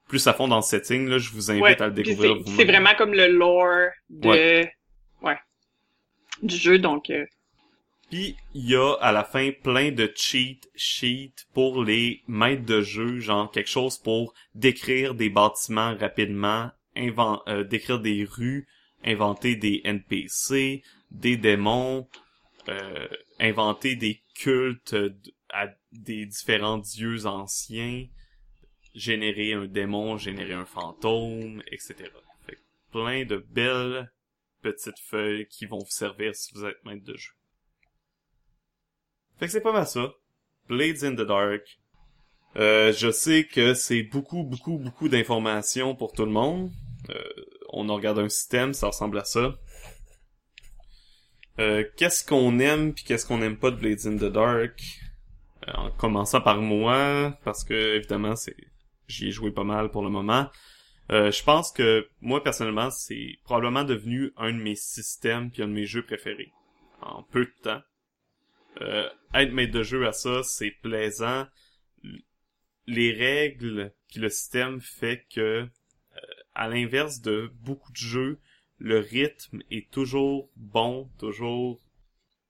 [0.08, 2.36] plus à fond dans le setting, là, je vous invite Ouais, à le découvrir.
[2.56, 4.28] C'est vraiment comme le lore de...
[4.28, 4.72] Ouais.
[5.22, 5.38] Ouais.
[6.42, 7.10] Du jeu, donc...
[7.10, 7.24] euh,
[8.10, 12.80] Puis il y a à la fin plein de cheat sheets pour les maîtres de
[12.80, 18.68] jeu, genre quelque chose pour décrire des bâtiments rapidement, inven- euh, décrire des rues,
[19.04, 22.08] inventer des NPC, des démons,
[22.68, 23.08] euh,
[23.40, 24.96] inventer des cultes
[25.50, 28.06] à des différents dieux anciens,
[28.94, 31.94] générer un démon, générer un fantôme, etc.
[32.46, 32.58] Fait
[32.92, 34.10] plein de belles
[34.62, 37.32] petites feuilles qui vont vous servir si vous êtes maître de jeu.
[39.38, 40.12] Fait que c'est pas mal ça.
[40.68, 41.62] Blades in the Dark.
[42.56, 46.70] Euh, je sais que c'est beaucoup, beaucoup, beaucoup d'informations pour tout le monde.
[47.10, 47.22] Euh,
[47.70, 49.54] on regarde un système, ça ressemble à ça.
[51.60, 54.80] Euh, qu'est-ce qu'on aime puis qu'est-ce qu'on aime pas de Blades in the Dark?
[55.68, 58.56] Euh, en commençant par moi, parce que évidemment c'est
[59.06, 60.48] j'y ai joué pas mal pour le moment.
[61.12, 65.68] Euh, je pense que moi personnellement c'est probablement devenu un de mes systèmes puis un
[65.68, 66.52] de mes jeux préférés
[67.02, 67.82] en peu de temps.
[68.80, 71.46] Euh, être maître de jeu à ça, c'est plaisant.
[72.86, 75.66] Les règles puis le système fait que, euh,
[76.54, 78.38] à l'inverse de beaucoup de jeux,
[78.78, 81.80] le rythme est toujours bon, toujours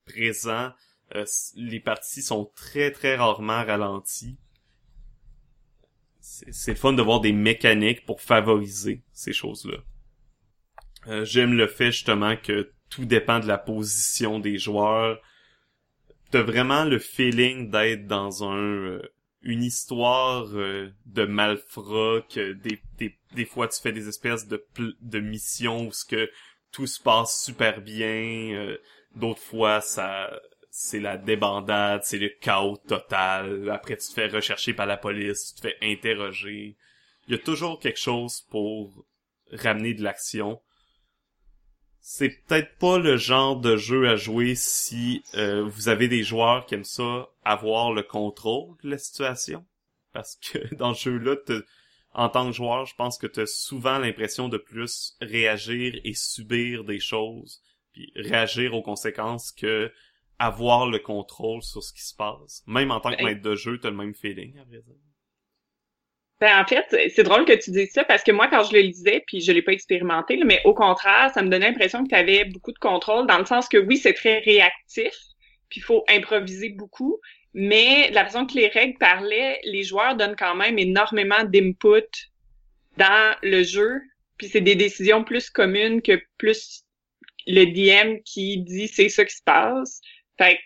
[0.05, 0.73] présent.
[1.15, 1.25] Euh,
[1.57, 4.37] les parties sont très très rarement ralenties.
[6.21, 9.79] C'est fun de voir des mécaniques pour favoriser ces choses-là.
[11.07, 15.21] Euh, J'aime le fait justement que tout dépend de la position des joueurs.
[16.35, 19.03] T'as vraiment le feeling d'être dans un euh,
[19.43, 25.93] une histoire euh, de malfrats que des, fois tu fais des espèces de missions où
[26.11, 26.29] que
[26.73, 28.79] tout se passe super bien, euh,
[29.15, 30.29] d'autres fois ça
[30.71, 33.71] c'est la débandade, c'est le chaos total.
[33.71, 36.77] Après tu te fais rechercher par la police, tu te fais interroger.
[37.29, 39.07] Il y a toujours quelque chose pour
[39.53, 40.61] ramener de l'action
[42.07, 46.67] c'est peut-être pas le genre de jeu à jouer si euh, vous avez des joueurs
[46.67, 49.65] qui aiment ça avoir le contrôle de la situation.
[50.13, 51.37] Parce que dans ce jeu-là,
[52.13, 56.13] en tant que joueur, je pense que tu as souvent l'impression de plus réagir et
[56.13, 57.63] subir des choses,
[57.95, 59.91] puis réagir aux conséquences que
[60.39, 62.63] avoir le contrôle sur ce qui se passe.
[62.67, 64.95] Même en tant que Ben- maître de jeu, t'as le même feeling, à vrai dire.
[66.41, 66.85] Ben, en fait,
[67.15, 69.53] c'est drôle que tu dises ça parce que moi, quand je le lisais, puis je
[69.53, 72.79] l'ai pas expérimenté, mais au contraire, ça me donnait l'impression que tu avais beaucoup de
[72.79, 75.15] contrôle dans le sens que oui, c'est très réactif,
[75.71, 77.21] puis il faut improviser beaucoup,
[77.55, 82.11] mais la façon que les règles parlaient, les joueurs donnent quand même énormément d'input
[82.97, 84.01] dans le jeu,
[84.37, 86.83] puis c'est des décisions plus communes que plus
[87.47, 90.01] le DM qui dit c'est ça qui se passe.
[90.37, 90.61] Fait que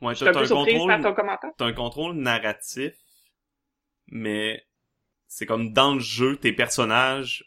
[0.00, 1.50] Ouais, je suis t'as un peu surprise contrôle par ton commentaire.
[1.56, 2.94] t'as un contrôle narratif,
[4.14, 4.64] mais
[5.26, 7.44] c'est comme dans le jeu, tes personnages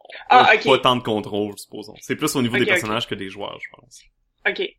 [0.00, 1.94] ont Ah, pas tant de contrôle, supposons.
[2.00, 4.02] C'est plus au niveau des personnages que des joueurs, je pense.
[4.48, 4.76] OK.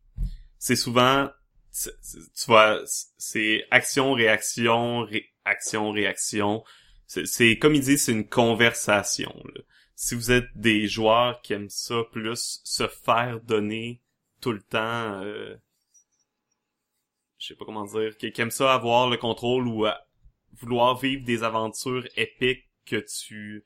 [0.57, 1.29] C'est souvent,
[1.71, 6.63] tu vois, c'est action, réaction, ré- action, réaction.
[7.05, 9.61] C'est- comme ils disent, c'est une conversation, là.
[9.95, 14.01] Si vous êtes des joueurs qui aiment ça plus, se faire donner
[14.41, 15.55] tout le temps, euh,
[17.39, 19.93] je sais pas comment dire, qui, aiment ça avoir le contrôle ou euh,
[20.59, 23.63] vouloir vivre des aventures épiques que tu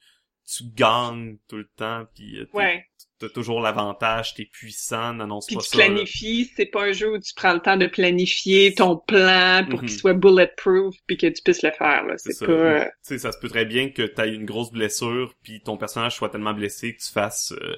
[0.54, 2.84] tu gagnes tout le temps puis euh, Ouais.
[3.20, 5.78] t'as toujours l'avantage, t'es puissant, n'annonce Puis pas tu ça.
[5.78, 9.82] planifies, c'est pas un jeu où tu prends le temps de planifier ton plan pour
[9.82, 9.88] Mhm.
[9.88, 12.04] qu'il soit bulletproof puis que tu puisses le faire.
[12.06, 12.16] là.
[12.18, 12.52] C'est pas.
[12.52, 15.78] euh, Tu sais, ça se peut très bien que t'aies une grosse blessure puis ton
[15.78, 17.76] personnage soit tellement blessé que tu fasses euh,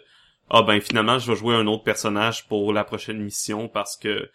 [0.50, 4.30] ah ben finalement je vais jouer un autre personnage pour la prochaine mission parce que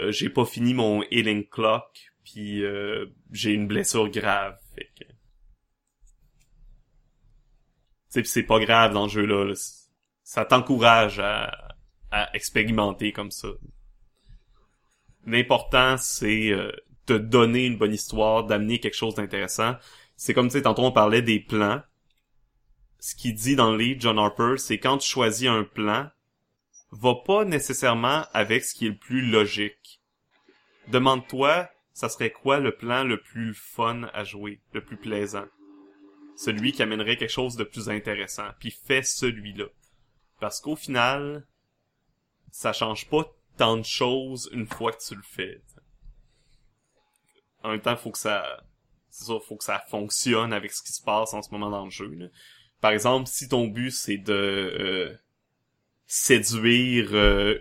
[0.00, 1.84] euh, j'ai pas fini mon healing clock
[2.32, 4.58] puis euh, j'ai une blessure grave.
[4.74, 5.04] Fait que...
[8.20, 9.44] Pis c'est pas grave dans le jeu là.
[9.44, 9.54] là.
[10.22, 11.76] Ça t'encourage à,
[12.10, 13.48] à expérimenter comme ça.
[15.26, 16.72] L'important c'est euh,
[17.06, 19.76] donner une bonne histoire, d'amener quelque chose d'intéressant.
[20.16, 21.80] C'est comme, tu sais, tantôt on parlait des plans.
[22.98, 26.10] Ce qu'il dit dans le livre, John Harper, c'est quand tu choisis un plan,
[26.90, 30.02] va pas nécessairement avec ce qui est le plus logique.
[30.88, 35.46] Demande-toi, ça serait quoi le plan le plus fun à jouer, le plus plaisant?
[36.36, 38.50] Celui qui amènerait quelque chose de plus intéressant.
[38.60, 39.64] Puis fais celui-là.
[40.38, 41.44] Parce qu'au final,
[42.52, 43.24] ça change pas
[43.56, 45.60] tant de choses une fois que tu le fais.
[47.64, 48.46] En même temps, faut que ça,
[49.10, 51.84] c'est ça, faut que ça fonctionne avec ce qui se passe en ce moment dans
[51.84, 52.16] le jeu.
[52.80, 55.16] Par exemple, si ton but c'est de euh,
[56.06, 57.58] séduire euh,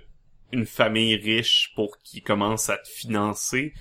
[0.52, 3.74] une famille riche pour qu'ils commencent à te financer,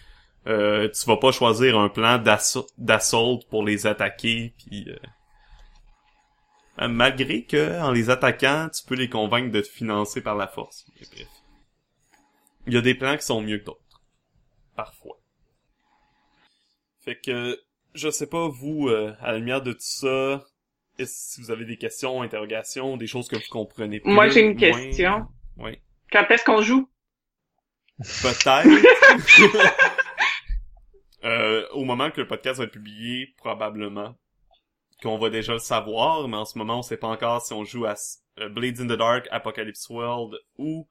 [0.47, 4.97] Euh, tu vas pas choisir un plan d'assaut d'assault pour les attaquer, puis euh,
[6.83, 10.47] euh, malgré que en les attaquant, tu peux les convaincre de te financer par la
[10.47, 10.87] force.
[11.01, 11.29] Mais bref.
[12.67, 14.03] Il y a des plans qui sont mieux que d'autres.
[14.75, 15.19] Parfois.
[17.01, 17.59] Fait que
[17.95, 20.45] je sais pas vous, euh, à la lumière de tout ça,
[20.99, 24.13] est-ce si vous avez des questions, interrogations, des choses que vous comprenez plus.
[24.13, 24.73] Moi, j'ai une moins?
[24.73, 25.27] question.
[25.57, 25.79] Oui.
[26.13, 26.89] Quand est-ce qu'on joue?
[27.99, 28.69] Peut-être.
[31.27, 34.17] Euh, au moment que le podcast va être publié, probablement
[35.03, 37.65] qu'on va déjà le savoir, mais en ce moment, on sait pas encore si on
[37.65, 37.95] joue à
[38.39, 40.89] euh, Blades in the Dark, Apocalypse World ou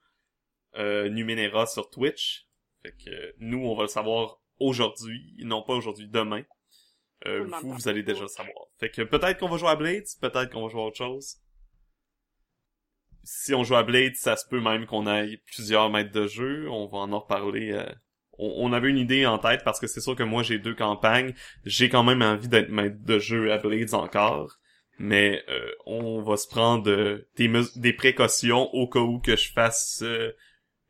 [0.76, 2.48] euh, Numenera sur Twitch.
[2.84, 6.44] Fait que euh, nous, on va le savoir aujourd'hui, non pas aujourd'hui, demain.
[7.26, 8.66] Euh, vous, vous allez déjà le savoir.
[8.78, 11.38] Fait que peut-être qu'on va jouer à Blades, peut-être qu'on va jouer à autre chose.
[13.24, 16.70] Si on joue à Blade, ça se peut même qu'on aille plusieurs maîtres de jeu.
[16.70, 17.86] On va en reparler.
[18.38, 21.34] On, avait une idée en tête parce que c'est sûr que moi j'ai deux campagnes.
[21.66, 24.58] J'ai quand même envie d'être maître de jeu à Blades encore.
[24.98, 30.02] Mais euh, on va se prendre euh, des, précautions au cas où que je fasse
[30.04, 30.32] euh,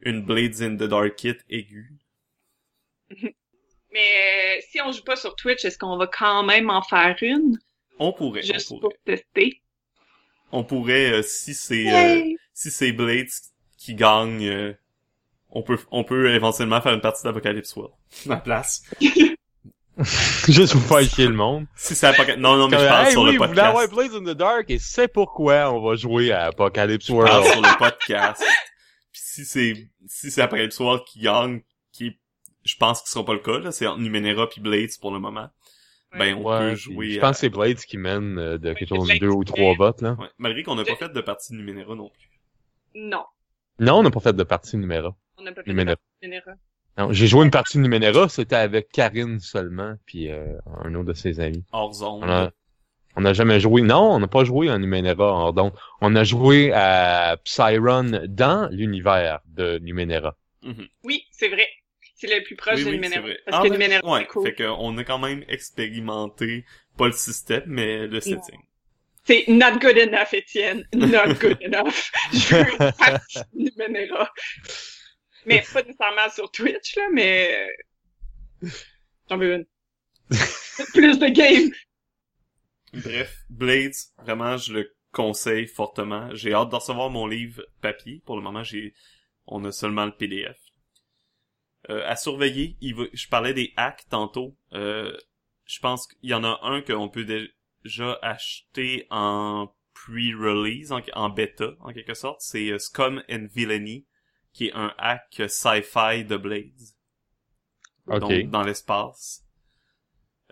[0.01, 1.97] une Blades in the Dark kit aiguë.
[3.95, 7.15] Mais euh, si on joue pas sur Twitch, est-ce qu'on va quand même en faire
[7.21, 7.57] une?
[7.97, 8.43] On pourrait.
[8.43, 9.61] Juste on pour tester.
[10.51, 12.21] On pourrait euh, si c'est euh,
[12.53, 13.29] si c'est Blades
[13.77, 14.73] qui gagne, euh,
[15.55, 17.93] on peut on peut éventuellement faire une partie d'Apocalypse World.
[18.27, 18.83] Ma place.
[20.49, 21.65] Juste pour faire chier le monde.
[21.75, 22.41] Si c'est Apocalypse...
[22.41, 24.11] Non, non, mais je Comme, parle hey, sur oui, le vous voulez avoir podcast.
[24.11, 27.45] Blaze in the Dark et c'est pourquoi on va jouer à Apocalypse Je parle World.
[27.53, 28.43] sur le podcast.
[29.13, 29.73] Puis si c'est
[30.07, 31.61] si c'est Apocalypse World qui gagne,
[31.93, 32.19] qui
[32.65, 35.11] je pense que ce sera pas le cas, là, c'est entre Numenera puis Blades pour
[35.11, 35.47] le moment.
[36.17, 37.11] Ben, on Ouais, peut jouer...
[37.11, 39.43] je à- pense que c'est Blades qui mène euh, de quelque chose de deux ou
[39.43, 40.13] trois votes, là.
[40.19, 42.29] Ouais, Malgré qu'on n'a pas fait de partie Numenera non plus.
[42.95, 43.23] Non,
[43.79, 45.09] Non, on n'a pas fait de partie numéro.
[45.45, 45.95] On n'a pas fait Numenera.
[45.95, 46.51] de Numenera.
[46.97, 50.45] Non, j'ai joué une partie de Numenera, c'était avec Karine seulement, puis euh,
[50.83, 51.63] un autre de ses amis.
[51.71, 52.23] Hors zone.
[52.23, 52.51] On a,
[53.29, 53.81] on jamais joué.
[53.81, 55.31] Non, on n'a pas joué en Numenera.
[55.33, 60.35] en- Donc, on a joué à Psyron dans l'univers de Numenera.
[60.63, 60.87] Mhm.
[61.03, 61.67] Oui, c'est vrai.
[62.15, 63.21] C'est le plus proche Oui, de oui, Numenera.
[63.45, 64.47] Parce Ah, que ben, Numenera, ouais, c'est cool.
[64.47, 66.65] fait qu'on a quand même expérimenté,
[66.97, 68.59] pas le système, mais le setting.
[69.25, 70.85] C'est not good enough, Étienne.
[70.93, 72.11] Not good enough.
[72.31, 74.29] Je veux une partie de Numenera.
[75.45, 77.69] Mais pas nécessairement sur Twitch, là, mais...
[79.29, 79.65] J'en veux une.
[80.93, 81.71] Plus de game.
[82.93, 86.33] Bref, Blades, vraiment, je le conseille fortement.
[86.33, 88.21] J'ai hâte de recevoir mon livre papier.
[88.25, 88.93] Pour le moment, j'ai,
[89.47, 90.57] on a seulement le PDF.
[91.89, 94.57] Euh, à surveiller, il va, je parlais des hacks tantôt.
[94.73, 95.15] Euh,
[95.65, 101.29] je pense qu'il y en a un qu'on peut déjà acheter en pre-release, en, en
[101.29, 102.41] bêta, en quelque sorte.
[102.41, 104.05] C'est euh, Scum and Villainy,
[104.55, 106.95] qui est un hack sci-fi de Blades.
[108.07, 108.21] Ok.
[108.21, 109.43] Donc, dans l'espace.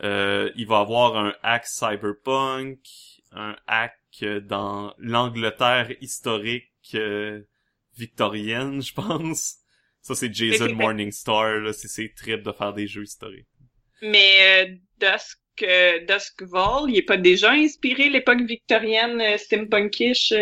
[0.03, 2.79] Euh, il va avoir un hack cyberpunk,
[3.31, 7.41] un hack euh, dans l'Angleterre historique euh,
[7.95, 9.59] victorienne, je pense.
[10.01, 13.47] Ça, c'est Jason Morningstar, là, c'est ses trips de faire des jeux historiques.
[14.01, 20.33] Mais euh, Dusk, euh, Duskval, il est pas déjà inspiré l'époque victorienne euh, steampunkish?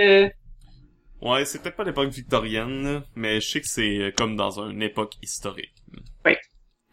[1.22, 4.82] Ouais, c'est peut-être pas l'époque victorienne, mais je sais que c'est euh, comme dans une
[4.82, 5.74] époque historique.
[6.26, 6.40] Ouais.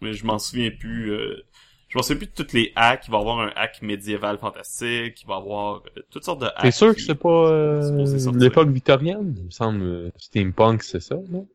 [0.00, 1.12] Mais je m'en souviens plus.
[1.12, 1.42] euh,
[1.88, 3.06] je m'en souviens plus de toutes les hacks.
[3.08, 5.22] Il va y avoir un hack médiéval fantastique.
[5.22, 6.60] Il va y avoir euh, toutes sortes de hacks.
[6.62, 9.34] C'est sûr que c'est pas euh, l'époque victorienne?
[9.38, 11.48] Il me semble euh, steampunk, c'est ça, non?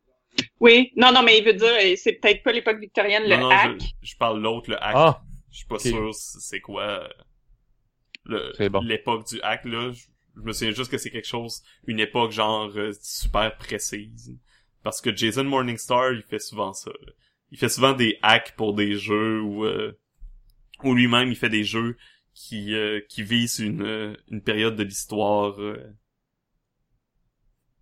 [0.58, 3.50] Oui, non, non, mais il veut dire, c'est peut-être pas l'époque victorienne, le Non, non,
[3.50, 3.80] hack.
[4.02, 4.92] je, je parle l'autre, le hack.
[4.96, 5.22] Ah,
[5.52, 7.08] Je suis pas sûr c'est quoi
[8.30, 8.80] euh, bon.
[8.80, 9.92] l'époque du hack là.
[9.92, 10.02] Je,
[10.36, 14.36] je me souviens juste que c'est quelque chose, une époque genre euh, super précise.
[14.82, 16.90] Parce que Jason Morningstar, il fait souvent ça.
[17.50, 19.98] Il fait souvent des hacks pour des jeux où euh,
[20.82, 21.96] où lui-même il fait des jeux
[22.34, 25.78] qui euh, qui visent une euh, une période de l'histoire euh,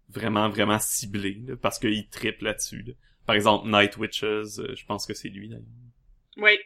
[0.08, 2.82] vraiment vraiment ciblée parce qu'il triple là-dessus.
[2.82, 2.92] là.
[3.26, 5.64] Par exemple, Night Witches, je pense que c'est lui d'ailleurs.
[6.36, 6.58] Oui.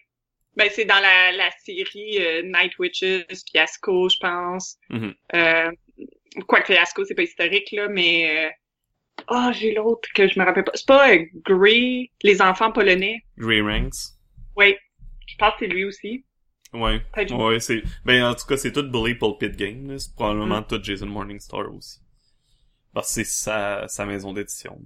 [0.57, 4.79] Ben, c'est dans la, la série euh, Night Witches, Fiasco, je pense.
[4.91, 5.15] Mhm.
[5.35, 5.71] Euh,
[6.47, 8.47] quoique Fiasco, c'est pas historique, là, mais...
[8.47, 8.51] euh,
[9.29, 10.73] Ah, j'ai l'autre que je me rappelle pas.
[10.75, 13.23] C'est pas euh, Grey, les enfants polonais?
[13.37, 14.15] Grey Ranks.
[14.57, 14.77] Oui,
[15.27, 16.25] je pense que c'est lui aussi.
[16.73, 17.01] Ouais.
[17.31, 19.99] Ouais, c'est, ben, en tout cas, c'est tout Bully Pulpit Game, là.
[19.99, 22.01] C'est probablement tout Jason Morningstar aussi.
[22.93, 24.79] Parce que c'est sa, sa maison d'édition.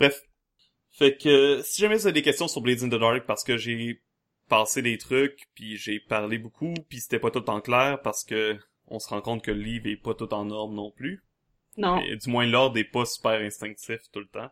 [0.00, 0.20] Bref.
[0.98, 3.58] Fait que, si jamais vous avez des questions sur Blades in the Dark, parce que
[3.58, 4.00] j'ai
[4.48, 8.56] passé des trucs, puis j'ai parlé beaucoup, puis c'était pas tout en clair, parce que
[8.88, 11.22] on se rend compte que le livre est pas tout en ordre non plus.
[11.76, 12.00] Non.
[12.00, 14.48] Et, du moins, l'ordre est pas super instinctif tout le temps.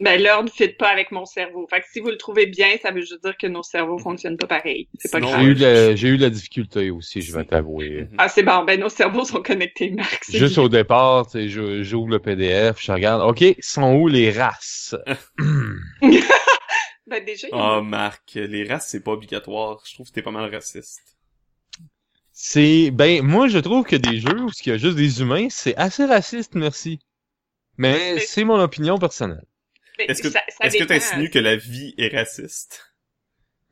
[0.00, 1.66] Ben, l'ordre fit pas avec mon cerveau.
[1.68, 4.36] Fait que si vous le trouvez bien, ça veut juste dire que nos cerveaux fonctionnent
[4.36, 4.88] pas pareil.
[4.96, 5.40] C'est pas grave.
[5.40, 8.02] J'ai eu, la, j'ai eu la difficulté aussi, je vais t'avouer.
[8.02, 8.14] Mhm.
[8.18, 8.62] Ah, c'est bon.
[8.64, 10.24] Ben, nos cerveaux sont connectés, Marc.
[10.30, 10.62] Juste bien.
[10.64, 14.94] au départ, tu sais, je- j'ouvre le PDF, je regarde, OK, sont où les races?
[17.10, 19.82] Ben, déjà, Ah, Marc, les races, c'est pas obligatoire.
[19.86, 21.00] Je trouve que t'es pas mal raciste.
[22.32, 25.48] C'est, ben, moi, je trouve que des jeux où il y a juste des humains,
[25.50, 27.00] c'est assez raciste, merci.
[27.76, 29.44] Mais Mais- c'est mon opinion personnelle.
[29.98, 32.94] Est-ce que est-ce que t'insinues que la vie est raciste?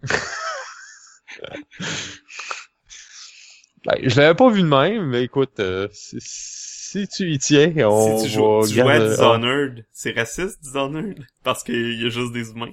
[3.84, 8.18] Ben, je l'avais pas vu de même, mais écoute, euh, si, tu y tiens, on
[8.18, 11.24] si tu joues, va tu joues à Dishonored, c'est raciste, Dishonored?
[11.44, 12.70] Parce qu'il y a juste des humains.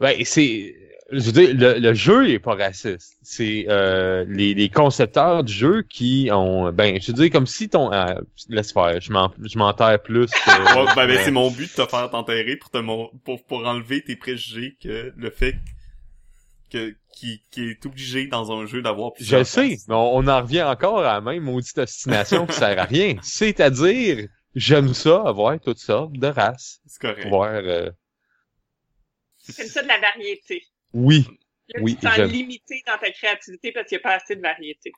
[0.00, 0.74] Ben, c'est,
[1.12, 3.16] je veux dire, le, le jeu est pas raciste.
[3.22, 7.68] C'est euh, les, les concepteurs du jeu qui ont, ben, je veux dire, comme si
[7.68, 8.14] ton, euh,
[8.48, 10.26] laisse faire, je m'en, je m'enterre plus.
[10.26, 10.34] que-
[10.78, 13.44] Ouais, ben, ben, mais- c'est mon but de te faire t'enterrer pour te mon- pour,
[13.44, 15.54] pour enlever tes préjugés que le fait
[16.72, 20.16] que, qui, qui est obligé dans un jeu d'avoir Je plusieurs le sais, mais on,
[20.16, 23.14] on en revient encore à la même maudite obstination qui sert à rien.
[23.22, 24.26] C'est-à-dire,
[24.56, 26.80] j'aime ça, avoir toutes sortes de races.
[26.86, 27.28] C'est correct.
[27.28, 27.90] Voir, euh,
[29.48, 30.62] C'est ça de la variété.
[30.92, 31.26] oui.
[31.74, 34.36] Là, Oui, tu te sens limité dans ta créativité parce qu'il n'y a pas assez
[34.36, 34.92] de variété.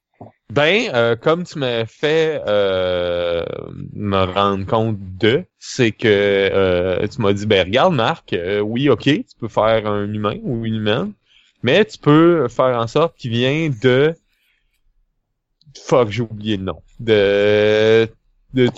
[0.51, 3.45] Ben, euh, comme tu m'as fait euh,
[3.93, 8.89] me rendre compte de, c'est que euh, tu m'as dit, ben regarde Marc, euh, oui,
[8.89, 11.13] ok, tu peux faire un humain ou une humaine,
[11.63, 14.13] mais tu peux faire en sorte qu'il vient de...
[15.85, 16.83] Fuck, j'ai oublié le nom.
[16.99, 18.09] De...
[18.55, 18.71] De De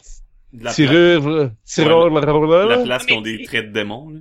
[0.53, 1.51] la, pla- tireur...
[1.65, 2.11] Tireur...
[2.11, 4.21] la place qui ont des traits de démons, là.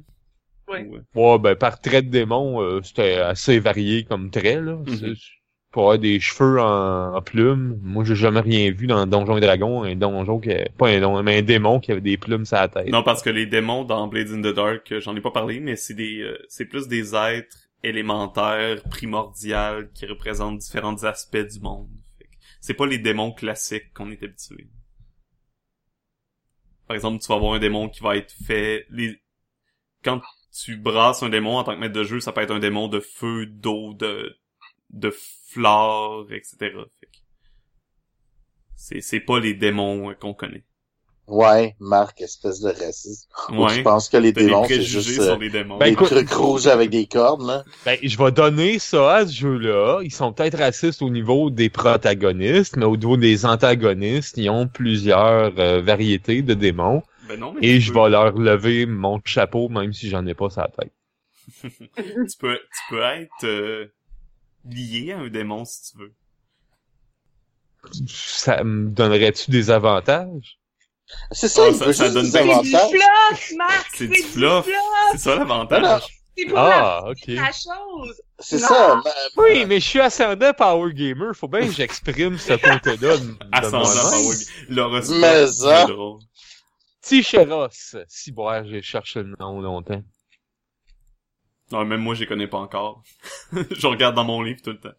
[0.68, 0.85] Ouais.
[0.85, 4.76] Ou, Ouais, ben par trait de démon, euh, c'était assez varié comme trait, là.
[4.85, 5.15] Mhm.
[5.72, 7.80] Pour avoir des cheveux en, en plumes.
[7.84, 10.99] Moi, j'ai jamais rien vu dans Donjon et Dragon, un donjon qui avait, pas un
[10.99, 12.88] donjon, mais un démon qui avait des plumes sur la tête.
[12.88, 15.60] Non, parce que les démons dans Blades in the Dark, euh, j'en ai pas parlé,
[15.60, 21.60] mais c'est des, euh, c'est plus des êtres élémentaires, primordiales, qui représentent différents aspects du
[21.60, 21.89] monde.
[22.61, 24.68] C'est pas les démons classiques qu'on est habitué.
[26.88, 29.19] Par exemple, tu vas avoir un démon qui va être fait, les,
[30.03, 30.22] quand
[30.63, 32.88] tu brasses un démon en tant que maître de jeu, ça peut être un démon
[32.88, 34.35] de feu, d'eau, de,
[34.91, 35.13] de
[35.49, 36.55] flore, etc.
[36.61, 36.69] Fait
[37.07, 37.17] que
[38.75, 40.63] C'est, c'est pas les démons euh, qu'on connaît.
[41.27, 43.27] Ouais, Marc, espèce de raciste.
[43.49, 43.75] Ou Ouais.
[43.75, 45.77] tu penses que les démons, c'est juste euh, les démons.
[45.77, 47.65] Ben, des écoute- trucs rouges avec des cordes, là?
[47.85, 49.99] Ben, je vais donner ça à ce jeu-là.
[50.03, 54.67] Ils sont peut-être racistes au niveau des protagonistes, mais au niveau des antagonistes, ils ont
[54.69, 57.03] plusieurs euh, variétés de démons.
[57.28, 60.34] Ben non, mais Et je peux- vais leur lever mon chapeau, même si j'en ai
[60.34, 60.94] pas sur la tête.
[61.95, 63.88] tu peux, tu peux être euh,
[64.70, 66.14] lié à un démon si tu veux.
[68.08, 70.60] Ça me donnerait-tu des avantages?
[71.32, 72.90] C'est ça, Ah, ça- donne des des- C'est du avantages.
[72.90, 73.88] fluff, Marc!
[73.95, 74.68] C'est du fluff.
[75.14, 76.04] C'est ça l'avantage.
[76.38, 77.28] C'est pour Ah, ok.
[77.28, 78.22] la, la chose!
[78.40, 79.02] C'est ça.
[79.04, 81.34] ma- Oui, mais je suis ascendant Power Gamer.
[81.34, 83.16] Faut bien que j'exprime ce côté-là
[83.54, 83.86] Ascendant.
[83.86, 84.36] Power
[84.70, 85.88] L'horoscope, Mais ça.
[87.07, 87.69] Ticheros.
[88.07, 90.01] Si, bon, j'ai cherché le nom longtemps.
[91.71, 93.03] Non, même moi, je les connais pas encore.
[93.51, 94.95] je regarde dans mon livre tout le temps.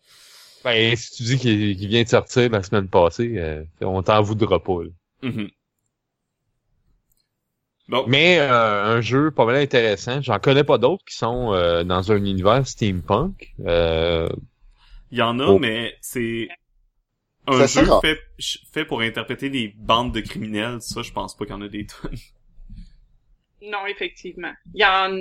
[0.64, 4.62] Ben, si tu dis qu'il vient de sortir la semaine passée, euh, on t'en voudra
[4.62, 4.82] pas.
[4.82, 4.90] là.
[7.88, 10.20] Bon, Mais euh, un jeu pas mal intéressant.
[10.20, 13.54] J'en connais pas d'autres qui sont euh, dans un univers steampunk.
[13.64, 14.28] Euh,
[15.10, 15.58] il y en a, Oh.
[15.58, 16.48] mais C'est
[17.52, 18.18] un jeu fait,
[18.72, 20.80] fait pour interpréter des bandes de criminels.
[20.80, 22.16] Ça, je pense pas qu'il y en a des tonnes.
[23.62, 24.52] Non, effectivement.
[24.74, 25.12] Il y en,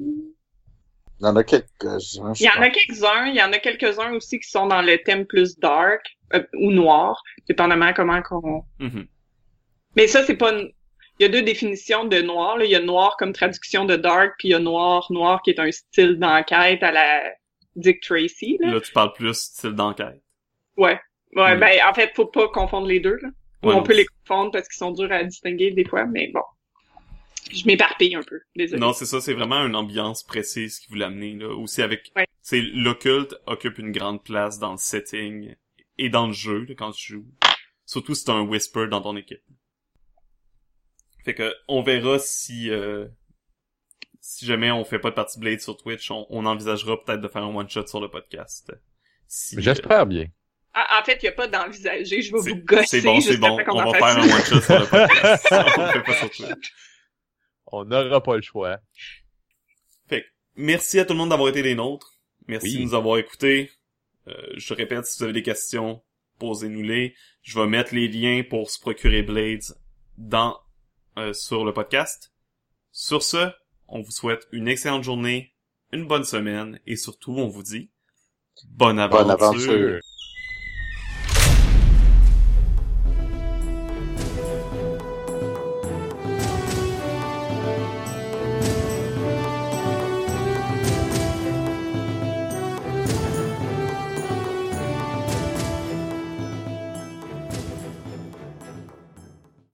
[0.00, 2.32] Il y en a quelques-uns.
[2.40, 3.26] il y en a quelques-uns.
[3.26, 6.04] Il y en a quelques-uns aussi qui sont dans le thème plus dark
[6.34, 8.64] euh, ou noir, dépendamment comment qu'on...
[8.78, 9.06] Mhm.
[9.96, 10.52] Mais ça, c'est pas...
[10.52, 10.72] une-
[11.18, 12.56] Il y a deux définitions de noir.
[12.58, 12.64] Là.
[12.64, 15.50] Il y a noir comme traduction de dark, puis il y a noir, noir qui
[15.50, 17.22] est un style d'enquête à la
[17.76, 18.56] Dick Tracy.
[18.60, 18.72] Là.
[18.72, 20.22] Là, tu parles plus style d'enquête.
[20.76, 20.98] Ouais.
[21.34, 21.60] Ouais, Mm.
[21.60, 23.28] ben, en fait, faut pas confondre les deux, là.
[23.62, 26.04] Ou Ouais, on non, peut les confondre parce qu'ils sont durs à distinguer des fois,
[26.06, 26.42] mais bon.
[27.52, 28.80] Je m'éparpille un peu, désolé.
[28.80, 31.48] Non, c'est ça, c'est vraiment une ambiance précise qui voulait amener, là.
[31.54, 32.26] Aussi avec, Ouais.
[32.40, 35.54] c'est, l'occulte occupe une grande place dans le setting
[35.98, 37.26] et dans le jeu, là, quand tu joues.
[37.84, 39.42] Surtout si t'as un whisper dans ton équipe.
[41.24, 43.06] Fait que, on verra si, euh,
[44.20, 47.28] si jamais on fait pas de partie Blade sur Twitch, on, on envisagera peut-être de
[47.28, 48.72] faire un one-shot sur le podcast.
[49.28, 50.26] Si, J'espère bien.
[50.74, 52.22] Ah, en fait, il n'y a pas d'envisager.
[52.22, 53.58] Je vais vous gosser C'est bon, c'est bon.
[53.68, 55.46] On va faire un one-shot sur le podcast.
[55.50, 56.72] on le fait pas sur Twitch.
[57.66, 58.78] On n'aura pas le choix.
[60.08, 60.26] Fait que,
[60.56, 62.18] merci à tout le monde d'avoir été des nôtres.
[62.48, 62.78] Merci Oui.
[62.78, 63.70] de nous avoir écoutés.
[64.28, 66.02] Euh, je répète, si vous avez des questions,
[66.38, 67.14] posez-nous-les.
[67.42, 69.76] Je vais mettre les liens pour se procurer Blades
[70.16, 70.58] dans
[71.18, 72.32] euh, sur le podcast.
[72.92, 73.50] Sur ce,
[73.88, 75.54] on vous souhaite une excellente journée,
[75.92, 77.90] une bonne semaine et surtout on vous dit
[78.68, 79.24] bonne aventure.
[79.26, 80.00] Bonne aventure.